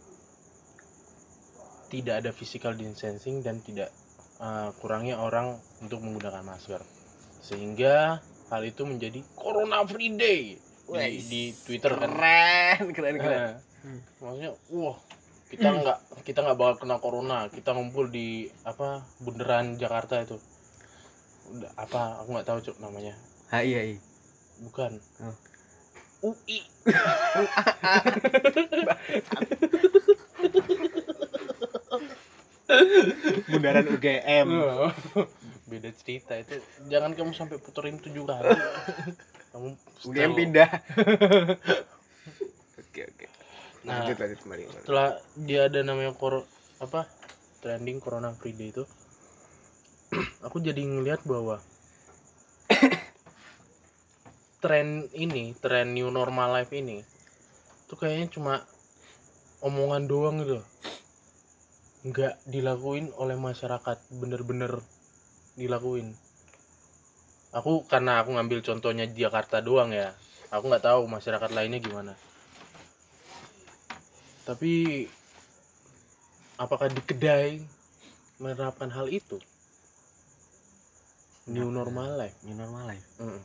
tidak 1.95 2.27
ada 2.27 2.35
physical 2.35 2.75
distancing 2.75 3.39
dan 3.39 3.63
tidak 3.63 3.95
uh, 4.43 4.75
kurangnya 4.83 5.23
orang 5.23 5.63
untuk 5.79 6.03
menggunakan 6.03 6.43
masker. 6.43 6.83
Sehingga 7.39 8.19
hal 8.51 8.63
itu 8.67 8.83
menjadi 8.83 9.23
Corona 9.39 9.87
Free 9.87 10.11
Day 10.19 10.59
di, 10.59 11.15
di 11.31 11.43
Twitter 11.55 11.95
kan. 11.95 12.11
keren 12.11 12.91
keren 12.91 13.17
keren. 13.23 13.39
Nah, 13.39 13.55
maksudnya 14.19 14.51
wah 14.75 14.99
kita 15.47 15.71
nggak 15.71 15.99
kita 16.27 16.39
nggak 16.43 16.59
bakal 16.59 16.75
kena 16.83 16.99
corona. 16.99 17.47
Kita 17.47 17.79
ngumpul 17.79 18.11
di 18.11 18.51
apa 18.67 19.07
bundaran 19.23 19.79
Jakarta 19.79 20.19
itu. 20.19 20.43
Udah 21.55 21.71
apa 21.79 22.27
aku 22.27 22.35
nggak 22.35 22.49
tahu 22.51 22.59
cok 22.59 22.83
namanya. 22.83 23.15
HI 23.55 23.71
HI 23.71 23.95
bukan. 24.67 24.99
Oh. 25.23 25.37
UI 26.25 26.65
bundaran 33.49 33.89
UGM 33.89 34.49
beda 35.71 35.91
cerita 35.97 36.37
itu. 36.37 36.61
Jangan 36.93 37.17
kamu 37.17 37.33
sampai 37.33 37.57
puterin 37.57 37.97
tujuh 37.99 38.29
kali. 38.29 38.53
Kamu 39.51 39.69
setel- 39.99 40.37
pindah. 40.37 40.69
Oke 42.85 43.11
oke. 43.11 43.27
Nah, 43.85 44.07
lanjut 44.07 44.17
lanjut 44.23 44.39
kembali. 44.47 44.63
setelah 44.87 45.19
dia 45.35 45.67
ada 45.67 45.83
namanya 45.83 46.15
kor 46.15 46.47
apa 46.79 47.11
trending 47.59 47.99
corona 47.99 48.31
free 48.33 48.55
day 48.55 48.71
itu 48.71 48.87
aku 50.47 50.63
jadi 50.63 50.79
ngelihat 50.79 51.27
bahwa 51.27 51.59
tren 54.63 55.11
ini 55.13 55.59
tren 55.59 55.93
new 55.93 56.09
normal 56.09 56.55
life 56.55 56.71
ini 56.71 57.03
tuh 57.91 57.99
kayaknya 57.99 58.31
cuma 58.33 58.55
omongan 59.61 60.09
doang 60.09 60.41
gitu. 60.41 60.63
Nggak 62.05 62.45
dilakuin 62.45 63.09
oleh 63.17 63.33
masyarakat 63.33 63.97
bener-bener 64.13 64.77
dilakuin 65.57 66.13
aku 67.57 67.89
karena 67.89 68.21
aku 68.21 68.37
ngambil 68.37 68.61
contohnya 68.61 69.09
Jakarta 69.09 69.65
doang 69.65 69.89
ya 69.89 70.13
aku 70.53 70.69
nggak 70.69 70.85
tahu 70.85 71.09
masyarakat 71.09 71.51
lainnya 71.57 71.81
gimana 71.81 72.13
tapi 74.45 75.09
apakah 76.61 76.93
di 76.93 77.01
kedai 77.01 77.65
menerapkan 78.37 78.93
hal 78.93 79.09
itu 79.09 79.41
new 81.49 81.73
normal 81.73 82.21
life 82.21 82.37
new 82.45 82.53
normal 82.53 82.85
life 82.85 83.07
Mm. 83.17 83.41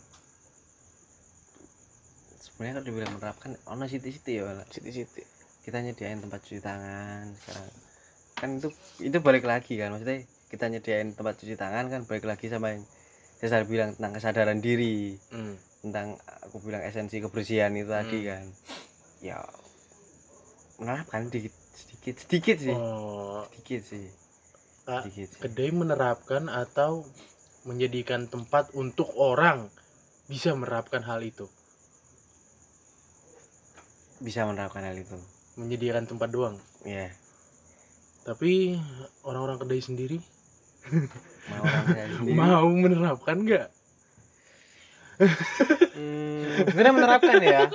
sebenarnya 2.43 2.73
kalau 2.83 2.87
dibilang 2.91 3.11
menerapkan 3.15 3.51
ono 3.71 3.87
siti-siti 3.87 4.35
ya 4.35 4.43
Wala. 4.43 4.67
Siti-siti. 4.67 5.23
kita 5.63 5.79
nyediain 5.79 6.19
tempat 6.19 6.43
cuci 6.43 6.59
tangan 6.59 7.31
sekarang 7.39 7.88
kan 8.39 8.57
itu 8.57 8.69
itu 9.03 9.17
balik 9.19 9.43
lagi 9.43 9.75
kan 9.75 9.91
maksudnya 9.91 10.23
kita 10.49 10.65
nyediain 10.71 11.13
tempat 11.13 11.37
cuci 11.37 11.53
tangan 11.53 11.91
kan 11.91 12.01
balik 12.09 12.25
lagi 12.25 12.49
sama 12.49 12.73
yang 12.73 12.83
saya 13.39 13.63
bilang 13.63 13.95
tentang 13.95 14.19
kesadaran 14.19 14.59
diri. 14.59 15.15
Mm. 15.31 15.55
tentang 15.79 16.19
aku 16.43 16.59
bilang 16.59 16.83
esensi 16.83 17.23
kebersihan 17.23 17.71
itu 17.71 17.87
tadi 17.87 18.19
Hmm. 18.19 18.27
kan. 18.27 18.45
Ya 19.23 19.39
menerapkan 20.75 21.31
sedikit 21.31 21.55
sedikit 21.71 22.15
sedikit 22.19 22.57
sih. 22.59 22.75
Oh. 22.75 23.47
Sedikit 23.47 23.81
sih. 23.87 24.07
Sedikit 24.83 25.27
sih. 25.31 25.39
kedai 25.39 25.71
menerapkan 25.71 26.51
atau 26.51 27.07
menjadikan 27.63 28.27
tempat 28.27 28.75
untuk 28.75 29.07
orang 29.15 29.71
bisa 30.27 30.51
menerapkan 30.51 30.99
hal 30.99 31.23
itu? 31.23 31.47
Bisa 34.19 34.43
menerapkan 34.43 34.83
hal 34.83 34.99
itu. 34.99 35.15
Menyediakan 35.55 36.11
tempat 36.11 36.27
doang? 36.27 36.59
Ya 36.83 37.07
tapi 38.21 38.77
orang-orang 39.21 39.57
kedai 39.57 39.81
sendiri 39.81 40.17
mau 41.49 41.61
orang 41.61 41.85
saya 41.87 42.07
sendiri 42.09 42.35
mau 42.35 42.67
menerapkan 42.67 43.37
nggak 43.39 43.67
Hmm, 45.19 46.63
sebenarnya 46.63 46.93
menerapkan 46.95 47.43
ya. 47.43 47.67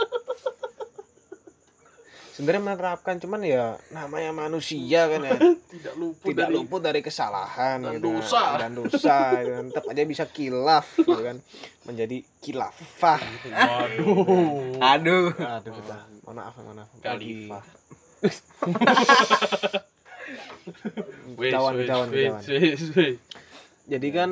Sebenarnya 2.33 2.63
menerapkan 2.65 3.21
cuman 3.21 3.45
ya 3.45 3.77
namanya 3.93 4.33
manusia 4.33 5.05
kan 5.07 5.21
ya. 5.23 5.37
tidak 5.77 5.95
luput 5.95 6.33
tidak 6.33 6.49
luput 6.49 6.81
dari 6.81 6.99
kesalahan 6.99 7.79
Dan 7.79 8.01
gitu 8.01 8.09
kan. 8.09 8.17
dosa. 8.17 8.45
dan 8.57 8.73
dosa 8.81 9.17
gitu 9.37 9.51
kan. 9.53 9.65
tetap 9.69 9.85
aja 9.87 10.03
bisa 10.03 10.25
kilaf 10.27 10.87
gitu 10.97 11.21
kan 11.21 11.37
menjadi 11.85 12.17
kilafah 12.41 13.21
waduh 13.45 14.81
aduh 14.81 15.29
aduh 15.37 15.73
kita 15.77 15.97
mohon 16.25 16.37
maaf 16.41 16.55
mohon 16.59 16.81
maaf 16.81 16.91
Khalifah. 16.99 17.63
Ketahuan 21.39 21.75
ketahuan 21.81 22.09
ketahuan. 22.09 22.43
jadi 23.85 24.09
kan 24.13 24.31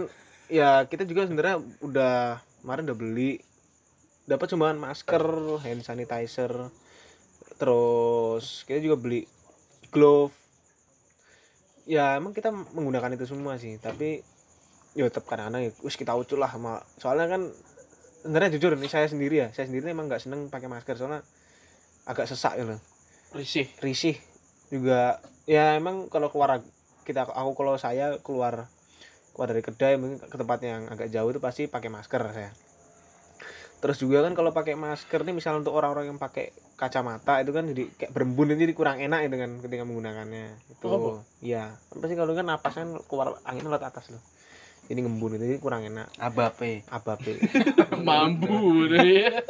ya 0.49 0.85
kita 0.89 1.05
juga 1.05 1.29
sebenarnya 1.29 1.61
udah 1.85 2.41
kemarin 2.65 2.89
udah 2.89 2.99
beli 2.99 3.41
dapat 4.25 4.47
sumbangan 4.49 4.79
masker 4.81 5.25
hand 5.61 5.83
sanitizer 5.85 6.73
terus 7.61 8.65
kita 8.65 8.81
juga 8.81 8.97
beli 8.99 9.21
glove. 9.93 10.33
Ya 11.83 12.15
emang 12.15 12.31
kita 12.31 12.55
menggunakan 12.55 13.19
itu 13.19 13.27
semua 13.27 13.59
sih 13.59 13.77
tapi 13.83 14.23
ya 14.95 15.09
tetap 15.09 15.27
kadang-kadang 15.27 15.69
ya 15.69 15.71
wis 15.83 15.97
kita 15.99 16.15
ucul 16.15 16.39
lah 16.39 16.53
sama 16.53 16.85
soalnya 17.01 17.27
kan 17.33 17.43
sebenarnya 18.23 18.55
jujur 18.55 18.77
nih 18.79 18.93
saya 18.93 19.09
sendiri 19.11 19.43
ya 19.43 19.49
saya 19.51 19.67
sendiri 19.67 19.91
emang 19.91 20.07
nggak 20.07 20.23
seneng 20.23 20.47
pakai 20.47 20.71
masker 20.71 20.95
soalnya 20.95 21.27
agak 22.07 22.27
sesak 22.31 22.59
gitu. 22.59 22.77
Risih. 23.33 23.67
Risih 23.81 24.17
juga 24.69 25.19
ya 25.49 25.75
emang 25.77 26.07
kalau 26.09 26.31
keluar 26.31 26.63
kita 27.03 27.27
aku 27.27 27.53
kalau 27.59 27.75
saya 27.79 28.19
keluar 28.23 28.71
keluar 29.35 29.49
dari 29.51 29.63
kedai 29.65 29.99
mungkin 29.99 30.23
ke 30.23 30.37
tempat 30.37 30.59
yang 30.63 30.87
agak 30.93 31.09
jauh 31.11 31.29
itu 31.33 31.41
pasti 31.43 31.67
pakai 31.67 31.91
masker 31.91 32.21
saya. 32.31 32.53
Terus 33.83 33.99
juga 33.99 34.23
kan 34.23 34.39
kalau 34.39 34.55
pakai 34.55 34.79
masker 34.79 35.27
nih 35.27 35.35
misalnya 35.35 35.67
untuk 35.67 35.75
orang-orang 35.75 36.15
yang 36.15 36.21
pakai 36.21 36.55
kacamata 36.79 37.43
itu 37.43 37.51
kan 37.51 37.67
jadi 37.67 37.91
kayak 37.99 38.13
berembun 38.15 38.55
jadi 38.55 38.71
kurang 38.79 39.03
enak 39.03 39.27
itu 39.27 39.37
kan 39.41 39.51
ketika 39.59 39.83
menggunakannya. 39.83 40.47
Itu 40.71 40.87
Oh, 40.87 41.19
iya. 41.43 41.75
Pasti 41.91 42.15
kalau 42.15 42.31
kan 42.39 42.47
napas 42.47 42.79
kan 42.79 42.95
keluar 43.11 43.43
angin 43.43 43.67
lewat 43.67 43.91
atas 43.91 44.15
loh 44.15 44.23
jadi 44.93 45.01
ngembun 45.01 45.31
itu 45.35 45.45
jadi 45.47 45.59
kurang 45.59 45.89
enak. 45.89 46.13
Abape. 46.21 46.85
Ababe 46.87 47.41
mampu 48.07 48.85
deh 48.89 49.41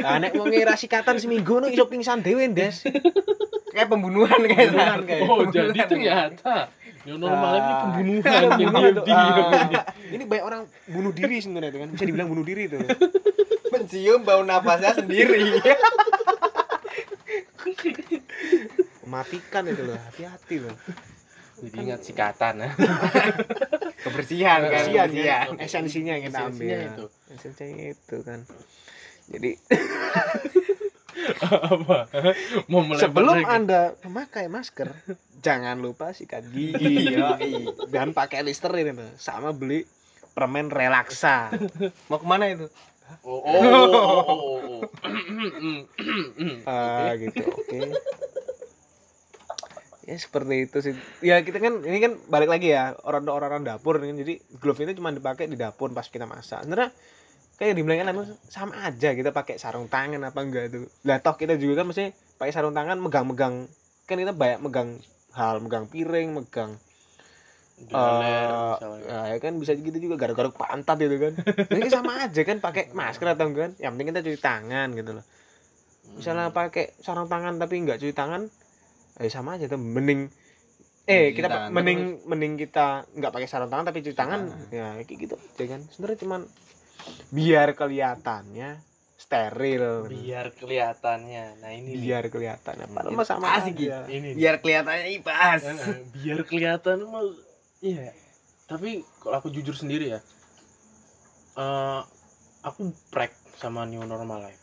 nah, 0.00 0.18
nek 0.18 0.34
mau 0.34 0.44
ngira 0.44 0.74
sikatan 0.74 1.16
seminggu 1.16 1.60
nih 1.60 1.70
iso 1.70 1.84
pingsan 1.84 2.18
dewe 2.18 2.42
ndes 2.46 2.82
kayak 3.70 3.86
pembunuhan 3.86 4.40
kayak 4.42 4.72
Pembunuhan 4.72 5.00
kayak. 5.06 5.22
oh 5.24 5.40
jadi 5.46 5.78
ternyata. 5.86 6.66
New 7.04 7.20
normal 7.20 7.48
life 7.52 7.60
ini 7.60 7.68
Ah, 7.68 7.80
pembunuhan 7.84 8.22
pembunuhan 8.24 8.40
yang 8.40 8.52
diam-diam 8.56 9.12
Ah, 9.12 9.60
ini. 9.60 9.76
ini 10.10 10.24
banyak 10.24 10.44
orang 10.44 10.62
bunuh 10.88 11.12
diri 11.12 11.36
sebenarnya 11.38 11.68
itu 11.68 11.78
kan. 11.78 11.88
Bisa 11.92 12.04
dibilang 12.04 12.28
bunuh 12.28 12.42
diri 12.42 12.62
itu 12.64 12.80
mencium 13.68 14.20
bau 14.22 14.40
nafasnya 14.40 14.96
sendiri. 14.96 15.60
Mematikan 19.04 19.68
itu 19.68 19.82
loh 19.84 19.98
hati-hati 20.00 20.56
loh. 20.58 20.74
Jadi 21.54 21.76
ingat 21.78 22.00
sikatan 22.02 22.54
ya 22.60 22.70
kebersihan 24.04 24.60
kan 24.68 24.84
kebersihan 24.84 25.10
ya 25.16 25.38
esensinya 25.56 26.12
yang 26.20 26.24
kita 26.28 26.40
ambil. 26.52 26.52
Esensinya 26.52 26.78
itu. 26.84 27.04
esensinya 27.32 27.84
itu 27.96 28.16
kan. 28.20 28.40
Jadi 29.32 29.50
apa? 31.40 31.98
Mau 32.68 32.84
melebar 32.84 33.08
sebelum 33.08 33.36
lagi. 33.40 33.48
anda 33.48 33.82
memakai 34.04 34.46
masker 34.52 34.92
jangan 35.40 35.80
lupa 35.80 36.12
sikat 36.12 36.44
gigi. 36.52 37.16
Yoi. 37.16 37.64
dan 37.88 38.12
pakai 38.12 38.44
listerin 38.44 38.92
itu. 38.92 39.06
Sama 39.16 39.56
beli 39.56 39.88
permen 40.34 40.68
relaksa 40.68 41.54
mau 42.10 42.18
ke 42.20 42.26
mana 42.26 42.50
itu? 42.52 42.68
Oh 43.22 43.40
oh, 43.40 43.60
oh, 43.60 44.20
oh, 44.24 44.58
oh. 44.64 44.82
Ah 46.68 47.12
gitu. 47.16 47.44
Oke 47.48 47.78
ya 50.04 50.16
seperti 50.20 50.68
itu 50.68 50.78
sih. 50.84 50.94
Ya 51.24 51.40
kita 51.40 51.58
kan 51.60 51.80
ini 51.84 51.98
kan 52.00 52.20
balik 52.28 52.52
lagi 52.52 52.72
ya 52.72 52.92
orang 53.08 53.24
orang 53.28 53.64
dapur 53.64 53.96
kan. 53.96 54.12
Jadi 54.12 54.40
glove 54.60 54.84
itu 54.84 55.00
cuma 55.00 55.10
dipakai 55.10 55.48
di 55.48 55.56
dapur 55.56 55.90
pas 55.96 56.04
kita 56.04 56.28
masak. 56.28 56.64
Sebenarnya 56.64 56.92
kayak 57.54 57.74
dibilang 57.78 57.98
kan 58.04 58.36
sama 58.50 58.74
aja 58.84 59.14
kita 59.14 59.30
pakai 59.32 59.56
sarung 59.56 59.88
tangan 59.88 60.20
apa 60.20 60.38
enggak 60.44 60.64
itu. 60.70 60.86
Lah 61.08 61.18
toh 61.24 61.34
kita 61.40 61.56
juga 61.56 61.82
kan 61.82 61.90
mesti 61.90 62.12
pakai 62.36 62.52
sarung 62.52 62.76
tangan 62.76 63.00
megang-megang 63.00 63.64
kan 64.04 64.16
kita 64.20 64.36
banyak 64.36 64.60
megang 64.60 65.00
hal 65.32 65.58
megang 65.64 65.88
piring 65.88 66.36
megang 66.36 66.76
misalnya. 67.74 68.78
ya 69.34 69.36
kan 69.42 69.58
bisa 69.58 69.74
gitu 69.74 69.98
juga 69.98 70.14
garuk-garuk 70.20 70.54
pantat 70.54 71.00
gitu 71.00 71.16
kan. 71.18 71.32
Jadi 71.72 71.88
sama 71.90 72.28
aja 72.28 72.42
kan 72.44 72.60
pakai 72.60 72.92
masker 72.92 73.32
atau 73.32 73.48
enggak 73.48 73.62
kan. 73.66 73.72
Yang 73.80 73.90
penting 73.96 74.08
kita 74.12 74.20
cuci 74.20 74.38
tangan 74.38 74.88
gitu 74.94 75.10
loh. 75.16 75.24
Misalnya 76.14 76.52
pakai 76.52 76.92
sarung 77.00 77.26
tangan 77.26 77.56
tapi 77.56 77.80
enggak 77.80 77.98
cuci 77.98 78.14
tangan 78.14 78.46
eh 79.14 79.30
sama 79.30 79.54
aja 79.54 79.70
tuh 79.70 79.78
mending 79.78 80.26
eh 81.04 81.30
Cuci 81.30 81.36
kita 81.36 81.48
tangan 81.52 81.68
mending 81.70 82.00
mending 82.24 82.52
kita 82.56 83.04
nggak 83.12 83.30
pakai 83.30 83.46
sarung 83.46 83.68
tangan 83.68 83.86
tapi 83.86 84.00
cuci 84.00 84.16
tangan. 84.16 84.40
Ya 84.72 84.96
kayak 84.98 85.18
gitu 85.20 85.36
aja 85.36 85.64
kan. 85.68 85.80
Sebenarnya 85.92 86.18
cuman 86.24 86.40
biar 87.28 87.68
kelihatannya 87.76 88.80
steril. 89.14 90.08
Biar 90.08 90.50
kelihatannya. 90.56 91.60
Nah 91.60 91.70
ini 91.72 92.00
biar 92.00 92.26
kelihatannya 92.28 92.88
padahal 92.88 93.12
Ini 93.12 93.18
mah 93.20 93.26
sama 93.28 93.46
asik, 93.60 93.76
aja? 93.84 94.08
ini 94.08 94.32
nih. 94.32 94.34
biar 94.36 94.54
kelihatannya 94.58 95.08
ibas 95.20 95.60
Eh, 95.62 95.76
eh, 95.76 95.98
biar 96.10 96.40
kelihatan 96.42 96.96
mah 97.04 97.22
iya. 97.80 98.10
Tapi 98.64 99.04
kalau 99.20 99.44
aku 99.44 99.52
jujur 99.52 99.76
sendiri 99.76 100.16
ya 100.16 100.20
eh 101.54 102.00
aku 102.64 102.90
prek 103.12 103.30
sama 103.54 103.84
new 103.84 104.02
normal 104.02 104.40
life. 104.42 104.62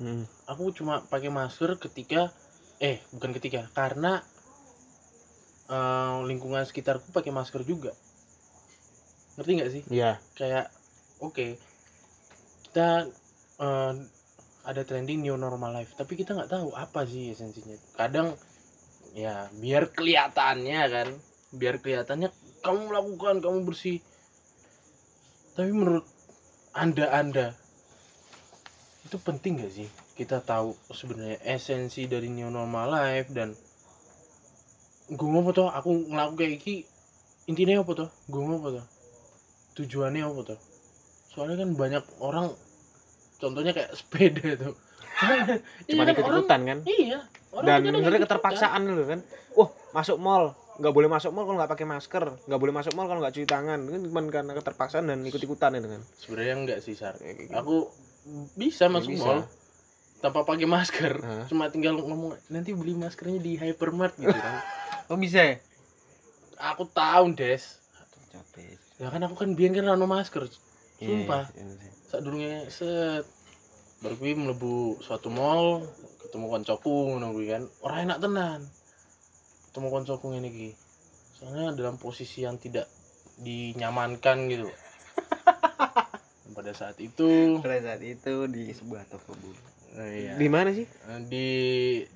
Hmm. 0.00 0.26
aku 0.48 0.72
cuma 0.74 1.04
pakai 1.06 1.30
masker 1.30 1.78
ketika 1.78 2.32
eh 2.82 2.98
bukan 3.14 3.30
ketika 3.38 3.70
karena 3.78 4.26
eh, 5.70 6.16
lingkungan 6.26 6.66
sekitarku 6.66 7.14
pakai 7.14 7.30
masker 7.30 7.62
juga. 7.62 7.94
Ngerti 9.38 9.50
nggak 9.54 9.70
sih? 9.70 9.82
Ya 9.86 10.18
kayak 10.34 10.74
oke 11.22 11.56
kita 12.66 13.06
eh, 13.62 13.94
ada 14.66 14.82
trending 14.82 15.22
new 15.22 15.38
normal 15.38 15.70
life. 15.78 15.94
Tapi 15.94 16.18
kita 16.18 16.34
nggak 16.34 16.50
tahu 16.50 16.74
apa 16.74 17.06
sih 17.06 17.30
esensinya. 17.30 17.78
Kadang 17.94 18.34
ya 19.14 19.46
biar 19.62 19.94
kelihatannya 19.94 20.82
kan. 20.90 21.08
Biar 21.54 21.78
kelihatannya 21.78 22.34
kamu 22.66 22.90
melakukan 22.90 23.38
kamu 23.38 23.62
bersih. 23.62 24.02
Tapi 25.54 25.70
menurut 25.70 26.06
anda 26.74 27.06
anda 27.14 27.46
itu 29.12 29.20
penting 29.20 29.60
gak 29.60 29.68
sih? 29.70 29.84
Kita 30.14 30.40
tahu 30.40 30.72
sebenarnya 30.88 31.36
esensi 31.44 32.08
dari 32.08 32.26
new 32.26 32.48
normal 32.48 32.88
life 32.88 33.28
dan 33.28 33.52
gue 35.04 35.20
ngomong 35.20 35.52
tuh 35.52 35.68
aku 35.68 36.08
ngelakuin 36.08 36.38
kayak 36.38 36.52
gini 36.56 36.80
intinya 37.44 37.84
apa 37.84 37.92
tuh 37.92 38.08
gue 38.24 38.40
mau 38.40 38.56
apa 38.56 38.80
tuh 38.80 38.86
tujuannya 39.74 40.24
apa 40.24 40.40
tuh 40.46 40.58
soalnya 41.28 41.60
kan 41.60 41.70
banyak 41.74 42.04
orang 42.18 42.48
contohnya 43.36 43.76
kayak 43.76 43.92
sepeda 43.98 44.56
tuh. 44.56 44.72
Cuma 45.84 46.02
Iya 46.02 46.12
ikut 46.14 46.24
orang- 46.24 46.40
ikutan 46.40 46.60
kan? 46.62 46.78
iya 46.88 47.18
orang 47.52 47.66
dan 47.68 47.92
sebenarnya 47.92 48.20
keterpaksaan 48.24 48.80
dulu 48.82 49.02
kan? 49.04 49.20
Wah 49.52 49.68
masuk 49.92 50.16
mall. 50.16 50.44
Nggak 50.80 50.94
boleh 50.94 51.08
masuk 51.10 51.30
mall 51.30 51.44
kalau 51.44 51.58
nggak 51.60 51.68
pakai 51.68 51.84
masker. 51.84 52.24
Nggak 52.48 52.60
boleh 52.62 52.72
masuk 52.72 52.92
mall 52.94 53.06
kalau 53.06 53.20
nggak 53.20 53.34
cuci 53.34 53.44
tangan. 53.44 53.80
Kan 53.82 54.00
cuma 54.02 54.20
karena 54.30 54.52
keterpaksaan 54.54 55.04
dan 55.04 55.18
ikut 55.20 55.36
ikutan 55.38 55.76
itu 55.76 55.88
kan? 55.90 56.00
Sebenarnya 56.16 56.54
enggak 56.56 56.78
sih 56.80 56.94
sar. 56.96 57.18
Gitu. 57.18 57.52
aku 57.52 57.92
bisa 58.54 58.86
masuk 58.86 59.18
bisa. 59.18 59.26
mall 59.26 59.40
tanpa 60.22 60.46
pakai 60.46 60.70
masker. 60.70 61.18
Cuma 61.50 61.66
tinggal 61.68 61.98
ngomong 61.98 62.38
nanti 62.46 62.70
beli 62.70 62.94
maskernya 62.94 63.42
di 63.42 63.58
hypermart 63.58 64.14
gitu 64.18 64.32
kan. 64.34 64.56
Oh 65.10 65.18
bisa 65.18 65.44
ya? 65.44 65.56
Aku 66.72 66.86
tahu 66.88 67.34
des. 67.34 67.82
Capek. 68.30 68.78
Ya 69.02 69.10
kan 69.10 69.20
aku 69.26 69.34
kan 69.34 69.52
biar 69.52 69.74
kan 69.74 69.84
rano 69.92 70.06
masker 70.06 70.46
Iya, 71.02 71.26
sumpah. 71.26 71.50
iya. 71.52 71.90
saat 72.06 72.22
durungnya 72.22 72.70
set. 72.70 73.26
Baru 73.98 74.14
gue 74.16 74.32
melebu 74.32 75.02
suatu 75.02 75.28
mall 75.28 75.84
ketemu 76.22 76.46
koncoku 76.48 77.12
ngono 77.12 77.34
kan. 77.44 77.66
Orang 77.82 77.98
enak 78.08 78.18
tenan. 78.22 78.60
Ketemu 79.68 79.86
koncoku 79.90 80.24
ngene 80.32 80.48
iki. 80.48 80.70
Soalnya 81.36 81.74
dalam 81.74 81.98
posisi 81.98 82.46
yang 82.46 82.56
tidak 82.56 82.86
dinyamankan 83.42 84.46
gitu 84.46 84.70
pada 86.62 86.72
saat 86.72 86.96
itu 86.96 87.58
pada 87.58 87.82
saat 87.82 87.98
itu 88.00 88.46
di 88.46 88.70
sebuah 88.70 89.02
toko 89.04 89.34
buku 89.34 89.58
eh, 89.98 90.08
iya. 90.24 90.32
di 90.38 90.46
mana 90.46 90.70
sih 90.70 90.86
Eh, 90.86 91.20
di 91.26 91.46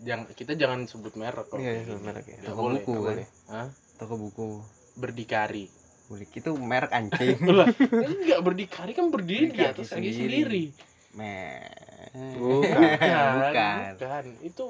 yang 0.00 0.30
kita 0.30 0.54
jangan 0.54 0.86
sebut 0.86 1.18
merek 1.18 1.50
kok 1.50 1.58
Iya, 1.58 1.82
sebut 1.82 1.98
gini. 1.98 2.06
merek 2.06 2.24
ya. 2.24 2.38
Toko 2.46 2.60
boleh, 2.62 2.80
buku, 2.80 2.92
kan? 2.94 3.02
boleh. 3.12 3.26
Hah? 3.50 3.68
toko 3.96 4.14
buku 4.14 4.46
berdikari 4.94 5.66
bulik 6.06 6.30
itu 6.30 6.54
merek 6.54 6.94
anjing 6.94 7.34
lah 7.50 7.66
enggak 7.90 8.40
berdikari 8.40 8.92
kan 8.92 9.10
berdiri 9.10 9.50
di 9.50 9.58
atas 9.58 9.90
sendiri. 9.90 10.14
sendiri 10.14 10.64
Me 11.12 11.58
Bukan. 12.14 12.70
bukan 12.70 13.92
bukan 13.98 14.24
itu 14.40 14.64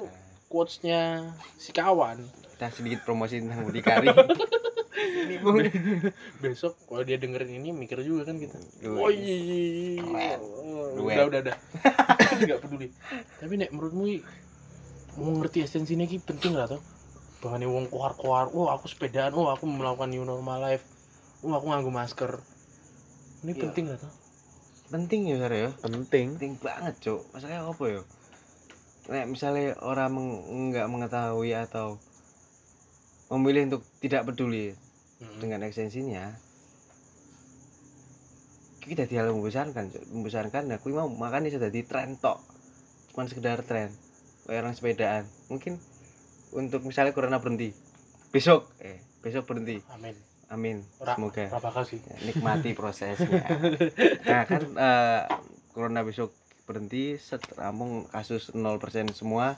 quotesnya 0.47 1.31
si 1.55 1.69
kawan 1.69 2.23
kita 2.55 2.73
sedikit 2.73 3.05
promosi 3.05 3.37
tentang 3.37 3.63
berdikari 3.63 4.09
ini 4.97 5.35
bung 5.43 5.61
besok 6.39 6.73
kalau 6.83 7.01
dia 7.01 7.15
dengerin 7.15 7.53
ini 7.55 7.69
mikir 7.69 8.01
juga 8.01 8.25
kan 8.25 8.37
kita. 8.37 8.57
Oh 8.87 9.07
iya 9.07 10.01
Keren. 10.01 10.39
Oh, 10.41 10.97
Duet. 10.97 11.15
udah 11.21 11.25
udah. 11.29 11.41
Udah 11.41 11.57
nggak 12.45 12.59
peduli. 12.59 12.87
Tapi 13.37 13.53
nek 13.55 13.69
menurutmu 13.69 14.05
mau 15.17 15.33
ngerti 15.35 15.63
esensinya 15.63 16.03
ki 16.03 16.17
penting 16.19 16.53
lah 16.53 16.67
toh? 16.67 16.81
Bahkan 17.37 17.61
wong 17.63 17.85
keluar 17.87 18.13
keluar 18.13 18.45
oh 18.49 18.67
aku 18.67 18.85
sepedaan 18.85 19.33
oh 19.33 19.47
aku 19.47 19.65
melakukan 19.65 20.09
new 20.09 20.21
normal 20.21 20.57
life. 20.59 20.85
Oh 21.41 21.51
aku 21.51 21.69
nganggo 21.69 21.89
masker. 21.89 22.41
Ini 23.45 23.53
Iya. 23.53 23.61
penting 23.63 23.85
lah 23.87 23.97
toh? 23.97 24.13
Penting 24.87 25.21
ya 25.27 25.35
Sar 25.37 25.51
ya? 25.51 25.69
Penting. 25.77 26.25
Penting 26.35 26.53
banget 26.57 26.95
cok 26.99 27.21
masalahnya 27.31 27.61
apa 27.63 27.83
ya? 27.85 28.01
Nek 29.07 29.25
misalnya 29.29 29.77
orang 29.79 30.09
meng- 30.11 30.41
nggak 30.69 30.87
mengetahui 30.87 31.53
atau 31.53 31.95
memilih 33.27 33.67
untuk 33.67 33.83
tidak 33.99 34.23
peduli 34.23 34.71
Hmm. 35.17 35.41
dengan 35.41 35.65
esensinya 35.65 36.29
kita 38.85 39.09
tidak 39.09 39.33
membesarkan 39.33 39.91
membesarkan 40.13 40.71
aku 40.77 40.93
mau 40.93 41.09
makanya 41.09 41.51
sudah 41.57 41.67
di 41.73 41.83
tren 41.83 42.15
tok. 42.21 42.39
Cuman 43.11 43.27
sekedar 43.27 43.59
tren 43.65 43.91
kayak 44.47 44.63
orang 44.63 44.77
sepedaan. 44.77 45.27
Mungkin 45.51 45.81
untuk 46.55 46.85
misalnya 46.87 47.11
corona 47.11 47.41
berhenti 47.43 47.75
besok 48.31 48.69
eh 48.79 49.01
besok 49.25 49.49
berhenti. 49.49 49.81
Amin. 49.91 50.15
Amin. 50.47 50.77
Ora- 51.03 51.17
semoga. 51.19 51.51
bakal 51.59 51.83
sih. 51.83 51.99
Ya, 51.99 52.15
nikmati 52.31 52.71
prosesnya. 52.71 53.27
Nah 54.29 54.45
kan 54.47 54.63
eh, 54.63 55.21
corona 55.75 56.05
besok 56.05 56.31
berhenti 56.63 57.19
set 57.19 57.43
rampung 57.57 58.05
kasus 58.07 58.53
0% 58.55 58.61
semua 59.11 59.57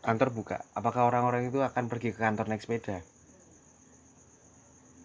kantor 0.00 0.30
buka. 0.32 0.62
Apakah 0.72 1.10
orang-orang 1.10 1.50
itu 1.50 1.60
akan 1.60 1.90
pergi 1.90 2.14
ke 2.14 2.22
kantor 2.22 2.48
naik 2.48 2.62
sepeda 2.62 3.02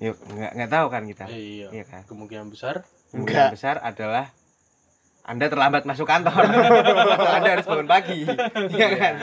yuk 0.02 0.18
nggak 0.18 0.52
nggak 0.58 0.72
tahu 0.74 0.88
kan 0.90 1.04
kita? 1.06 1.26
Iya. 1.30 1.68
Iya 1.70 1.84
kan? 1.86 2.02
Kemungkinan 2.10 2.50
besar? 2.50 2.82
Kemungkinan 3.14 3.54
besar 3.54 3.78
adalah 3.86 4.34
anda 5.22 5.46
terlambat 5.46 5.86
masuk 5.86 6.10
kantor. 6.10 6.42
Atau 6.42 7.30
anda 7.38 7.50
harus 7.54 7.68
bangun 7.70 7.86
pagi. 7.86 8.26
Iya 8.74 8.90
kan? 8.98 9.14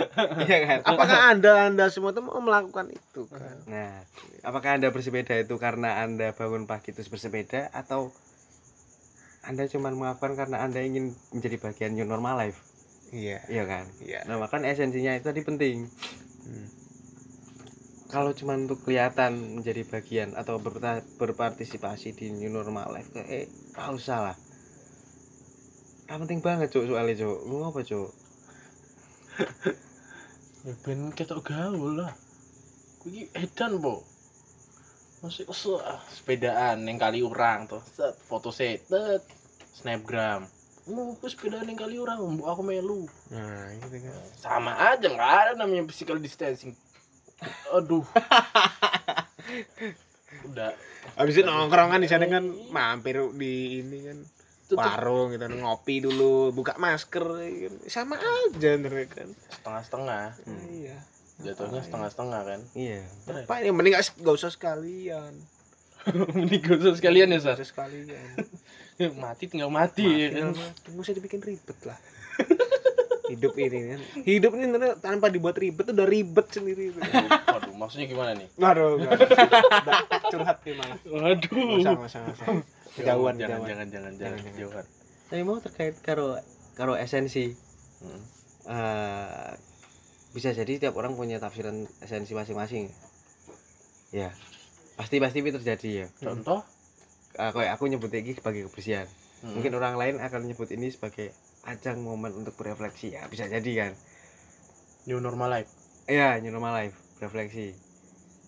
Iya 0.47 0.59
kan? 0.63 0.79
Apakah 0.87 1.19
anda 1.35 1.53
anda 1.67 1.85
semua 1.91 2.15
tuh 2.15 2.23
mau 2.23 2.39
melakukan 2.39 2.95
itu 2.95 3.27
kan? 3.27 3.59
Nah 3.67 4.07
apakah 4.47 4.79
anda 4.79 4.95
bersepeda 4.95 5.35
itu 5.43 5.59
karena 5.59 6.07
anda 6.07 6.31
bangun 6.31 6.71
pagi 6.71 6.95
terus 6.95 7.11
bersepeda 7.11 7.75
atau 7.75 8.15
anda 9.43 9.67
cuma 9.67 9.91
melakukan 9.91 10.39
karena 10.39 10.63
anda 10.63 10.79
ingin 10.79 11.19
menjadi 11.35 11.59
bagian 11.59 11.99
new 11.99 12.07
normal 12.07 12.39
life? 12.39 12.63
Iya. 13.11 13.43
Iya 13.51 13.65
kan? 13.67 13.85
Iya. 13.99 14.23
Nah 14.31 14.39
makanya 14.39 14.71
esensinya 14.71 15.19
itu 15.19 15.27
tadi 15.27 15.43
penting. 15.43 15.91
Hmm. 16.47 16.78
Kalau 18.09 18.33
cuma 18.33 18.57
untuk 18.57 18.81
kelihatan 18.89 19.61
menjadi 19.61 19.85
bagian 19.85 20.33
atau 20.33 20.57
berpa- 20.57 21.05
berpartisipasi 21.21 22.17
di 22.17 22.33
new 22.33 22.49
normal 22.49 22.89
life 22.97 23.13
kayak 23.13 23.29
eh 23.29 23.45
gak 23.77 23.93
usah 23.93 24.33
lah. 24.33 24.37
Gak 26.09 26.19
penting 26.25 26.41
banget 26.41 26.73
cuk 26.73 26.89
soalnya 26.89 27.21
cuk. 27.21 27.39
Lu 27.45 27.63
apa 27.69 27.81
cuk? 27.85 28.11
Ya 30.67 30.75
ben 30.83 31.15
ketok 31.15 31.47
gaul 31.47 32.03
lah. 32.03 32.11
Kuwi 32.99 33.31
edan 33.31 33.79
po 33.79 34.03
masih 35.23 35.47
usah 35.47 35.79
ah, 35.87 36.01
sepedaan 36.11 36.83
neng 36.83 36.99
kali 36.99 37.23
orang 37.23 37.71
tuh 37.71 37.79
set 37.95 38.19
foto 38.27 38.51
setet 38.51 39.23
snapgram. 39.71 40.51
Mau 40.91 41.15
aku 41.15 41.31
sepedaan 41.31 41.63
neng 41.63 41.79
kali 41.79 42.03
orang 42.03 42.19
aku 42.43 42.63
melu. 42.67 43.07
Nah 43.31 43.71
gitu 43.81 44.03
kan. 44.03 44.19
Sama 44.35 44.73
aja 44.75 45.07
nggak 45.07 45.33
ada 45.47 45.53
namanya 45.55 45.87
physical 45.87 46.19
distancing 46.19 46.75
aduh. 47.75 48.05
Udah. 50.49 50.73
Habis 51.19 51.35
itu 51.41 51.43
nongkrongan 51.47 52.03
di 52.03 52.09
sana 52.11 52.27
kan 52.31 52.45
mampir 52.71 53.19
di 53.35 53.83
ini 53.83 53.99
kan 54.07 54.19
tutup. 54.69 54.85
warung 54.85 55.33
gitu 55.33 55.49
ngopi 55.49 56.05
dulu 56.05 56.53
buka 56.53 56.77
masker 56.77 57.25
kan. 57.25 57.75
sama 57.89 58.21
aja 58.21 58.77
bener 58.77 59.09
kan 59.09 59.33
setengah-setengah 59.49 60.37
iya. 60.69 60.99
Jatuhnya 61.39 61.81
setengah-setengah 61.87 62.41
kan? 62.43 62.61
Iya. 62.75 63.07
Apa 63.47 63.63
yang 63.63 63.79
mending 63.79 63.95
gak, 63.95 64.11
gak 64.11 64.35
usah 64.35 64.51
sekalian. 64.51 65.39
Mending 66.35 66.61
gak 66.67 66.83
usah 66.83 66.99
sekalian 66.99 67.31
ya 67.31 67.39
Sar 67.39 67.55
usah 67.55 67.71
sekalian. 67.71 68.43
Mati 69.23 69.47
tinggal 69.47 69.71
mati, 69.71 70.03
Mati 70.03 70.19
ya 70.19 70.29
kan? 70.35 70.51
mati. 70.59 70.89
Usah 70.99 71.15
dibikin 71.15 71.39
ribet 71.39 71.79
lah 71.87 71.95
hidup 73.29 73.53
ini 73.61 73.79
kan. 73.95 74.01
Hidup 74.25 74.51
ini 74.57 74.65
ternyata 74.73 74.97
tanpa 75.01 75.27
dibuat 75.29 75.57
ribet 75.61 75.85
tuh 75.85 75.95
udah 75.95 76.09
ribet 76.09 76.47
sendiri 76.49 76.97
waduh 76.97 77.75
maksudnya 77.77 78.07
gimana 78.09 78.33
nih? 78.37 78.49
Waduh, 78.57 78.99
curhat 80.33 80.59
nih 80.65 80.75
malah. 80.77 80.99
waduh. 81.05 81.65
Nggak 81.85 82.01
usah. 82.09 82.23
Kejauhan, 82.97 83.35
jangan 83.39 83.61
jangan 83.69 83.87
jangan 83.93 84.13
jangan. 84.17 84.39
Kejauhan. 84.41 84.85
Tapi 85.29 85.43
mau 85.45 85.59
terkait 85.61 85.97
karo 86.01 86.41
karo 86.75 86.97
esensi. 86.97 87.53
Hmm. 87.99 88.23
eh 88.69 89.51
bisa 90.37 90.53
jadi 90.55 90.79
tiap 90.79 90.95
orang 90.95 91.19
punya 91.19 91.41
tafsiran 91.43 91.89
esensi 92.05 92.33
masing-masing. 92.37 92.93
Ya 94.15 94.33
pasti 94.95 95.21
pasti 95.21 95.45
itu 95.45 95.59
terjadi 95.59 95.91
ya. 96.05 96.07
Contoh? 96.21 96.63
Eh, 97.39 97.51
kayak 97.55 97.79
aku 97.79 97.87
nyebut 97.87 98.11
ini 98.11 98.35
sebagai 98.35 98.67
kebersihan 98.67 99.07
Hmm. 99.39 99.55
mungkin 99.55 99.73
orang 99.79 99.95
lain 99.95 100.17
akan 100.19 100.51
nyebut 100.51 100.69
ini 100.75 100.91
sebagai 100.91 101.31
ajang 101.67 102.03
momen 102.03 102.35
untuk 102.35 102.55
berefleksi. 102.59 103.15
Ya 103.15 103.27
bisa 103.31 103.47
jadi 103.47 103.73
kan? 103.87 103.93
New 105.07 105.21
normal 105.23 105.49
life. 105.63 105.71
Iya 106.09 106.41
new 106.43 106.51
normal 106.51 106.75
life 106.75 106.97
refleksi 107.23 107.75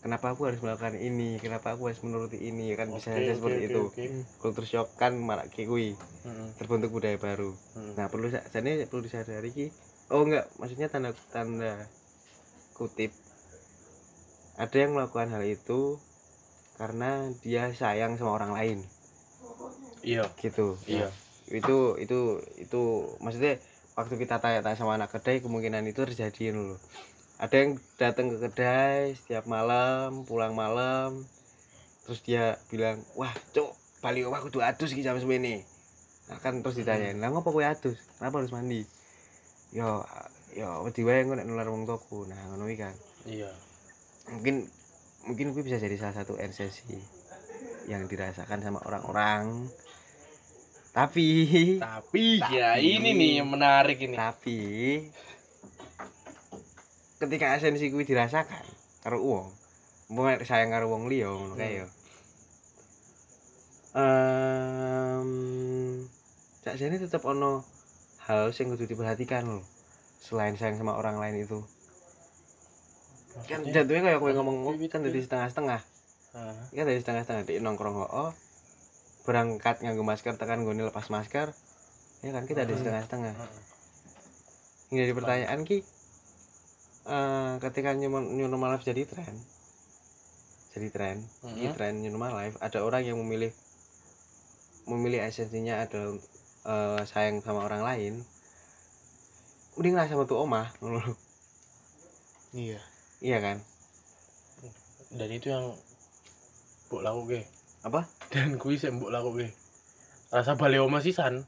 kenapa 0.01 0.33
aku 0.33 0.49
harus 0.49 0.61
melakukan 0.65 0.97
ini? 0.97 1.37
Kenapa 1.39 1.77
aku 1.77 1.93
harus 1.93 2.01
menuruti 2.01 2.41
ini? 2.41 2.73
Kan 2.75 2.93
bisa 2.93 3.13
Oke, 3.13 3.21
saja 3.21 3.33
seperti 3.37 3.61
oke, 3.61 3.69
itu. 3.69 3.83
oke. 3.93 4.05
kultur 4.41 4.65
shock 4.65 4.89
kan 4.97 5.13
malah 5.21 5.47
kui 5.53 5.93
Hmm, 6.21 6.53
terbentuk 6.61 6.93
budaya 6.93 7.17
baru. 7.17 7.57
Hmm. 7.77 7.97
nah 7.97 8.13
perlu 8.13 8.29
jadi 8.29 8.85
perlu 8.85 9.01
disadari 9.05 9.49
ki 9.57 9.67
oh 10.13 10.21
enggak 10.29 10.53
maksudnya 10.61 10.89
tanda 10.93 11.17
tanda 11.33 11.89
kutip. 12.77 13.13
Ada 14.61 14.77
yang 14.85 14.93
melakukan 14.93 15.33
hal 15.33 15.45
itu 15.49 15.97
karena 16.77 17.33
dia 17.41 17.73
sayang 17.73 18.21
sama 18.21 18.37
orang 18.37 18.53
lain 18.53 18.79
iya. 20.05 20.25
Gitu. 20.39 20.77
Iya. 20.87 21.09
Itu 21.51 21.99
itu 21.99 22.41
itu 22.61 22.83
maksudnya 23.19 23.59
waktu 23.99 24.15
kita 24.17 24.39
tanya-tanya 24.39 24.79
sama 24.79 24.97
anak 24.97 25.13
kedai 25.13 25.43
kemungkinan 25.45 25.85
itu 25.89 26.07
terjadi 26.07 26.55
loh. 26.55 26.79
Ada 27.41 27.57
yang 27.57 27.71
datang 27.97 28.33
ke 28.33 28.37
kedai 28.49 29.17
setiap 29.17 29.49
malam 29.49 30.29
pulang 30.29 30.53
malam 30.53 31.25
terus 32.05 32.21
dia 32.27 32.59
bilang 32.73 32.99
wah 33.15 33.31
cok 33.55 33.71
balik 34.03 34.27
omah 34.27 34.41
kudu 34.43 34.65
adus 34.65 34.93
iki 34.97 35.05
jam 35.05 35.21
semene. 35.21 35.63
Nah, 36.31 36.39
kan 36.39 36.63
terus 36.63 36.79
ditanyain 36.79 37.19
lah 37.19 37.29
ngopo 37.31 37.51
kowe 37.51 37.65
adus? 37.65 37.99
Kenapa 38.17 38.41
harus 38.41 38.55
mandi? 38.55 38.87
Yo 39.75 40.05
yo 40.55 40.83
wedi 40.87 41.03
wae 41.07 41.23
engko 41.23 41.39
nek 41.39 41.47
nular 41.47 41.69
wong 41.69 41.87
tuaku. 41.87 42.27
Nah 42.27 42.39
ngono 42.51 42.67
iki 42.71 42.79
kan. 42.83 42.95
Iya. 43.27 43.51
Mungkin 44.31 44.67
mungkin 45.29 45.53
gue 45.53 45.63
bisa 45.65 45.77
jadi 45.77 45.97
salah 46.01 46.25
satu 46.25 46.41
esensi 46.41 46.97
yang 47.89 48.09
dirasakan 48.09 48.65
sama 48.65 48.81
orang-orang 48.89 49.69
tapi 50.91 51.27
Tapi, 51.79 52.43
ya 52.51 52.75
Tapi- 52.75 52.83
ini 52.99 53.11
nih 53.15 53.31
yang 53.39 53.49
menarik 53.49 53.99
ini. 54.03 54.17
tapi 54.19 54.59
ketika 57.17 57.55
esensi 57.55 57.89
kuwi 57.89 58.03
dirasakan 58.03 58.65
karo 59.01 59.21
wong 59.21 59.47
mau 60.11 60.27
sayang 60.43 60.75
karo 60.75 60.91
wong 60.91 61.07
liya 61.07 61.31
ngono 61.31 61.55
kae 61.55 61.85
yo. 61.85 61.87
Ehm 63.91 65.31
sakjane 66.63 66.97
tetep 66.97 67.23
ono 67.23 67.63
hal 68.27 68.51
sing 68.51 68.71
kudu 68.71 68.87
diperhatikan 68.87 69.47
loh 69.47 69.65
selain 70.19 70.55
sayang 70.55 70.79
sama 70.79 70.95
orang 70.95 71.19
lain 71.19 71.43
itu. 71.43 71.59
Kan 73.47 73.63
Maksudnya? 73.63 73.83
jatuhnya 73.87 74.03
kayak 74.11 74.19
kowe 74.19 74.33
ngomong 74.35 74.57
kan 74.91 75.01
dari 75.03 75.23
setengah-setengah. 75.23 75.81
Ah, 76.35 76.55
kan 76.71 76.85
dari 76.87 76.99
setengah-setengah 76.99 77.43
di 77.47 77.59
nongkrong 77.59 77.95
oh 78.01 78.31
berangkat 79.25 79.85
nganggo 79.85 80.03
masker 80.03 80.35
tekan 80.37 80.65
gue 80.65 80.75
lepas 80.75 81.07
masker 81.13 81.53
ya 82.21 82.31
kan 82.33 82.45
kita 82.45 82.65
dari 82.65 82.77
Hmm. 82.77 82.83
setengah-setengah 82.85 83.35
ah. 83.37 83.49
ini 84.91 84.97
jadi 85.07 85.13
pertanyaan 85.17 85.61
ki 85.65 85.79
eh 87.11 87.53
ketika 87.65 87.97
new, 87.97 88.13
new 88.13 88.47
normal 88.49 88.77
life 88.77 88.85
jadi 88.85 89.09
tren 89.09 89.35
jadi 90.77 90.89
tren 90.93 91.17
ini 91.57 91.69
Mhm. 91.69 91.75
tren 91.75 91.95
new 92.05 92.13
normal 92.13 92.37
life 92.37 92.57
ada 92.61 92.85
orang 92.85 93.03
yang 93.05 93.17
memilih 93.19 93.51
memilih 94.89 95.21
esensinya 95.25 95.81
adalah 95.81 96.17
eh, 96.67 97.03
sayang 97.09 97.41
sama 97.41 97.65
orang 97.65 97.81
lain 97.85 98.15
mending 99.81 99.97
lah 99.97 100.05
sama 100.13 100.29
tuh 100.29 100.45
omah. 100.45 100.69
Iya. 102.53 102.83
iya 103.23 103.39
kan 103.41 103.63
Dan 105.15 105.31
itu 105.31 105.49
yang 105.55 105.73
mbok 106.91 107.03
lakuke. 107.07 107.41
Apa 107.81 108.05
Dan 108.29 108.57
kuwi 108.57 108.77
sing 108.77 108.97
mbok 108.97 109.09
lakuke. 109.09 109.51
Rasa 110.29 110.55
balik 110.55 110.81
oma 110.81 111.01
sisan. 111.01 111.43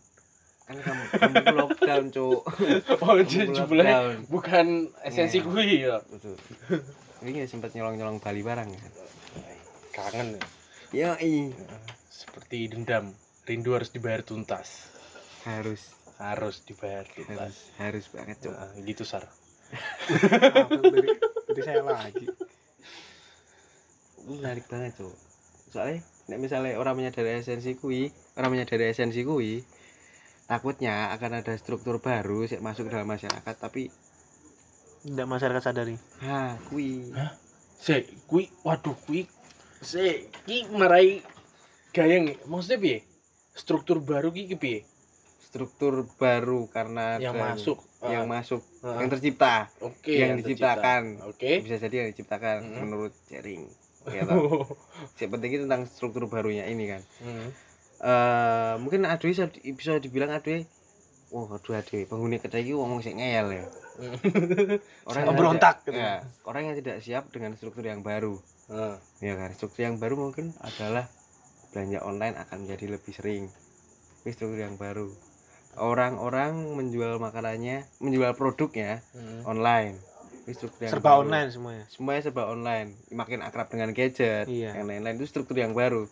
kan 0.62 0.78
kamu 0.78 1.02
kamu 1.12 1.34
lockdown 1.58 2.04
cuk 2.08 2.40
Oh, 3.02 3.18
jadi 3.18 3.50
jebule 3.50 3.82
bukan 4.26 4.88
esensi 5.02 5.38
Iya. 5.38 5.44
kuwi 5.44 5.66
ya. 5.82 5.96
Betul. 6.04 6.38
ini 7.20 7.44
sempat 7.44 7.70
nyolong-nyolong 7.72 8.18
Bali 8.18 8.40
barang 8.40 8.70
ya 8.70 8.82
Kangen 9.90 10.38
ya. 10.90 11.18
i 11.18 11.50
Seperti 12.08 12.66
dendam. 12.66 13.10
Rindu 13.42 13.74
harus 13.74 13.90
dibayar 13.90 14.22
tuntas. 14.22 14.86
harus 15.42 15.98
Harus 16.16 16.62
dibayar 16.62 17.02
harus 17.02 17.18
tuntas. 17.18 17.54
harus 17.76 18.04
banget 18.08 18.36
cuk 18.40 18.54
Nah, 18.54 18.70
gitu 18.80 19.02
sar. 19.02 19.26
Dari, 20.70 21.10
dari 21.48 21.60
saya 21.60 21.82
lagi 21.82 22.26
menarik 24.22 24.64
banget 24.66 24.94
cuk 24.96 25.14
soalnya 25.68 26.04
nek 26.24 26.38
misalnya 26.38 26.76
orang 26.76 26.94
menyadari 26.94 27.38
esensi 27.38 27.74
kui 27.74 28.06
orang 28.34 28.50
menyadari 28.52 28.88
esensi 28.88 29.22
kui 29.22 29.62
takutnya 30.44 31.10
akan 31.10 31.40
ada 31.40 31.54
struktur 31.54 31.98
baru 31.98 32.44
sih 32.44 32.58
masuk 32.58 32.86
dalam 32.86 33.06
masyarakat 33.06 33.54
tapi 33.54 33.88
tidak 35.02 35.26
masyarakat 35.26 35.62
sadari 35.62 35.96
ha 36.20 36.54
kui 36.66 37.10
Se, 37.82 37.98
kui 38.24 38.46
waduh 38.62 38.94
kui 39.02 39.26
se 39.82 40.30
ki 40.46 40.70
marai 40.70 41.18
gayeng 41.90 42.30
maksudnya 42.46 42.78
piye? 42.78 42.98
Struktur 43.52 43.98
baru 43.98 44.30
ki 44.30 44.54
piye? 44.54 44.86
struktur 45.42 46.06
baru 46.16 46.64
karena 46.66 47.18
Yang 47.18 47.34
ada- 47.34 47.42
masuk. 47.44 47.78
yang 48.02 48.24
Ah, 48.24 48.30
masuk 48.30 48.62
ah. 48.80 48.96
yang 48.96 49.10
tercipta 49.10 49.54
Oke, 49.80 50.14
yang 50.14 50.38
tercipta. 50.38 50.78
diciptakan. 50.78 51.02
Oke. 51.26 51.50
bisa 51.60 51.76
jadi 51.76 51.94
yang 52.00 52.08
diciptakan 52.08 52.56
Mm. 52.62 52.76
menurut 52.80 53.12
jaring 53.26 53.66
ya 54.10 54.26
toh? 54.26 54.66
yang 55.20 55.30
penting 55.30 55.50
itu 55.54 55.62
tentang 55.68 55.86
struktur 55.86 56.26
barunya 56.26 56.66
ini 56.66 56.84
kan. 56.90 57.02
Hmm. 57.22 57.48
eh 58.02 58.74
mungkin 58.82 59.06
Adwi 59.06 59.30
bisa, 59.30 59.46
bisa 59.54 59.92
dibilang 60.02 60.34
Adwi 60.34 60.66
wah 61.32 61.48
aduh 61.48 61.78
Adwi 61.78 62.04
penghuni 62.04 62.42
kedai 62.42 62.66
ini 62.66 62.76
ngomong 62.76 63.00
sih 63.00 63.14
ngeyel 63.14 63.48
ya. 63.62 63.66
Orang 65.08 65.20
yang 65.22 65.30
Pemberontak 65.32 65.84
tidak- 65.84 65.92
gitu. 65.92 66.00
ya, 66.00 66.14
orang 66.48 66.62
yang 66.64 66.76
tidak 66.80 66.96
siap 67.04 67.24
dengan 67.28 67.52
struktur 67.56 67.84
yang 67.84 68.00
baru. 68.00 68.40
Ah, 68.72 68.96
ya 69.20 69.36
kan. 69.36 69.52
Struktur 69.52 69.84
yang 69.84 70.00
baru 70.00 70.16
mungkin 70.16 70.56
adalah 70.64 71.08
belanja 71.72 72.00
online 72.04 72.36
akan 72.40 72.64
menjadi 72.64 72.96
lebih 72.96 73.12
sering. 73.12 73.52
Ini 74.24 74.30
struktur 74.32 74.60
yang 74.60 74.80
baru. 74.80 75.12
Orang-orang 75.76 76.76
menjual 76.76 77.16
makanannya 77.16 77.88
menjual 78.00 78.36
produknya 78.36 79.00
hmm. 79.16 79.48
online 79.48 79.96
struktur 80.44 80.80
yang 80.80 80.92
serba 80.92 81.08
baru. 81.08 81.20
online 81.22 81.48
semuanya 81.48 81.84
semuanya 81.86 82.20
serba 82.20 82.42
online 82.44 82.88
makin 83.08 83.40
akrab 83.40 83.68
dengan 83.68 83.90
gadget 83.90 84.44
Iya. 84.44 84.74
yang 84.74 84.84
lain-lain 84.84 85.16
itu 85.16 85.26
struktur 85.26 85.54
yang 85.54 85.70
baru 85.72 86.10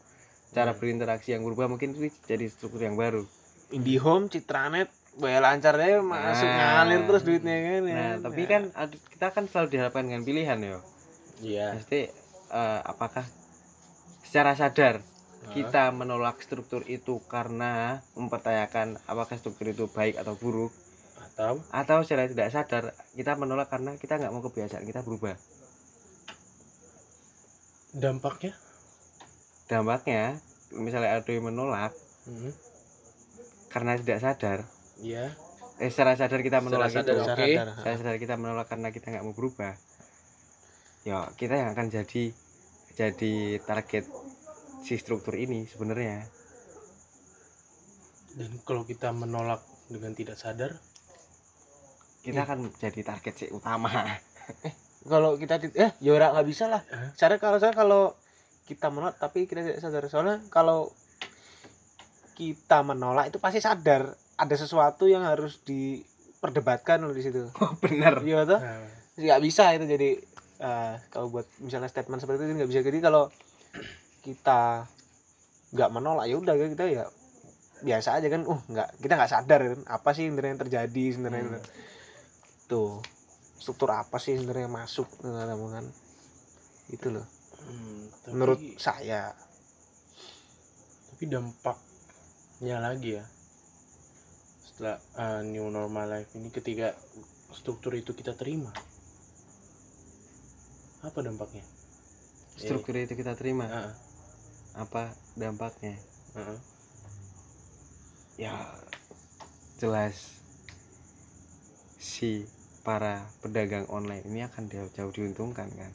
cara 0.51 0.71
Hmm. 0.71 0.79
berinteraksi 0.79 1.31
yang 1.31 1.43
berubah 1.43 1.67
mungkin 1.67 1.93
itu 1.93 2.15
jadi 2.25 2.47
struktur 2.47 2.81
yang 2.81 2.95
baru 2.95 3.27
IndiHome 3.71 4.27
Citranet 4.27 4.91
bayar 5.13 5.43
lancar 5.45 5.75
deh 5.75 5.99
masuk 5.99 6.43
Nah. 6.45 6.87
ngalir 6.87 7.03
terus 7.05 7.23
duitnya 7.23 7.57
kan 7.57 7.83
ya. 7.83 7.95
nah 7.97 8.13
tapi 8.21 8.41
Ya. 8.41 8.49
kan 8.49 8.63
kita 9.09 9.27
kan 9.29 9.45
selalu 9.47 9.67
dihadapkan 9.69 10.05
dengan 10.05 10.23
pilihan 10.23 10.59
ya 10.61 10.79
Iya. 11.41 11.67
pasti 11.75 12.01
eh, 12.49 12.81
apakah 12.85 13.27
secara 14.21 14.55
sadar 14.55 15.03
Ah. 15.41 15.51
kita 15.51 15.89
menolak 15.91 16.39
struktur 16.39 16.83
itu 16.85 17.19
karena 17.25 17.99
mempertanyakan 18.13 18.99
apakah 19.05 19.35
struktur 19.35 19.67
itu 19.69 19.87
baik 19.87 20.15
atau 20.17 20.35
buruk 20.35 20.71
Atau 21.41 21.65
atau 21.73 21.99
secara 22.05 22.29
tidak 22.29 22.53
sadar 22.53 22.85
kita 23.17 23.33
menolak 23.35 23.73
karena 23.73 23.97
kita 23.97 24.21
nggak 24.21 24.29
mau 24.29 24.45
kebiasaan 24.45 24.85
kita 24.85 25.01
berubah 25.01 25.41
dampaknya? 27.91 28.53
dampaknya 29.67 30.39
misalnya 30.77 31.17
ada 31.17 31.31
yang 31.31 31.47
menolak 31.47 31.93
Hmm. 32.21 32.53
karena 33.73 33.97
tidak 33.97 34.21
sadar 34.21 34.59
Iya. 35.01 35.33
eh 35.81 35.89
secara 35.89 36.13
sadar 36.13 36.45
kita 36.45 36.61
menolak 36.61 36.93
sadar, 36.93 37.17
itu 37.17 37.25
oke. 37.25 37.33
Sadar, 37.33 37.49
sadar. 37.49 37.67
secara 37.81 37.97
sadar 37.97 38.17
kita 38.21 38.35
menolak 38.37 38.67
karena 38.69 38.89
kita 38.93 39.07
nggak 39.09 39.25
mau 39.25 39.33
berubah 39.33 39.73
ya 41.03 41.25
kita 41.35 41.57
yang 41.57 41.73
akan 41.73 41.89
jadi 41.89 42.25
jadi 42.93 43.35
target 43.65 44.05
si 44.85 45.01
struktur 45.01 45.33
ini 45.35 45.65
sebenarnya 45.65 46.29
Dan 48.31 48.63
kalau 48.63 48.87
kita 48.87 49.11
menolak 49.11 49.59
dengan 49.91 50.15
tidak 50.15 50.39
sadar, 50.39 50.79
kita 52.21 52.45
akan 52.45 52.69
jadi 52.77 53.01
target 53.01 53.35
si 53.35 53.47
utama. 53.49 53.89
Kalau 55.09 55.41
kita 55.41 55.57
di- 55.57 55.73
eh 55.73 55.97
ya 56.05 56.13
ora 56.13 56.37
nggak 56.37 56.49
bisa 56.49 56.69
lah. 56.69 56.85
Cara 57.17 57.41
kalau 57.41 57.57
saya 57.57 57.73
kalau 57.73 58.13
kita 58.69 58.93
menolak 58.93 59.17
tapi 59.17 59.49
kita 59.49 59.65
tidak 59.65 59.81
sadar. 59.81 60.05
Soalnya 60.13 60.37
kalau 60.53 60.93
kita 62.37 62.85
menolak 62.85 63.33
itu 63.33 63.41
pasti 63.41 63.61
sadar. 63.61 64.13
Ada 64.37 64.57
sesuatu 64.57 65.05
yang 65.05 65.25
harus 65.25 65.61
diperdebatkan 65.65 67.05
loh 67.05 67.13
di 67.13 67.25
situ. 67.25 67.49
Oh 67.65 67.73
bener. 67.81 68.21
Iya 68.25 68.45
toh? 68.45 68.61
Nah, 68.61 68.85
nggak 69.17 69.41
bisa 69.41 69.73
itu 69.77 69.85
jadi 69.85 70.11
eh, 70.61 70.95
kalau 71.09 71.33
buat 71.33 71.49
misalnya 71.61 71.89
statement 71.89 72.21
seperti 72.21 72.45
itu 72.45 72.53
nggak 72.61 72.71
bisa. 72.71 72.81
Jadi 72.85 72.99
kalau 73.01 73.33
kita 74.21 74.85
nggak 75.73 75.91
menolak 75.93 76.29
ya 76.29 76.37
udah 76.37 76.55
kita 76.57 76.85
ya 76.89 77.05
biasa 77.81 78.21
aja 78.21 78.29
kan. 78.29 78.45
Uh 78.45 78.61
nggak 78.69 79.01
kita 79.01 79.13
nggak 79.17 79.33
sadar 79.33 79.61
kan 79.65 79.81
apa 79.89 80.09
sih 80.13 80.29
yang 80.29 80.61
terjadi 80.61 81.05
sebenarnya. 81.17 81.57
Hmm. 81.57 81.65
Tuh 82.71 83.03
struktur 83.59 83.91
apa 83.91 84.17
sih 84.23 84.39
sebenarnya 84.39 84.71
masuk 84.71 85.11
dengan 85.19 85.59
kan 85.75 85.87
itu 86.91 87.11
loh. 87.11 87.27
Hmm, 87.61 88.03
tapi, 88.25 88.33
menurut 88.35 88.61
saya. 88.81 89.37
Tapi 91.13 91.25
dampaknya 91.29 92.77
lagi 92.81 93.21
ya. 93.21 93.25
Setelah 94.65 94.97
uh, 95.19 95.41
new 95.45 95.69
normal 95.69 96.09
life 96.09 96.33
ini 96.39 96.49
ketika 96.49 96.97
struktur 97.53 97.95
itu 97.99 98.17
kita 98.17 98.33
terima. 98.33 98.73
Apa 101.05 101.21
dampaknya? 101.21 101.65
Struktur 102.57 102.97
itu 102.97 103.17
kita 103.17 103.37
terima? 103.37 103.69
Ah, 103.69 103.93
apa 104.77 105.13
dampaknya? 105.37 105.97
Ah, 106.33 106.57
ah. 106.57 106.61
ya 108.41 108.57
jelas. 109.77 110.41
Si 112.01 112.60
para 112.81 113.29
pedagang 113.45 113.85
online 113.93 114.25
ini 114.27 114.45
akan 114.47 114.69
jauh, 114.73 114.91
jauh 114.93 115.13
diuntungkan 115.13 115.69
kan? 115.73 115.93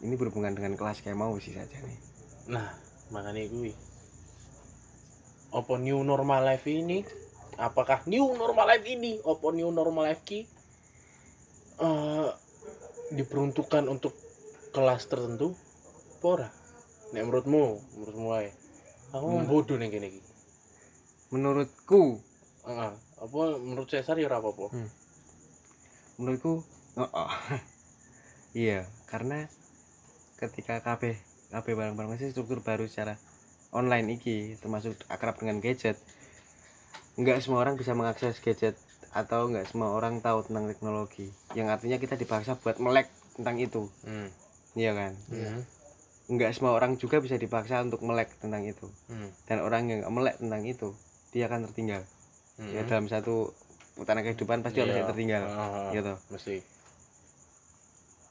Ini 0.00 0.14
berhubungan 0.16 0.56
dengan 0.56 0.76
kelas 0.76 1.04
kayak 1.04 1.16
mau 1.16 1.36
sih 1.36 1.52
saja 1.52 1.76
nih. 1.80 1.98
Nah 2.52 2.68
makanya 3.10 3.44
gue 3.50 3.72
apa 5.50 5.74
new 5.82 6.00
normal 6.06 6.46
life 6.46 6.66
ini? 6.70 7.02
Apakah 7.60 8.06
new 8.06 8.32
normal 8.38 8.70
life 8.70 8.86
ini? 8.86 9.18
Apa 9.20 9.50
new 9.52 9.68
normal 9.68 10.08
life 10.08 10.22
ki? 10.24 10.46
Eh, 11.80 12.30
diperuntukkan 13.12 13.88
untuk 13.90 14.14
kelas 14.70 15.10
tertentu? 15.10 15.52
Apa 16.20 16.26
ora? 16.28 16.48
Nek 17.10 17.26
menurutmu 17.26 17.62
menurutmu 17.98 18.28
ae 18.38 18.54
aku 19.10 19.26
Hmm. 19.26 19.46
bodoh 19.50 19.74
nih 19.74 19.90
gini 19.90 20.08
menurutku. 21.34 22.22
Heeh. 22.66 22.92
apa 23.20 23.40
menurut 23.60 23.88
Cesar 23.90 24.16
ya 24.16 24.30
ora 24.30 24.40
apa-apa 24.40 24.72
menurutku 26.20 26.60
oh, 26.96 27.02
oh. 27.02 27.32
iya 28.52 28.84
karena 29.08 29.48
ketika 30.36 30.84
KB 30.84 31.16
KB 31.50 31.66
barang-barang 31.74 32.10
masih 32.14 32.30
struktur 32.30 32.60
baru 32.60 32.84
secara 32.86 33.16
online 33.72 34.14
iki 34.14 34.60
termasuk 34.60 34.94
akrab 35.08 35.40
dengan 35.40 35.58
gadget 35.58 35.96
nggak 37.16 37.42
semua 37.42 37.64
orang 37.64 37.74
bisa 37.74 37.92
mengakses 37.92 38.38
gadget 38.38 38.78
atau 39.10 39.50
nggak 39.50 39.66
semua 39.66 39.90
orang 39.90 40.22
tahu 40.22 40.46
tentang 40.46 40.70
teknologi 40.70 41.26
yang 41.58 41.66
artinya 41.66 41.98
kita 41.98 42.14
dipaksa 42.14 42.54
buat 42.54 42.78
melek 42.78 43.10
tentang 43.34 43.58
itu 43.58 43.90
Hmm. 44.06 44.30
iya 44.78 44.94
kan 44.94 45.12
Hmm. 45.28 45.66
nggak 46.30 46.54
semua 46.54 46.78
orang 46.78 46.94
juga 46.94 47.18
bisa 47.18 47.34
dipaksa 47.34 47.82
untuk 47.82 48.06
melek 48.06 48.30
tentang 48.38 48.62
itu 48.62 48.86
Hmm. 49.10 49.30
dan 49.50 49.58
orang 49.66 49.90
yang 49.90 49.98
nggak 50.06 50.14
melek 50.14 50.36
tentang 50.38 50.62
itu 50.62 50.88
dia 51.34 51.50
akan 51.50 51.66
tertinggal 51.66 52.02
Hmm. 52.58 52.70
ya 52.70 52.86
dalam 52.86 53.10
satu 53.10 53.50
putaran 53.92 54.22
kehidupan 54.22 54.60
pasti 54.60 54.78
orang 54.78 54.90
Iya. 54.90 54.98
yang 54.98 55.08
tertinggal 55.08 55.44
Ah, 55.46 55.90
gitu 55.90 56.12
mesti 56.28 56.56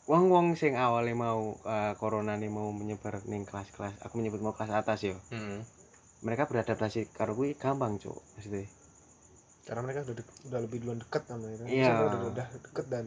wong 0.05 0.25
wong 0.27 0.47
sing 0.53 0.73
awalnya 0.75 1.13
mau 1.15 1.41
eh, 1.63 1.93
corona 1.95 2.33
nih 2.33 2.49
mau 2.49 2.71
menyebar 2.71 3.21
ning 3.23 3.43
kelas-kelas 3.43 4.01
aku 4.01 4.17
menyebut 4.17 4.39
mau 4.39 4.51
kelas 4.51 4.73
atas 4.75 4.99
yo 5.03 5.15
Hmm. 5.29 5.61
mereka 6.19 6.43
beradaptasi 6.45 7.11
karo 7.11 7.33
kuwi 7.33 7.53
gampang 7.53 7.95
cuk 7.95 8.17
maksudnya 8.33 8.65
karena 9.63 9.81
mereka 9.83 10.01
udah 10.01 10.15
dek- 10.17 10.37
udah 10.45 10.59
lebih 10.59 10.77
duluan 10.81 10.97
dekat 10.97 11.23
sama 11.23 11.45
itu 11.47 11.63
Iya. 11.63 11.93
Maksudnya 11.93 12.07
udah, 12.09 12.21
udah 12.27 12.47
deket 12.59 12.85
dan 12.87 13.05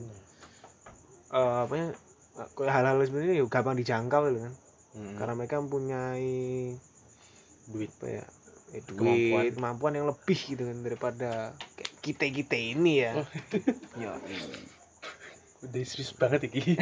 eh 1.32 1.55
apa 1.61 1.74
ya 1.74 1.86
kayak 2.55 2.70
hal-hal 2.70 2.96
seperti 3.03 3.24
ini 3.26 3.42
gampang 3.46 3.74
dijangkau 3.74 4.22
gitu 4.28 4.40
kan 4.40 4.55
Hmm. 4.92 5.16
karena 5.16 5.32
mereka 5.34 5.55
mempunyai 5.59 6.30
duit 7.66 7.90
apa 7.90 8.07
ya 8.12 8.24
eh, 8.72 8.80
Kemampuan. 8.82 9.42
duit. 9.42 9.52
Kemampuan 9.54 9.92
yang 9.94 10.06
lebih 10.08 10.38
gitu 10.38 10.62
kan 10.64 10.78
daripada 10.80 11.30
kita 12.00 12.24
kita 12.26 12.56
ini 12.56 12.92
ya. 13.00 13.12
Ya 14.02 14.12
udah 15.62 15.78
serius 15.86 16.10
banget 16.12 16.50
iki. 16.50 16.74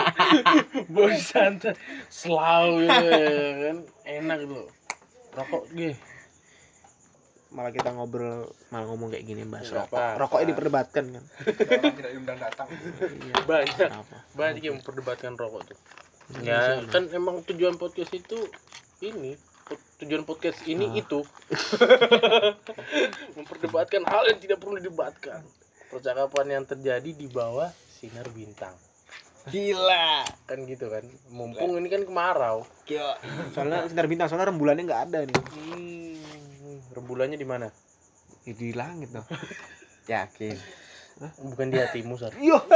Bos 0.92 1.20
santai 1.20 1.76
selalu 2.08 2.88
ya 2.88 2.96
kan. 3.62 3.76
Enak 4.02 4.38
tuh 4.42 4.66
rokok 5.28 5.62
gue 5.70 5.92
malah 7.48 7.68
kita 7.68 7.92
ngobrol 7.92 8.44
malah 8.68 8.84
ngomong 8.84 9.08
kayak 9.08 9.24
gini 9.24 9.44
bahas 9.44 9.68
Nggak 9.68 9.88
rokok. 9.88 9.92
apa-apa. 9.94 10.20
rokoknya 10.20 10.46
diperdebatkan 10.48 11.04
kan? 11.10 11.24
Orang 11.24 11.94
tidak 11.96 12.10
diundang 12.12 12.38
datang. 12.38 12.66
Iya 13.00 13.34
banyak. 13.44 13.88
Apa? 13.90 14.16
Banyak 14.32 14.62
yang 14.62 14.76
memperdebatkan 14.76 15.32
rokok 15.36 15.62
tuh. 15.64 15.78
Ya 16.40 16.80
kan 16.84 17.08
emang 17.08 17.44
tujuan 17.44 17.76
podcast 17.76 18.12
itu 18.12 18.36
ini 19.00 19.36
tujuan 19.98 20.22
podcast 20.22 20.62
ini 20.64 20.86
Ah. 20.88 21.00
itu 21.02 21.18
memperdebatkan 23.36 24.02
hal 24.06 24.30
yang 24.30 24.38
tidak 24.38 24.58
perlu 24.62 24.78
didebatkan. 24.78 25.42
Percakapan 25.88 26.46
yang 26.52 26.64
terjadi 26.64 27.10
di 27.10 27.26
bawah 27.26 27.72
sinar 27.90 28.28
bintang. 28.30 28.76
Gila. 29.48 30.22
Kan 30.44 30.68
gitu 30.68 30.86
kan. 30.86 31.02
Mumpung 31.32 31.80
ini 31.80 31.88
kan 31.88 32.04
kemarau. 32.04 32.62
Gila. 32.84 33.16
Soalnya 33.50 33.88
sinar 33.88 34.06
bintang 34.06 34.28
soalnya 34.28 34.52
rembulannya 34.52 34.84
nggak 34.84 35.02
ada 35.08 35.18
nih. 35.24 35.34
Hmm, 35.34 36.14
rembulannya 36.92 37.40
di 37.40 37.48
mana? 37.48 37.66
Ya, 38.44 38.52
di 38.54 38.70
langit 38.76 39.10
dong. 39.10 39.26
Yakin. 40.12 40.54
Bukan 41.42 41.74
di 41.74 41.78
hatimu 41.80 42.14
sar. 42.14 42.30
Yo 42.38 42.62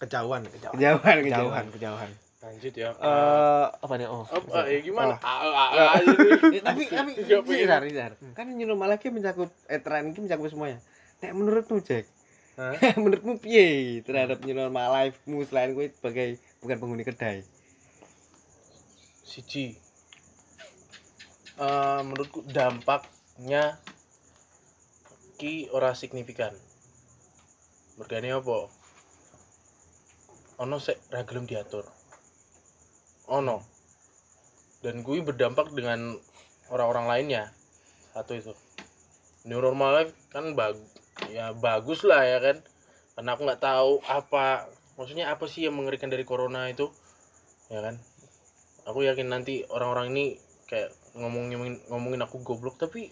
kejauhan 0.00 0.42
kejauhan. 0.48 0.76
Kejauhan 1.22 1.66
kejauhan 1.70 2.10
lanjut 2.40 2.72
ya. 2.72 2.90
Eh 2.96 3.66
apa 3.68 3.94
nih? 4.00 4.08
Oh. 4.08 4.24
Apa? 4.24 4.64
Ya 4.64 4.80
gimana. 4.80 5.20
Ah, 5.20 5.44
ah, 5.44 5.68
ah, 5.76 6.00
tapi 6.72 6.88
pengen. 6.88 7.12
Rizar, 7.44 7.80
Rizar. 7.84 8.12
kan 8.32 8.48
normal 8.48 8.96
lagi 8.96 9.12
mencakup 9.12 9.52
eh 9.68 9.76
tren 9.84 10.08
ini 10.08 10.24
mencakup 10.24 10.48
semuanya. 10.48 10.80
Nek 11.20 11.36
menurutmu 11.36 11.84
Jack? 11.84 12.08
Menurutmu 13.00 13.40
piye 13.40 14.00
terhadap 14.04 14.44
new 14.44 14.52
normal 14.52 14.92
life-mu 14.92 15.40
selain 15.48 15.72
gue 15.72 15.88
sebagai 15.96 16.36
bukan 16.60 16.76
penghuni 16.76 17.08
kedai? 17.08 17.40
Siji 19.24 19.80
Eh, 21.60 22.00
menurutku 22.00 22.40
dampaknya 22.48 23.76
ki 25.36 25.68
ora 25.76 25.92
signifikan. 25.92 26.56
Mergane 28.00 28.32
apa 28.32 28.79
ono 30.60 30.76
sek 30.76 31.08
ra 31.08 31.24
gelem 31.24 31.48
diatur. 31.48 31.88
Ono. 33.32 33.64
Dan 34.84 35.00
gue 35.00 35.24
berdampak 35.24 35.72
dengan 35.72 36.20
orang-orang 36.68 37.06
lainnya. 37.08 37.44
Satu 38.12 38.36
itu. 38.36 38.52
New 39.48 39.56
normal 39.56 40.04
life 40.04 40.12
kan 40.28 40.52
bag 40.52 40.76
ya 41.32 41.56
bagus 41.56 42.04
lah 42.04 42.28
ya 42.28 42.38
kan. 42.44 42.60
Karena 43.16 43.30
aku 43.32 43.42
nggak 43.48 43.62
tahu 43.64 44.04
apa 44.04 44.68
maksudnya 45.00 45.32
apa 45.32 45.48
sih 45.48 45.64
yang 45.64 45.80
mengerikan 45.80 46.12
dari 46.12 46.28
corona 46.28 46.68
itu? 46.68 46.92
Ya 47.72 47.80
kan? 47.80 47.96
Aku 48.84 49.00
yakin 49.00 49.32
nanti 49.32 49.64
orang-orang 49.72 50.12
ini 50.12 50.36
kayak 50.68 50.92
ngomongin 51.16 51.80
ngomongin 51.88 52.20
aku 52.20 52.44
goblok 52.44 52.76
tapi 52.76 53.08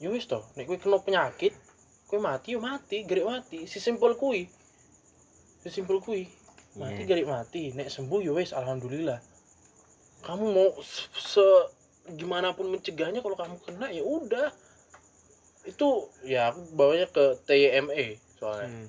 ya 0.00 0.10
wis 0.10 0.26
toh 0.26 0.42
nek 0.58 0.66
kowe 0.66 0.74
kena 0.74 0.98
penyakit 0.98 1.54
kowe 2.10 2.18
mati 2.18 2.56
yo 2.56 2.64
mati 2.64 3.04
gerek 3.04 3.28
mati. 3.28 3.68
Si 3.68 3.76
simpel 3.84 4.16
kui 4.16 4.48
si 5.60 5.68
simpel 5.68 6.00
kui 6.00 6.24
mati 6.74 7.02
Iya. 7.02 7.08
gerek 7.08 7.26
mati 7.26 7.62
nek 7.72 7.90
sembuh 7.90 8.20
yo 8.22 8.38
wis 8.38 8.54
alhamdulillah 8.54 9.18
kamu 10.22 10.44
mau 10.52 10.68
se, 11.16 11.42
gimana 12.12 12.52
pun 12.52 12.68
mencegahnya 12.68 13.18
kalau 13.20 13.34
kamu 13.34 13.56
kena 13.64 13.88
ya 13.88 14.04
udah 14.04 14.52
itu 15.64 15.88
ya 16.22 16.52
aku 16.52 16.60
bawanya 16.72 17.06
ke 17.06 17.36
TYME 17.44 18.16
soalnya 18.36 18.68
Hmm. 18.68 18.88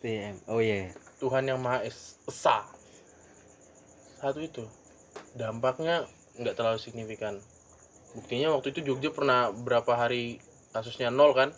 TM 0.00 0.36
oh 0.48 0.60
iya 0.60 0.92
Tuhan 1.18 1.44
yang 1.44 1.60
Maha 1.60 1.84
Es- 1.84 2.16
Esa. 2.24 2.64
Satu 4.16 4.40
itu. 4.40 4.64
Dampaknya 5.32 6.08
nggak 6.36 6.56
terlalu 6.56 6.80
signifikan. 6.80 7.36
Buktinya 8.16 8.56
waktu 8.56 8.72
itu 8.72 8.80
Jogja 8.82 9.12
pernah 9.12 9.52
berapa 9.52 9.92
hari 9.92 10.40
kasusnya 10.72 11.12
nol 11.12 11.36
kan? 11.36 11.52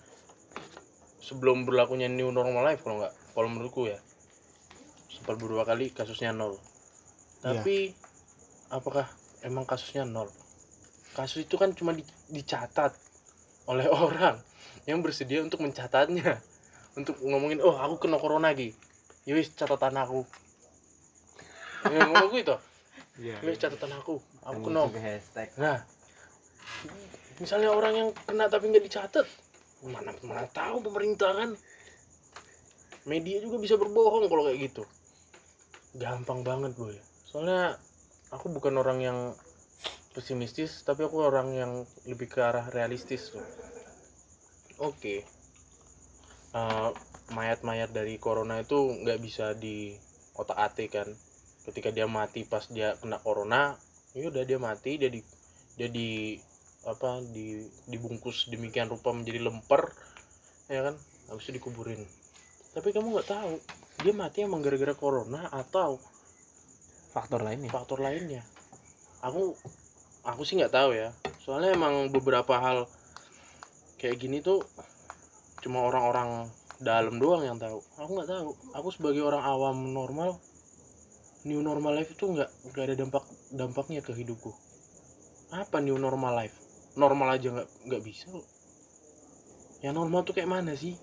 Sebelum 1.23 1.63
berlakunya 1.63 2.11
new 2.11 2.35
normal 2.35 2.67
life 2.67 2.83
kalau 2.83 2.99
nggak, 2.99 3.15
kalau 3.15 3.49
menurutku 3.49 3.87
ya. 3.87 4.03
Sempat 5.23 5.39
beberapa 5.39 5.63
kali 5.63 5.95
kasusnya 5.95 6.35
nol. 6.35 6.59
Tapi 7.47 7.95
apakah 8.75 9.07
emang 9.47 9.63
kasusnya 9.63 10.03
nol? 10.03 10.27
Kasus 11.15 11.47
itu 11.47 11.55
kan 11.55 11.71
cuma 11.79 11.95
di- 11.95 12.03
dicatat 12.27 12.91
oleh 13.71 13.87
orang 14.11 14.43
yang 14.83 14.99
bersedia 14.99 15.39
untuk 15.47 15.63
mencatatnya. 15.63 16.43
Untuk 16.99 17.23
ngomongin 17.23 17.63
oh 17.63 17.79
aku 17.79 18.03
kena 18.03 18.19
corona 18.19 18.51
lagi 18.51 18.75
ya 19.23 19.39
wis 19.39 19.55
catatan 19.55 19.95
aku. 19.95 20.27
Ya 21.87 22.03
ngomong 22.03 22.27
gue 22.35 22.43
itu. 22.43 22.57
Iya. 23.23 23.39
wis 23.47 23.63
catatan 23.63 23.95
aku. 23.95 24.19
Aku 24.43 24.59
kena. 24.67 24.91
nah 25.55 25.87
misalnya 27.39 27.71
orang 27.71 27.95
yang 27.95 28.09
kena 28.27 28.51
tapi 28.51 28.75
nggak 28.75 28.91
dicatat 28.91 29.27
mana 29.87 30.11
mana 30.27 30.51
tahu 30.51 30.83
pemerintah 30.83 31.31
kan? 31.31 31.55
Media 33.07 33.39
juga 33.39 33.63
bisa 33.63 33.79
berbohong 33.79 34.27
kalau 34.27 34.51
kayak 34.51 34.67
gitu 34.67 34.83
gampang 35.93 36.41
banget 36.41 36.73
boy. 36.77 36.97
Soalnya 37.29 37.77
aku 38.33 38.49
bukan 38.49 38.81
orang 38.81 38.99
yang 39.05 39.19
pesimistis 40.13 40.85
tapi 40.85 41.05
aku 41.09 41.25
orang 41.25 41.53
yang 41.57 41.73
lebih 42.09 42.29
ke 42.29 42.41
arah 42.41 42.69
realistis 42.73 43.33
tuh. 43.33 43.45
Oke. 44.81 45.25
Eh, 46.53 46.91
mayat-mayat 47.33 47.97
dari 47.97 48.21
corona 48.21 48.61
itu 48.61 48.77
nggak 48.77 49.21
bisa 49.21 49.57
di 49.57 49.97
otak 50.37 50.59
atik 50.59 50.91
kan. 50.97 51.09
Ketika 51.65 51.93
dia 51.93 52.09
mati 52.09 52.45
pas 52.45 52.65
dia 52.69 52.97
kena 53.01 53.21
corona 53.21 53.77
ya 54.13 54.29
udah 54.29 54.45
dia 54.45 54.61
mati 54.61 55.01
dia 55.01 55.09
di 55.09 55.25
dia 55.81 55.89
di 55.89 56.37
apa 56.85 57.23
di 57.23 57.63
dibungkus 57.89 58.51
demikian 58.51 58.91
rupa 58.93 59.13
menjadi 59.17 59.45
lemper 59.45 59.93
ya 60.69 60.89
kan? 60.89 60.97
Habis 61.33 61.49
itu 61.49 61.61
dikuburin. 61.61 62.05
Tapi 62.73 62.89
kamu 62.93 63.17
nggak 63.17 63.29
tahu 63.29 63.53
dia 64.01 64.13
mati 64.17 64.49
emang 64.49 64.65
gara-gara 64.65 64.97
corona 64.97 65.53
atau 65.53 66.01
faktor 67.13 67.45
lainnya? 67.45 67.69
faktor 67.69 68.01
lainnya. 68.01 68.41
Aku 69.21 69.53
aku 70.25 70.43
sih 70.49 70.57
nggak 70.57 70.73
tahu 70.73 70.97
ya. 70.97 71.13
Soalnya 71.45 71.77
emang 71.77 72.09
beberapa 72.09 72.57
hal 72.57 72.89
kayak 74.01 74.17
gini 74.19 74.41
tuh 74.41 74.65
cuma 75.63 75.85
orang-orang 75.87 76.49
dalam 76.83 77.21
doang 77.21 77.47
yang 77.47 77.61
tahu. 77.61 77.79
Aku 78.01 78.11
nggak 78.19 78.31
tahu. 78.31 78.49
Aku 78.75 78.89
sebagai 78.91 79.23
orang 79.23 79.45
awam 79.45 79.95
normal 79.95 80.41
new 81.47 81.63
normal 81.63 81.95
life 81.95 82.11
itu 82.15 82.27
nggak 82.27 82.51
nggak 82.73 82.85
ada 82.91 82.95
dampak 82.99 83.25
dampaknya 83.55 84.01
ke 84.03 84.15
hidupku. 84.15 84.51
Apa 85.55 85.79
new 85.79 85.99
normal 86.01 86.35
life? 86.35 86.57
Normal 86.99 87.39
aja 87.39 87.55
nggak 87.55 87.69
nggak 87.87 88.03
bisa 88.03 88.31
kok. 88.31 88.47
Ya 89.83 89.91
normal 89.91 90.27
tuh 90.27 90.35
kayak 90.35 90.51
mana 90.51 90.75
sih? 90.75 90.99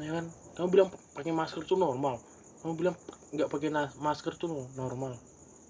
Ya 0.00 0.20
kan 0.20 0.26
kamu 0.54 0.68
bilang 0.70 0.88
pakai 1.14 1.32
masker 1.34 1.62
tuh 1.66 1.78
normal. 1.78 2.22
Kamu 2.62 2.72
bilang 2.78 2.96
nggak 3.34 3.48
pakai 3.50 3.68
masker 3.98 4.38
tuh 4.38 4.70
normal. 4.78 5.18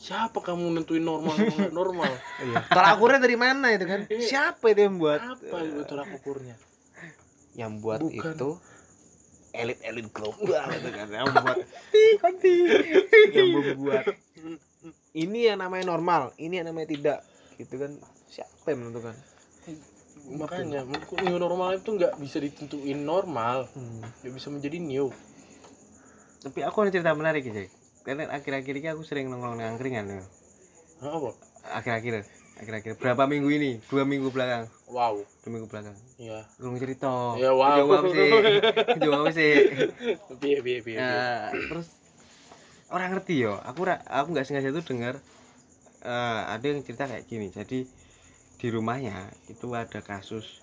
Siapa 0.04 0.36
kamu 0.44 0.76
nentuin 0.76 1.00
normal 1.00 1.32
normal 1.72 2.12
iya. 2.44 2.60
Tolak 2.68 3.00
ukurnya 3.00 3.20
dari 3.24 3.36
mana 3.40 3.72
itu 3.72 3.88
kan? 3.88 4.04
Iya. 4.12 4.26
siapa 4.28 4.76
itu 4.76 4.84
yang 4.84 5.00
buat? 5.00 5.20
Apa 5.22 5.56
itu 5.64 5.80
tolak 5.88 6.08
ukurnya 6.12 6.60
yang 7.56 7.80
buat 7.80 8.04
Bukan. 8.04 8.12
itu 8.36 8.50
elit-elit 9.54 10.06
global 10.12 10.60
gitu 10.76 10.88
kan. 10.92 11.08
Yang 11.08 11.24
membuat 11.32 11.56
yang 13.32 13.48
membuat. 13.56 14.04
Ini 15.14 15.38
yang 15.54 15.58
namanya 15.64 15.84
normal 15.88 16.36
ini 16.36 16.60
yang 16.60 16.68
namanya 16.68 16.88
tidak. 16.92 17.18
Gitu 17.56 17.80
kan. 17.80 17.96
Siapa 18.28 18.76
yang 18.76 18.84
menentukan 18.84 19.16
makanya 20.24 20.88
menurutku 20.88 21.20
new 21.20 21.36
normal 21.36 21.76
itu 21.76 21.90
nggak 21.92 22.16
bisa 22.16 22.40
ditentuin 22.40 23.00
normal. 23.04 23.68
Hmm. 23.76 24.00
nggak 24.24 24.32
bisa 24.32 24.48
menjadi 24.48 24.78
new. 24.80 25.12
Tapi 26.44 26.60
aku 26.64 26.76
ada 26.84 26.90
cerita 26.92 27.16
menarik 27.16 27.44
sih 27.44 27.68
karena 28.04 28.28
akhir-akhir 28.28 28.74
ini 28.76 28.88
aku 28.92 29.00
sering 29.00 29.32
nongkrong 29.32 29.56
dengan 29.56 29.76
angkringan 29.76 30.04
ya. 30.08 30.24
Apa? 31.04 31.30
Akhir-akhir 31.80 32.24
akhir-akhir. 32.54 33.00
Berapa 33.02 33.26
minggu 33.26 33.50
ini? 33.50 33.70
Dua 33.90 34.06
minggu 34.06 34.30
belakang. 34.30 34.70
Wow. 34.86 35.24
Dua 35.42 35.50
minggu 35.50 35.66
belakang. 35.66 35.96
Ya 36.20 36.46
belum 36.60 36.78
cerita. 36.78 37.34
Ya, 37.40 37.50
wow. 37.50 37.76
jawab 37.82 38.04
sih. 38.14 38.30
Jawab 39.02 39.26
sih. 39.34 39.52
Piye 40.38 40.58
piye 40.62 40.78
piye. 40.84 40.98
Nah, 40.98 41.50
terus 41.50 41.88
orang 42.92 43.16
ngerti 43.16 43.42
yo. 43.42 43.58
Aku 43.66 43.82
aku 43.88 44.26
nggak 44.30 44.46
sengaja 44.46 44.70
tuh 44.70 44.84
dengar 44.86 45.18
eh, 46.04 46.40
ada 46.46 46.64
yang 46.64 46.80
cerita 46.86 47.10
kayak 47.10 47.26
gini. 47.26 47.50
Jadi 47.50 47.88
di 48.58 48.66
rumahnya 48.70 49.30
itu 49.50 49.66
ada 49.74 50.00
kasus 50.00 50.62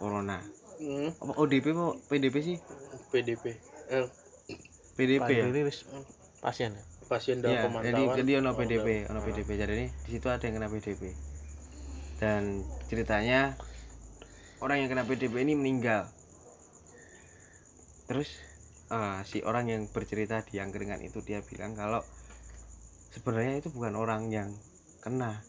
corona. 0.00 0.40
Hmm, 0.80 1.12
apa 1.12 1.32
ODP 1.36 1.76
apa 1.76 1.96
PDP 2.08 2.36
sih? 2.40 2.56
PDP 3.12 3.44
eh, 3.90 4.06
PDP 4.96 5.28
ya? 5.28 5.44
Wis 5.66 5.84
pasien 6.40 6.72
ya? 6.72 6.82
Pasien 7.10 7.42
dalam 7.42 7.52
Iya, 7.52 7.60
jadi 7.90 8.02
pemantauan. 8.06 8.18
jadi 8.22 8.32
ono 8.38 8.50
PDP, 8.54 8.86
ono 9.10 9.20
PDP. 9.20 9.48
Jadi 9.58 9.72
ini 9.74 9.86
di 9.90 10.10
situ 10.14 10.26
ada 10.30 10.44
yang 10.46 10.54
kena 10.62 10.70
PDP. 10.70 11.02
Dan 12.22 12.62
ceritanya 12.86 13.58
orang 14.62 14.84
yang 14.84 14.88
kena 14.88 15.04
PDP 15.04 15.42
ini 15.42 15.58
meninggal. 15.58 16.06
Terus 18.06 18.30
eh, 18.94 19.20
si 19.26 19.42
orang 19.42 19.66
yang 19.68 19.82
bercerita 19.90 20.40
di 20.46 20.62
angkringan 20.62 21.02
itu 21.02 21.18
dia 21.26 21.42
bilang 21.42 21.74
kalau 21.74 22.00
sebenarnya 23.10 23.58
itu 23.58 23.74
bukan 23.74 23.98
orang 23.98 24.30
yang 24.30 24.54
kena, 25.02 25.42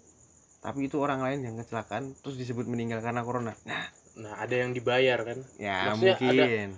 tapi 0.62 0.86
itu 0.86 1.02
orang 1.02 1.26
lain 1.26 1.42
yang 1.42 1.56
kecelakaan 1.58 2.14
terus 2.22 2.38
disebut 2.38 2.70
meninggal 2.70 3.02
karena 3.02 3.26
corona. 3.26 3.58
Nah, 3.66 3.86
nah 4.14 4.34
ada 4.38 4.54
yang 4.54 4.72
dibayar 4.72 5.18
kan 5.26 5.42
ya 5.58 5.90
Maksudnya 5.90 6.16
ada- 6.16 6.22
mungkin. 6.22 6.70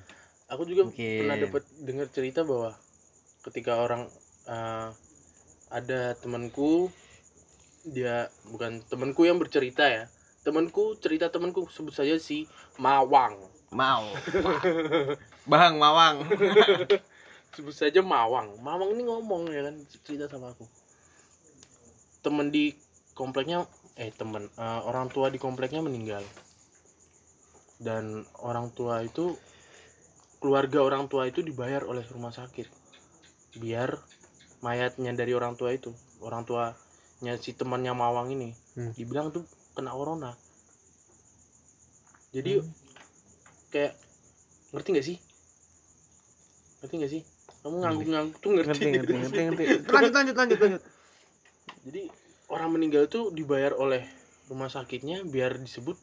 aku 0.47 0.63
juga 0.63 0.81
Mungkin. 0.88 1.17
pernah 1.19 1.36
dapat 1.36 1.63
dengar 1.84 2.07
cerita 2.07 2.41
bahwa 2.47 2.71
ketika 3.43 3.84
orang 3.84 4.07
eh, 4.47 4.88
ada 5.67 6.15
temanku 6.15 6.88
dia 7.84 8.31
bukan 8.47 8.79
temanku 8.88 9.27
yang 9.27 9.36
bercerita 9.36 9.84
ya 9.84 10.07
temanku 10.43 10.95
cerita 10.99 11.27
temanku 11.27 11.67
sebut 11.67 11.91
saja 11.91 12.15
si 12.15 12.47
Mawang 12.79 13.36
Mau. 13.73 14.05
Bang 15.51 15.81
Mawang. 15.81 16.23
sebut 17.57 17.73
saja 17.73 17.99
Mawang 17.99 18.55
Mawang 18.61 18.95
ini 18.95 19.03
ngomong 19.03 19.51
ya 19.51 19.67
kan 19.67 19.75
cerita 20.05 20.31
sama 20.31 20.53
aku 20.53 20.63
temen 22.23 22.47
di 22.47 22.71
kompleknya 23.14 23.66
eh 23.95 24.09
temen 24.09 24.49
eh, 24.49 24.82
orang 24.86 25.09
tua 25.14 25.30
di 25.30 25.38
kompleknya 25.38 25.82
meninggal. 25.86 26.22
Dan 27.78 28.26
orang 28.41 28.72
tua 28.74 29.01
itu 29.03 29.36
keluarga 30.39 30.84
orang 30.84 31.07
tua 31.07 31.28
itu 31.30 31.39
dibayar 31.39 31.86
oleh 31.88 32.03
rumah 32.11 32.34
sakit. 32.34 32.68
Biar 33.59 33.95
mayatnya 34.64 35.11
dari 35.14 35.36
orang 35.36 35.55
tua 35.59 35.76
itu 35.76 35.91
orang 36.24 36.47
tuanya 36.47 37.34
si 37.39 37.51
temannya 37.53 37.91
Mawang 37.91 38.32
ini 38.32 38.55
Hmm. 38.74 38.89
dibilang 38.97 39.30
tuh 39.30 39.45
kena 39.78 39.93
corona. 39.93 40.34
Jadi 42.34 42.57
kayak 43.70 43.93
ngerti 44.74 44.89
nggak 44.89 45.05
sih? 45.05 45.18
Ngerti 46.82 46.93
nggak 46.97 47.11
sih? 47.14 47.22
Kamu 47.61 47.76
ngangguk-ngangguk 47.80 48.38
tuh 48.41 48.49
ngerti. 48.57 48.70
Ngerti 48.70 48.86
ngerti 48.89 49.14
ngerti 49.14 49.41
ngerti. 49.45 49.64
Lanjut 49.93 50.14
lanjut 50.18 50.36
lanjut 50.36 50.59
lanjut. 50.59 50.82
Jadi 51.86 52.01
orang 52.51 52.75
meninggal 52.75 53.07
tuh 53.07 53.31
dibayar 53.31 53.75
oleh 53.75 54.03
rumah 54.51 54.67
sakitnya 54.67 55.23
biar 55.23 55.55
disebut 55.61 55.95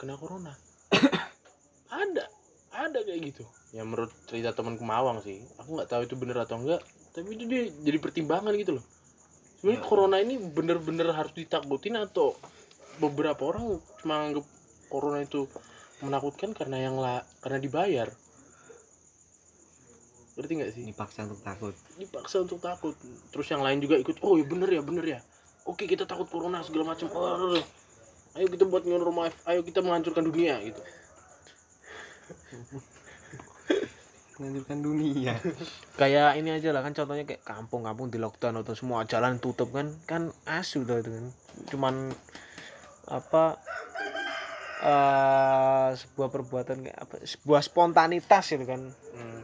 kena 0.00 0.16
corona. 0.16 0.56
Ada 1.92 2.24
ada 2.72 3.04
kayak 3.04 3.20
gitu. 3.32 3.44
Ya 3.76 3.84
menurut 3.84 4.10
cerita 4.26 4.56
temanku 4.56 4.82
Mawang 4.82 5.20
sih 5.20 5.44
aku 5.60 5.76
nggak 5.76 5.90
tahu 5.92 6.02
itu 6.08 6.16
bener 6.16 6.40
atau 6.40 6.56
enggak 6.56 6.80
tapi 7.12 7.36
itu 7.36 7.44
dia 7.44 7.68
jadi 7.84 7.98
pertimbangan 8.00 8.56
gitu 8.56 8.80
loh. 8.80 8.84
Sebenarnya 9.60 9.82
corona 9.84 10.16
ini 10.18 10.40
bener-bener 10.40 11.12
harus 11.12 11.36
ditakutin 11.36 12.00
atau 12.00 12.34
beberapa 12.98 13.44
orang 13.44 13.78
cuma 14.00 14.24
anggap 14.24 14.44
corona 14.88 15.22
itu 15.22 15.46
menakutkan 16.02 16.56
karena 16.56 16.80
yang 16.80 16.96
lah 16.96 17.22
karena 17.44 17.60
dibayar? 17.60 18.08
Ngerti 20.34 20.52
nggak 20.56 20.70
sih? 20.72 20.82
Dipaksa 20.88 21.28
untuk 21.28 21.44
takut. 21.44 21.76
dipaksa 22.00 22.36
untuk 22.40 22.58
takut. 22.64 22.96
Terus 23.30 23.46
yang 23.52 23.60
lain 23.60 23.78
juga 23.84 24.00
ikut 24.00 24.16
oh 24.24 24.40
ya 24.40 24.44
bener 24.48 24.68
ya 24.72 24.82
bener 24.82 25.04
ya 25.04 25.20
oke 25.66 25.84
kita 25.86 26.04
takut 26.08 26.26
corona 26.26 26.62
segala 26.64 26.94
macam. 26.94 27.06
Oh, 27.14 27.58
ayo 28.32 28.46
kita 28.48 28.64
buat 28.64 28.88
new 28.88 28.96
normal 28.96 29.28
ayo 29.44 29.60
kita 29.60 29.84
menghancurkan 29.84 30.24
dunia 30.24 30.56
gitu. 30.64 30.80
Menghancurkan 34.40 34.80
dunia. 34.80 35.36
kayak 36.00 36.40
ini 36.40 36.56
aja 36.56 36.72
lah 36.72 36.80
kan 36.80 36.96
contohnya 36.96 37.28
kayak 37.28 37.44
kampung-kampung 37.44 38.08
di 38.08 38.16
lockdown 38.16 38.64
atau 38.64 38.72
semua 38.72 39.04
jalan 39.04 39.36
tutup 39.38 39.70
kan. 39.70 39.92
Kan 40.08 40.32
asu 40.48 40.88
tuh 40.88 40.98
itu 41.04 41.10
kan. 41.12 41.26
Cuman 41.68 41.94
apa 43.12 43.60
eh 44.82 45.90
sebuah 45.94 46.28
perbuatan 46.32 46.82
kayak 46.88 46.98
apa 46.98 47.14
sebuah 47.22 47.60
spontanitas 47.62 48.44
gitu 48.50 48.66
kan. 48.66 48.82
Hmm. 48.90 49.42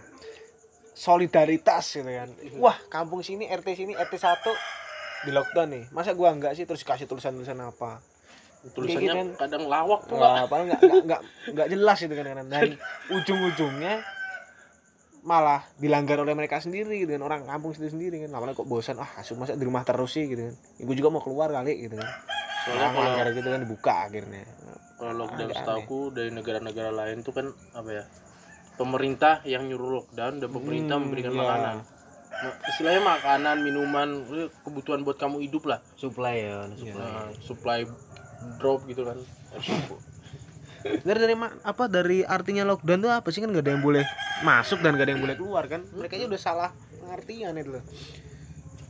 solidaritas 0.98 1.94
gitu 1.94 2.10
kan. 2.10 2.26
Wah 2.58 2.74
kampung 2.90 3.22
sini 3.22 3.46
RT 3.46 3.68
sini 3.76 3.94
RT 3.94 4.18
1 4.18 4.87
di 5.20 5.30
lockdown 5.30 5.68
nih. 5.68 5.84
Masa 5.90 6.12
gua 6.12 6.30
enggak 6.30 6.52
sih 6.52 6.62
terus 6.62 6.82
kasih 6.82 7.04
tulisan-tulisan 7.04 7.58
apa? 7.58 7.98
Tulisannya 8.68 9.02
gitu 9.02 9.16
kan. 9.16 9.28
kadang 9.38 9.64
lawak 9.66 10.00
tuh 10.04 10.16
Wah, 10.16 10.42
padahal 10.44 10.66
nggak 10.66 10.80
nggak 10.80 11.02
nggak 11.04 11.20
nggak 11.54 11.68
jelas 11.70 11.98
itu 12.00 12.10
kan 12.12 12.24
kan 12.26 12.46
dan 12.48 12.68
ujung-ujungnya 13.16 13.94
malah 15.20 15.60
dilanggar 15.76 16.18
oleh 16.18 16.32
mereka 16.32 16.58
sendiri 16.58 17.02
gitu 17.02 17.12
kan 17.12 17.22
orang 17.22 17.40
kampung 17.44 17.70
sendiri 17.70 17.90
sendiri 17.90 18.16
kan 18.20 18.30
namanya 18.30 18.54
kok 18.54 18.64
bosan? 18.64 18.96
Ah 18.96 19.10
asu 19.16 19.34
masa 19.34 19.54
di 19.54 19.62
rumah 19.62 19.82
terus 19.82 20.10
sih 20.10 20.26
gitu 20.26 20.42
kan. 20.42 20.54
Ibu 20.78 20.92
juga 20.92 21.08
mau 21.08 21.20
keluar 21.20 21.50
kali 21.50 21.74
gitu 21.80 21.94
kan. 21.94 22.08
Soalnya 22.60 22.88
Orang 22.90 23.14
kalau 23.14 23.30
gitu 23.32 23.48
kan 23.48 23.60
dibuka 23.60 23.94
akhirnya. 24.04 24.42
kalau 24.98 25.12
lockdown 25.16 25.50
setahu 25.52 25.98
dari 26.10 26.30
negara-negara 26.30 26.90
lain 26.90 27.22
tuh 27.22 27.30
kan 27.30 27.46
apa 27.72 27.90
ya 27.92 28.04
pemerintah 28.74 29.42
yang 29.44 29.66
nyuruh 29.66 30.02
lockdown 30.02 30.38
dan 30.38 30.48
pemerintah 30.48 30.96
Hmm, 30.96 31.04
memberikan 31.06 31.30
iya. 31.30 31.38
makanan. 31.40 31.76
Ma- 31.76 31.86
istilahnya 32.70 33.02
makanan 33.02 33.56
minuman 33.66 34.08
kebutuhan 34.62 35.02
buat 35.02 35.18
kamu 35.18 35.42
hidup 35.48 35.66
lah 35.66 35.80
Supply 35.98 36.36
ya, 36.38 36.58
Iya. 36.70 36.94
supply. 36.94 36.94
Nah, 36.94 37.26
supply 37.42 37.78
drop 38.62 38.86
gitu 38.86 39.02
kan 39.02 39.18
dari 41.02 41.18
dari 41.18 41.34
apa 41.66 41.84
dari 41.90 42.22
artinya 42.22 42.62
lockdown 42.62 43.02
tuh 43.02 43.10
apa 43.10 43.28
sih 43.34 43.42
kan 43.42 43.50
nggak 43.50 43.66
ada 43.66 43.72
yang 43.74 43.82
boleh 43.82 44.04
masuk 44.46 44.78
dan 44.78 44.94
nggak 44.94 45.06
ada 45.10 45.12
yang 45.18 45.22
boleh 45.26 45.36
keluar 45.36 45.64
kan 45.66 45.82
mereka 45.90 46.14
udah 46.22 46.38
salah 46.38 46.70
pengertian 47.02 47.58
itu 47.58 47.74
loh 47.74 47.84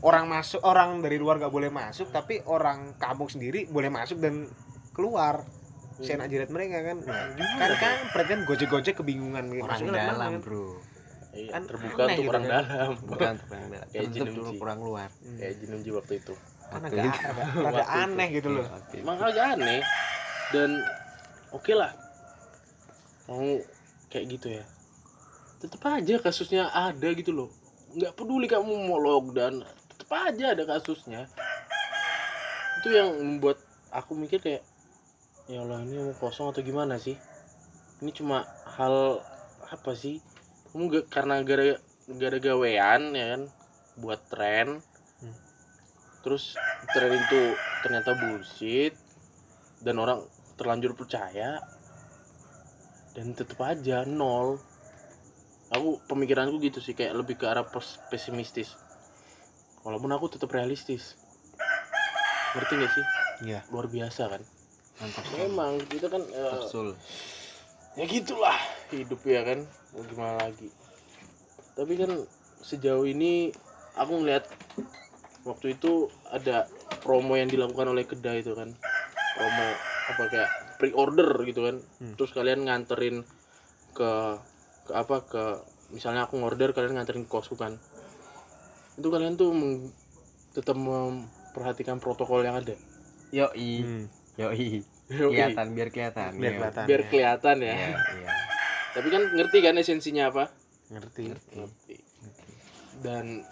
orang 0.05 0.29
masuk 0.29 0.61
orang 0.63 1.01
dari 1.01 1.17
luar 1.17 1.41
nggak 1.41 1.51
boleh 1.51 1.73
masuk 1.73 2.13
tapi 2.13 2.45
orang 2.45 2.95
kampung 3.01 3.33
sendiri 3.33 3.67
boleh 3.73 3.89
masuk 3.89 4.21
dan 4.21 4.47
keluar 4.93 5.43
saya 5.99 6.23
nak 6.23 6.31
jirat 6.31 6.51
mereka 6.55 6.79
kan 6.87 6.99
kan 7.03 7.71
kan 7.75 7.99
kan 8.23 8.39
gojek 8.47 8.71
gojek 8.71 8.95
kebingungan 9.03 9.51
gitu. 9.51 9.67
Orang 9.67 9.83
dalam, 9.91 10.31
kan? 10.39 10.41
Bro. 10.47 10.79
Iya, 11.29 11.51
Kan 11.53 11.63
terbuka 11.69 12.03
untuk 12.03 12.17
gitu 12.17 12.31
orang 12.33 12.45
kan. 12.45 12.53
dalam. 12.65 12.91
Bukan 13.05 13.29
untuk 13.37 13.49
orang 13.53 13.69
dalam. 13.69 13.87
Kayak 13.89 14.05
Tertutup 14.09 14.15
Jinung 14.17 14.37
untuk 14.39 14.55
Ji. 14.57 14.65
orang 14.65 14.79
luar. 14.81 15.09
kayak 15.39 15.55
Jinunji 15.61 15.91
waktu 15.93 16.13
itu. 16.19 16.35
Kan 16.69 16.81
Waktu 16.85 16.99
agak 17.65 17.89
aneh 17.89 18.29
gitu 18.37 18.49
loh. 18.49 18.65
Itu. 18.65 18.95
emang 19.01 19.17
agak 19.21 19.45
aneh. 19.57 19.81
Dan 20.51 20.71
oke 21.53 21.73
lah. 21.77 21.93
Mau 23.29 23.61
kayak 24.09 24.27
gitu 24.31 24.49
ya. 24.57 24.65
Tetap 25.59 25.83
aja 25.85 26.15
kasusnya 26.19 26.71
ada 26.71 27.09
gitu 27.13 27.31
loh. 27.31 27.49
Nggak 27.93 28.13
peduli 28.15 28.47
kamu 28.47 28.73
mau 28.85 28.97
lockdown 28.97 29.65
tetap 29.91 30.11
aja 30.15 30.57
ada 30.57 30.65
kasusnya. 30.65 31.29
Itu 32.81 32.89
yang 32.89 33.11
membuat 33.19 33.61
aku 33.91 34.17
mikir 34.17 34.41
kayak 34.41 34.63
ya 35.49 35.61
Allah 35.61 35.81
ini 35.83 36.01
mau 36.01 36.17
kosong 36.17 36.49
atau 36.49 36.65
gimana 36.65 36.97
sih? 36.97 37.17
Ini 38.01 38.11
cuma 38.15 38.47
hal 38.79 39.21
apa 39.69 39.93
sih 39.93 40.23
kamu 40.79 40.95
gak 40.95 41.07
karena 41.11 41.43
gara 41.43 41.75
gara 42.07 42.39
gawean 42.39 43.11
ya 43.11 43.35
kan? 43.35 43.43
Buat 43.99 44.31
tren. 44.31 44.79
Hmm. 45.19 45.35
terus 46.23 46.55
tren 46.95 47.19
itu 47.19 47.59
ternyata 47.83 48.15
bullshit 48.15 48.95
dan 49.83 49.99
orang 49.99 50.23
terlanjur 50.55 50.95
percaya 50.95 51.59
dan 53.19 53.35
tetap 53.35 53.59
aja 53.67 54.07
nol. 54.07 54.63
Aku 55.75 55.99
pemikiranku 56.07 56.63
gitu 56.63 56.79
sih 56.79 56.95
kayak 56.95 57.19
lebih 57.19 57.35
ke 57.35 57.51
arah 57.51 57.67
pes- 57.67 57.99
pesimistis. 58.07 58.79
Walaupun 59.83 60.15
aku 60.15 60.31
tetap 60.31 60.55
realistis. 60.55 61.19
Ngerti 62.55 62.73
gak 62.79 62.93
sih? 62.95 63.05
Iya. 63.51 63.67
Luar 63.75 63.91
biasa 63.91 64.31
kan? 64.31 64.43
Mantap. 65.03 65.27
emang 65.43 65.75
kita 65.91 66.07
kan 66.07 66.23
Kapsul. 66.23 66.95
ya 67.99 68.07
gitulah 68.07 68.59
hidup 68.95 69.23
ya 69.27 69.43
kan 69.43 69.67
mau 69.91 70.03
gimana 70.05 70.35
lagi 70.41 70.69
tapi 71.73 71.95
kan 71.95 72.11
sejauh 72.61 73.07
ini 73.07 73.55
aku 73.95 74.13
ngeliat 74.19 74.45
waktu 75.43 75.75
itu 75.75 76.11
ada 76.27 76.67
promo 77.01 77.35
yang 77.35 77.49
dilakukan 77.49 77.89
oleh 77.89 78.05
kedai 78.05 78.43
itu 78.43 78.53
kan 78.53 78.75
promo 79.35 79.67
apa 80.09 80.23
kayak 80.27 80.51
pre 80.77 80.91
order 80.93 81.43
gitu 81.45 81.65
kan 81.65 81.77
Hmm. 81.99 82.15
terus 82.15 82.31
kalian 82.31 82.67
nganterin 82.67 83.23
ke 83.93 84.11
ke 84.85 84.93
apa 84.93 85.25
ke 85.25 85.45
misalnya 85.89 86.25
aku 86.25 86.37
ngorder 86.37 86.71
kalian 86.71 86.95
nganterin 86.95 87.25
ke 87.25 87.31
kosku 87.31 87.55
kan 87.55 87.81
itu 88.95 89.09
kalian 89.09 89.35
tuh 89.35 89.55
meng- 89.55 89.95
tetap 90.53 90.75
memperhatikan 90.75 91.99
protokol 91.99 92.43
yang 92.43 92.59
ada 92.59 92.75
Yoi, 93.29 93.85
Hmm. 93.85 94.05
yoi. 94.41 94.81
Kelihatan 95.09 95.77
biar 95.77 95.93
kelihatan. 95.93 96.33
Biar 96.37 96.57
kelihatan. 96.57 96.85
biar 96.89 97.01
ya. 97.01 97.09
kelihatan 97.09 97.57
ya 97.61 97.75
Iya, 97.77 97.89
iya. 98.17 98.31
Tapi 98.99 99.15
kan 99.15 99.23
ngerti 99.31 99.59
kan 99.63 99.79
esensinya 99.79 100.27
apa? 100.27 100.51
Ngerti. 100.91 101.31
ngerti. 101.31 101.97
Dan 102.99 103.47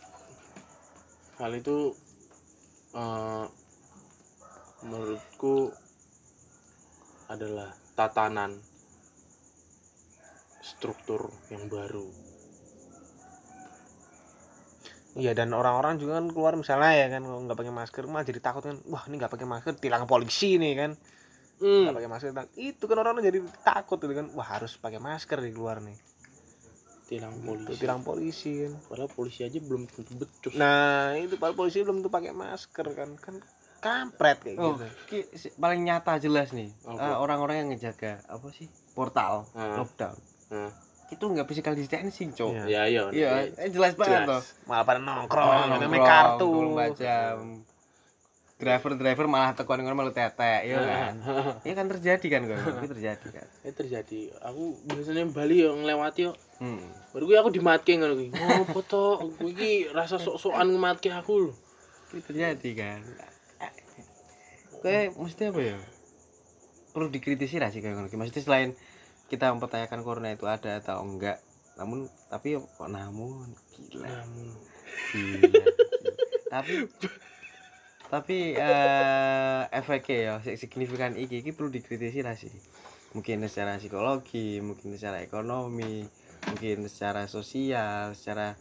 hal 1.38 1.52
itu 1.54 1.94
eh, 2.98 3.46
menurutku 4.82 5.70
adalah 7.30 7.70
tatanan 7.94 8.58
struktur 10.66 11.30
yang 11.54 11.70
baru. 11.70 12.10
Iya 15.16 15.32
dan 15.32 15.54
orang-orang 15.54 15.96
juga 15.96 16.18
kan 16.18 16.26
keluar 16.28 16.58
misalnya 16.58 16.92
ya 16.92 17.06
kan 17.08 17.22
kalau 17.22 17.40
nggak 17.46 17.56
pakai 17.56 17.72
masker 17.72 18.04
mah 18.04 18.20
jadi 18.26 18.42
takut 18.42 18.66
kan 18.66 18.76
wah 18.90 19.00
ini 19.08 19.16
nggak 19.16 19.32
pakai 19.32 19.48
masker 19.48 19.72
tilang 19.80 20.04
polisi 20.04 20.60
nih 20.60 20.74
kan 20.76 20.90
Hmm, 21.56 21.88
pakai 21.88 22.04
masker 22.06 22.28
tilang. 22.30 22.48
itu 22.52 22.84
kan 22.84 22.96
orang 22.96 23.16
jadi 23.18 23.38
takut 23.62 23.96
gitu 23.96 24.12
kan 24.12 24.28
wah 24.32 24.44
harus 24.46 24.76
pakai 24.76 24.98
masker 24.98 25.40
di 25.40 25.50
luar 25.50 25.80
nih 25.80 25.96
tilang 27.06 27.32
Itu 27.32 27.46
polisi 27.46 27.78
tilang 27.78 28.00
polisi 28.02 28.52
kan 28.60 28.72
padahal 28.82 29.08
polisi 29.08 29.40
aja 29.40 29.56
belum 29.56 29.86
tentu 29.86 30.12
becus 30.14 30.52
nah 30.52 31.14
itu 31.14 31.38
para 31.38 31.54
polisi 31.54 31.80
belum 31.80 32.02
tuh 32.02 32.10
pakai 32.10 32.34
masker 32.34 32.86
kan 32.92 33.10
kan 33.14 33.34
kampret 33.78 34.42
kayak 34.42 34.56
Oh, 34.58 34.74
gitu 34.74 34.86
ki- 35.06 35.28
si- 35.32 35.54
paling 35.54 35.84
nyata 35.84 36.16
jelas 36.16 36.50
nih. 36.50 36.72
Eh, 36.88 37.16
orang-orang 37.16 37.56
yang 37.60 37.68
ngejaga 37.70 38.24
apa 38.26 38.48
sih? 38.50 38.66
Portal, 38.92 39.44
Ah. 39.52 39.76
lockdown. 39.76 40.16
Nah, 40.48 40.72
Itu 41.06 41.30
nggak 41.30 41.46
physical 41.46 41.70
distancing, 41.72 42.34
Cok. 42.34 42.50
Iya. 42.50 42.64
ya 42.66 42.82
iya 42.88 43.02
Iya, 43.12 43.28
eh, 43.54 43.70
jelas 43.70 43.94
banget 43.94 44.26
toh. 44.26 44.42
malah 44.66 44.82
pada 44.82 44.98
nongkrong 44.98 45.46
namanya 45.70 45.86
nongkrong, 45.86 46.02
kartu 46.02 46.46
24 46.50 46.98
jam. 46.98 47.36
Driver-driver 48.56 49.28
malah 49.28 49.52
tekan 49.52 49.84
ngono 49.84 49.92
malu 49.92 50.16
tetek, 50.16 50.64
iya 50.64 50.80
kan. 50.80 51.14
Iya 51.60 51.74
kan 51.76 51.86
terjadi 51.92 52.26
kan 52.32 52.40
kok. 52.48 52.56
Itu 52.56 52.88
terjadi 52.96 53.26
kan. 53.28 53.46
itu 53.60 53.74
terjadi 53.76 54.20
aku 54.40 54.62
biasanya 54.88 55.28
Bali 55.28 55.60
yo 55.60 55.76
ngelewati 55.76 56.24
yo 56.24 56.32
Hmm. 56.56 56.80
baru 57.12 57.28
aku 57.36 57.52
dimatke 57.52 58.00
ngono 58.00 58.16
kuwi 58.16 58.32
ngopo 58.32 58.80
to 58.80 59.20
Kuwi 59.36 59.52
iki 59.52 59.70
rasa 59.92 60.16
sok-sokan 60.16 60.72
ngematke 60.72 61.12
aku 61.12 61.32
lho 61.44 61.52
Itu 62.08 62.32
terjadi 62.32 62.70
kan. 62.72 63.00
Kayak 64.80 65.20
mesti 65.20 65.52
apa 65.52 65.60
ya? 65.60 65.76
Perlu 66.96 67.12
dikritisi 67.12 67.60
lah 67.60 67.68
sih 67.68 67.84
kayak 67.84 68.00
ngono. 68.00 68.08
Maksudnya 68.08 68.40
selain 68.40 68.70
kita 69.28 69.52
mempertanyakan 69.52 70.00
corona 70.00 70.32
itu 70.32 70.48
ada 70.48 70.80
atau 70.80 71.04
enggak, 71.04 71.42
namun 71.76 72.08
tapi 72.32 72.56
kok 72.56 72.88
namun 72.88 73.52
gila. 73.76 74.06
namun 74.06 74.48
Gila. 75.12 75.40
tapi 76.48 76.72
tapi 78.06 78.54
eh 78.54 79.60
efeknya 79.74 80.16
ya 80.26 80.34
si- 80.44 80.58
signifikan 80.62 81.12
iki 81.18 81.42
iki 81.42 81.50
perlu 81.56 81.70
dikritisi 81.74 82.20
lah 82.26 82.36
sih. 82.38 82.52
Mungkin 83.14 83.42
secara 83.50 83.80
psikologi 83.80 84.62
mungkin 84.62 84.94
secara 84.94 85.18
ekonomi 85.26 86.06
mungkin 86.46 86.86
secara 86.86 87.26
sosial 87.26 88.14
secara 88.14 88.54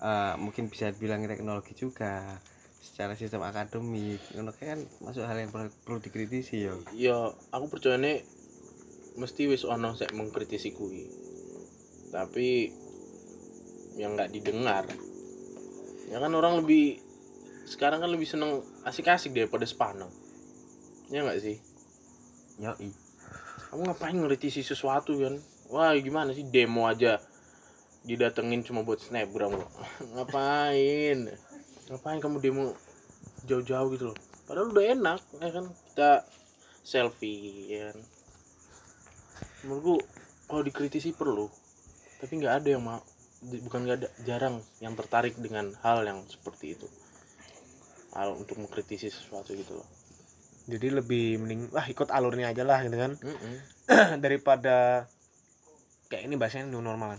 eh, 0.00 0.34
mungkin 0.40 0.72
bisa 0.72 0.90
bilang 0.96 1.20
teknologi 1.28 1.72
juga 1.76 2.40
secara 2.80 3.16
sistem 3.16 3.40
akademik 3.44 4.20
ngono 4.36 4.52
kan 4.56 4.84
masuk 5.00 5.24
hal 5.24 5.36
yang 5.40 5.50
perlu, 5.52 5.68
perlu 5.84 5.98
dikritisi 6.04 6.68
ya. 6.68 6.74
Ya 6.92 7.18
aku 7.52 7.66
percayane 7.72 8.24
mesti 9.20 9.46
wis 9.46 9.62
ono 9.64 9.94
sek 9.94 10.10
mengkritisi 10.16 10.74
kuwi 10.74 11.04
tapi 12.14 12.70
yang 13.98 14.14
nggak 14.18 14.30
didengar 14.34 14.84
ya 16.10 16.18
kan 16.18 16.32
orang 16.34 16.62
lebih 16.62 17.03
sekarang 17.64 18.04
kan 18.04 18.10
lebih 18.12 18.28
seneng 18.28 18.60
asik-asik 18.84 19.32
daripada 19.32 19.64
sepaneng. 19.64 20.12
Ya 21.08 21.24
nggak 21.24 21.40
sih? 21.40 21.56
Yoi. 22.60 22.92
Kamu 23.72 23.90
ngapain 23.90 24.14
ngeritisi 24.14 24.60
sesuatu 24.62 25.16
kan 25.18 25.40
wah 25.72 25.96
gimana 25.96 26.36
sih? 26.36 26.44
Demo 26.44 26.84
aja. 26.84 27.18
Didatengin 28.04 28.60
cuma 28.60 28.84
buat 28.84 29.00
snapgram 29.00 29.56
loh. 29.56 29.70
Ngapain? 30.14 31.24
Ngapain 31.88 32.20
kamu 32.20 32.36
demo 32.44 32.76
jauh-jauh 33.48 33.88
gitu 33.96 34.12
loh? 34.12 34.18
Padahal 34.44 34.68
udah 34.68 34.84
enak 34.92 35.20
ya 35.40 35.48
kan? 35.48 35.66
Kita 35.72 36.10
selfie 36.84 37.72
ya 37.72 37.90
kan? 37.90 37.98
Menurutku 39.64 40.04
kalau 40.52 40.60
dikritisi 40.60 41.16
perlu. 41.16 41.48
Tapi 42.20 42.32
nggak 42.44 42.54
ada 42.60 42.68
yang 42.76 42.84
mau 42.84 43.00
bukan 43.40 43.88
nggak 43.88 43.98
ada 44.04 44.08
jarang 44.28 44.60
yang 44.84 44.92
tertarik 44.96 45.36
dengan 45.40 45.72
hal 45.80 46.04
yang 46.04 46.24
seperti 46.28 46.76
itu 46.76 46.88
hal 48.14 48.38
untuk 48.38 48.58
mengkritisi 48.62 49.10
sesuatu 49.10 49.52
gitu 49.54 49.78
loh. 49.78 49.88
Jadi 50.64 50.88
lebih 50.88 51.44
mending 51.44 51.68
wah 51.74 51.84
ikut 51.84 52.08
alurnya 52.08 52.54
aja 52.54 52.64
lah 52.64 52.80
gitu 52.86 52.96
kan. 52.96 53.12
Mm-mm. 53.20 53.54
daripada 54.24 55.04
kayak 56.08 56.30
ini 56.30 56.34
bahasanya 56.38 56.70
new 56.70 56.80
normal 56.80 57.18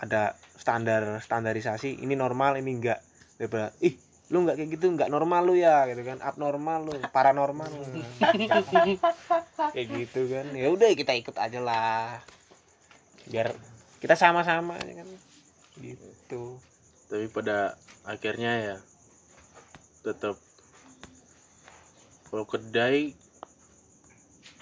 ada 0.00 0.34
standar 0.56 1.20
standarisasi 1.20 2.00
ini 2.00 2.16
normal 2.16 2.58
ini 2.60 2.70
enggak. 2.76 3.00
Daripada 3.36 3.72
ih 3.80 3.96
lu 4.30 4.46
nggak 4.46 4.62
kayak 4.62 4.70
gitu 4.78 4.86
nggak 4.94 5.10
normal 5.10 5.42
lu 5.46 5.54
ya 5.56 5.88
gitu 5.88 6.02
kan. 6.04 6.18
Abnormal 6.20 6.88
lu 6.88 6.92
paranormal 7.10 7.68
lu. 7.70 7.84
Kayak 9.74 9.86
gitu 9.90 10.20
kan. 10.30 10.46
Ya 10.54 10.68
udah 10.70 10.88
kita 10.94 11.12
ikut 11.16 11.36
aja 11.36 11.60
lah. 11.60 12.22
Biar 13.26 13.52
kita 14.00 14.14
sama-sama 14.14 14.78
ya 14.84 15.04
kan. 15.04 15.08
Gitu. 15.80 16.42
Tapi 17.10 17.26
pada 17.32 17.74
akhirnya 18.06 18.52
ya 18.56 18.76
tetap 20.00 20.36
kalau 22.30 22.46
kedai 22.46 23.12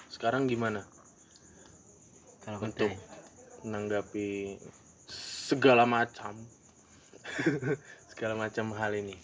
sekarang 0.09 0.49
gimana? 0.49 0.83
Kalau 2.43 2.59
Untuk- 2.65 2.89
kedai 2.89 2.97
menanggapi 3.61 4.57
segala 5.07 5.85
macam. 5.85 6.33
Segala 8.11 8.35
macam 8.35 8.75
hal 8.75 8.91
ini. 8.99 9.15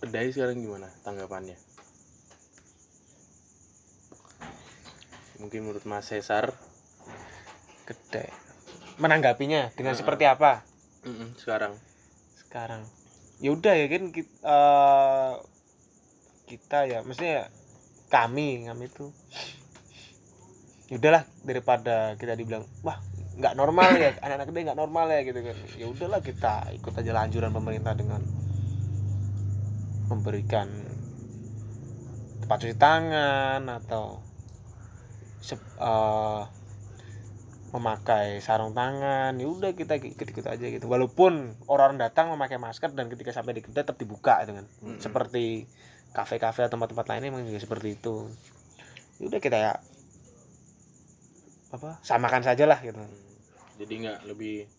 Kedai 0.00 0.32
sekarang 0.32 0.64
gimana 0.64 0.88
tanggapannya? 1.04 1.60
Mungkin 5.44 5.60
menurut 5.60 5.84
Mas 5.84 6.08
Cesar. 6.08 6.56
Gede 7.84 8.32
menanggapinya 8.96 9.74
dengan 9.74 9.92
Heeh. 9.92 10.00
seperti 10.00 10.24
apa? 10.24 10.62
Mm-mm, 11.04 11.36
sekarang. 11.36 11.76
Sekarang 12.38 12.86
ya 13.44 13.52
udah 13.52 13.74
ya 13.76 13.86
kan 13.92 14.08
kita, 14.08 14.32
eh, 14.40 15.32
kita 16.48 16.78
ya 16.88 16.98
maksudnya 17.04 17.52
kami 18.08 18.64
kami 18.64 18.88
itu 18.88 19.12
ya 20.88 20.96
udahlah 20.96 21.28
daripada 21.44 22.16
kita 22.16 22.40
dibilang 22.40 22.64
wah 22.80 22.96
nggak 23.36 23.52
normal 23.52 24.00
ya 24.00 24.16
anak-anak 24.24 24.48
gede 24.48 24.60
nggak 24.64 24.80
normal 24.80 25.06
ya 25.12 25.20
gitu 25.28 25.40
kan. 25.44 25.56
Ya 25.76 25.86
udahlah 25.92 26.20
kita 26.24 26.72
ikut 26.72 26.92
aja 26.96 27.20
anjuran 27.20 27.52
pemerintah 27.52 27.92
dengan 27.92 28.24
memberikan 30.08 30.68
tempat 32.40 32.56
cuci 32.64 32.76
tangan 32.80 33.60
atau 33.68 34.24
eh, 35.52 36.42
memakai 37.74 38.38
sarung 38.38 38.70
tangan 38.70 39.34
ya 39.34 39.46
udah 39.50 39.74
kita 39.74 39.98
ikut-ikut 39.98 40.46
aja 40.46 40.66
gitu. 40.70 40.86
Walaupun 40.86 41.58
orang 41.66 41.98
datang 41.98 42.30
memakai 42.30 42.62
masker 42.62 42.94
dan 42.94 43.10
ketika 43.10 43.34
sampai 43.34 43.58
di 43.58 43.62
kedai 43.66 43.82
tetap 43.82 43.98
dibuka 43.98 44.38
gitu 44.46 44.54
kan. 44.54 44.66
Mm-mm. 44.86 45.02
seperti 45.02 45.66
kafe-kafe 46.14 46.62
atau 46.62 46.78
tempat-tempat 46.78 47.06
lainnya 47.10 47.34
memang 47.34 47.50
juga 47.50 47.58
seperti 47.58 47.98
itu. 47.98 48.30
Ya 49.18 49.24
udah 49.26 49.40
kita 49.42 49.58
ya 49.58 49.72
apa 51.74 51.98
samakan 52.06 52.46
saja 52.46 52.70
lah 52.70 52.78
gitu. 52.78 53.02
Hmm, 53.02 53.10
jadi 53.82 53.94
nggak 54.06 54.18
lebih 54.30 54.70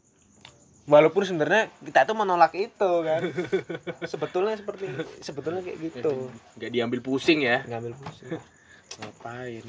walaupun 0.88 1.28
sebenarnya 1.28 1.68
kita 1.84 2.08
tuh 2.08 2.16
menolak 2.16 2.56
itu 2.56 2.92
kan. 3.04 3.22
Sebetulnya 4.12 4.56
seperti 4.56 4.88
sebetulnya 5.20 5.62
kayak 5.66 5.78
gitu. 5.84 6.32
Nggak 6.58 6.72
diambil 6.72 7.00
pusing 7.04 7.44
ya. 7.44 7.68
Ngambil 7.68 7.94
pusing. 8.00 8.40
Ngapain? 9.02 9.66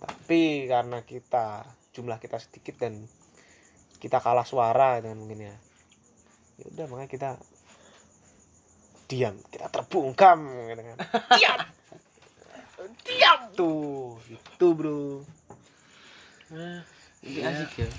Tapi 0.00 0.70
karena 0.70 0.98
kita 1.04 1.66
jumlah 1.98 2.22
kita 2.22 2.38
sedikit 2.38 2.78
dan 2.78 3.02
kita 3.98 4.22
kalah 4.22 4.46
suara 4.46 5.02
dengan 5.02 5.18
mungkin 5.18 5.50
ya. 5.50 5.54
Ya 6.62 6.64
udah 6.70 6.86
makanya 6.86 7.10
kita 7.10 7.30
diam 9.10 9.34
kita 9.50 9.66
terbungkam 9.66 10.46
gitu 10.70 10.82
kan. 10.86 10.98
Diam! 11.38 11.60
Diam! 13.02 13.40
Tuh 13.58 14.14
itu 14.30 14.66
bro. 14.78 15.26
Ini 17.26 17.40
asik 17.42 17.82
ya. 17.82 17.90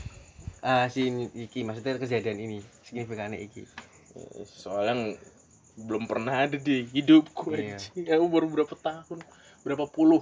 Ah 0.64 0.88
si 0.88 1.12
iki 1.36 1.68
maksudnya 1.68 2.00
kejadian 2.00 2.40
ini 2.40 2.58
signifikannya 2.88 3.40
iki? 3.44 3.68
Ya, 4.16 4.44
soalnya 4.48 5.20
belum 5.80 6.08
pernah 6.08 6.48
ada 6.48 6.60
di 6.60 6.84
hidupku 6.88 7.56
Iya. 7.56 7.80
aku 8.20 8.26
baru 8.28 8.48
berapa 8.52 8.76
tahun 8.76 9.24
berapa 9.64 9.88
puluh 9.88 10.20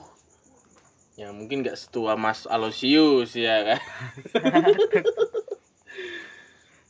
ya 1.17 1.33
mungkin 1.33 1.65
nggak 1.65 1.75
setua 1.75 2.13
Mas 2.13 2.45
Alosius 2.45 3.33
ya 3.33 3.75
kan? 3.75 3.81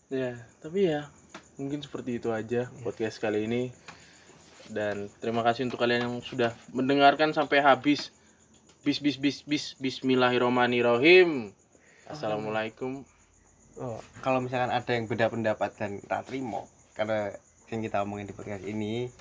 Ya 0.08 0.40
tapi 0.64 0.88
ya 0.88 1.12
mungkin 1.60 1.84
seperti 1.84 2.16
itu 2.16 2.32
aja 2.32 2.72
podcast 2.80 3.20
kali 3.20 3.44
ini. 3.44 3.76
Dan 4.72 5.12
terima 5.20 5.44
kasih 5.44 5.68
untuk 5.68 5.84
kalian 5.84 6.08
yang 6.08 6.16
sudah 6.24 6.56
mendengarkan 6.72 7.36
sampai 7.36 7.60
habis. 7.60 8.16
Bis 8.88 9.04
bis 9.04 9.20
bis 9.20 9.44
bis. 9.44 9.76
Bismillahirrohmanirrohim 9.76 11.52
Assalamualaikum. 12.08 13.04
Oh, 13.84 14.00
kalau 14.24 14.40
misalkan 14.40 14.72
ada 14.72 14.92
yang 14.96 15.12
beda 15.12 15.28
pendapat 15.28 15.76
dan 15.76 16.00
tak 16.08 16.32
terima 16.32 16.64
karena 16.96 17.36
yang 17.68 17.84
kita 17.84 18.02
omongin 18.02 18.32
di 18.32 18.34
podcast 18.34 18.64
ini 18.64 19.12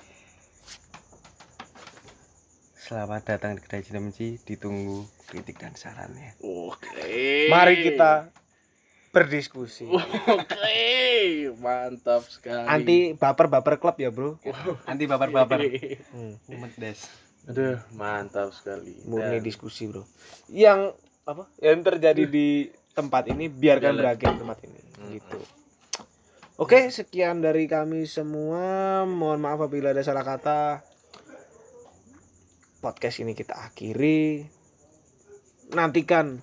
selamat 2.87 3.35
datang 3.35 3.59
di 3.59 3.59
kedai 3.59 3.83
Cinemci 3.83 4.39
ditunggu 4.47 5.03
kritik 5.27 5.59
dan 5.59 5.75
sarannya 5.75 6.39
oke 6.39 7.03
Mari 7.51 7.83
kita 7.83 8.31
berdiskusi. 9.11 9.89
Oke, 9.89 11.49
mantap 11.57 12.21
sekali. 12.29 12.69
Anti 12.69 12.97
baper-baper 13.17 13.81
klub 13.81 13.97
ya, 13.97 14.13
Bro. 14.13 14.37
anti 14.85 15.09
baper-baper 15.09 15.57
Hmm. 16.13 16.37
Medes. 16.45 17.09
Aduh, 17.49 17.81
mantap 17.97 18.53
sekali. 18.53 19.01
Murni 19.09 19.41
Dan 19.41 19.41
diskusi, 19.41 19.89
Bro. 19.89 20.05
Yang 20.53 20.93
apa? 21.25 21.49
Yang 21.57 21.79
terjadi 21.81 22.23
di 22.29 22.69
tempat 22.93 23.25
ini 23.33 23.49
biarkan 23.49 23.95
Jalan. 23.95 23.99
berakhir 24.05 24.27
di 24.29 24.37
tempat 24.37 24.57
ini. 24.69 24.81
Gitu. 25.17 25.39
Oke, 26.61 26.93
sekian 26.93 27.41
dari 27.41 27.65
kami 27.65 28.05
semua. 28.05 29.01
Mohon 29.09 29.39
maaf 29.41 29.59
apabila 29.65 29.97
ada 29.97 30.05
salah 30.05 30.21
kata. 30.21 30.85
Podcast 32.87 33.19
ini 33.19 33.35
kita 33.35 33.51
akhiri. 33.51 34.47
Nantikan 35.75 36.39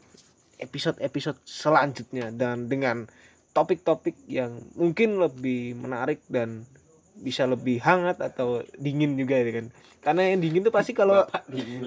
episode-episode 0.61 1.41
selanjutnya 1.41 2.29
dan 2.37 2.69
dengan 2.69 3.09
topik-topik 3.57 4.13
yang 4.29 4.61
mungkin 4.77 5.17
lebih 5.17 5.73
menarik 5.73 6.21
dan 6.29 6.69
bisa 7.17 7.49
lebih 7.49 7.81
hangat 7.81 8.21
atau 8.21 8.61
dingin 8.77 9.17
juga 9.17 9.41
ya 9.41 9.57
kan. 9.57 9.67
Karena 10.05 10.37
yang 10.37 10.45
dingin 10.45 10.69
tuh 10.69 10.75
pasti 10.77 10.93
kalau 10.93 11.25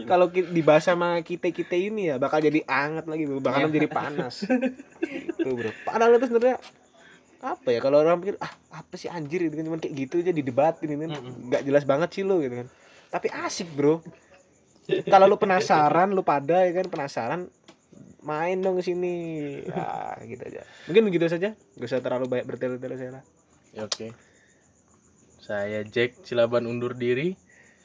kalau 0.09 0.33
dibahas 0.33 0.89
sama 0.89 1.21
kita 1.21 1.53
kita 1.53 1.77
ini 1.77 2.09
ya 2.09 2.17
bakal 2.17 2.41
jadi 2.41 2.65
anget 2.65 3.05
lagi 3.05 3.29
bro 3.29 3.37
bahkan 3.37 3.69
jadi 3.69 3.85
panas. 3.85 4.41
Itu 5.37 5.53
bro. 5.53 5.69
Padahal 5.85 6.17
itu 6.17 6.33
sebenarnya 6.33 6.57
apa 7.45 7.69
ya 7.69 7.77
kalau 7.77 8.01
orang 8.01 8.25
pikir 8.25 8.41
ah 8.41 8.49
apa 8.73 8.97
sih 8.97 9.05
anjir? 9.05 9.45
Itu 9.45 9.53
kan 9.53 9.69
cuman 9.69 9.85
kayak 9.85 9.93
gitu 9.93 10.25
aja 10.25 10.33
didebatin 10.33 10.97
ini. 10.97 11.13
Nggak 11.45 11.61
jelas 11.61 11.85
banget 11.85 12.09
sih 12.09 12.25
lo 12.25 12.41
gitu 12.41 12.65
kan. 12.65 12.67
Tapi 13.13 13.29
asik 13.29 13.69
bro 13.77 14.01
kalau 15.05 15.25
lu 15.25 15.35
penasaran 15.35 16.09
lu 16.09 16.21
pada 16.21 16.63
ya 16.63 16.71
kan 16.73 16.87
penasaran 16.87 17.41
main 18.21 18.59
dong 18.59 18.75
ke 18.75 18.83
sini. 18.83 19.15
Ya 19.63 20.15
gitu 20.21 20.43
aja. 20.43 20.61
Mungkin 20.85 21.03
begitu 21.07 21.25
saja. 21.27 21.55
Gak 21.55 21.87
usah 21.87 21.99
terlalu 21.99 22.27
banyak 22.27 22.45
bertele-tele 22.45 22.95
saya 22.95 23.11
lah. 23.19 23.23
Ya, 23.71 23.83
Oke. 23.83 24.11
Saya 25.37 25.83
Jack 25.83 26.23
Cilaban 26.23 26.65
undur 26.65 26.91
diri. 26.91 27.35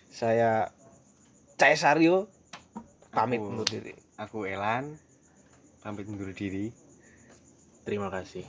saya 0.09 0.69
Caesario. 1.55 2.27
Pamit 3.09 3.39
Aku- 3.39 3.49
undur 3.49 3.69
diri. 3.69 3.93
aku 4.17 4.39
Elan. 4.45 4.99
Pamit 5.81 6.07
undur 6.07 6.33
diri. 6.33 6.71
Terima 7.83 8.09
kasih. 8.09 8.47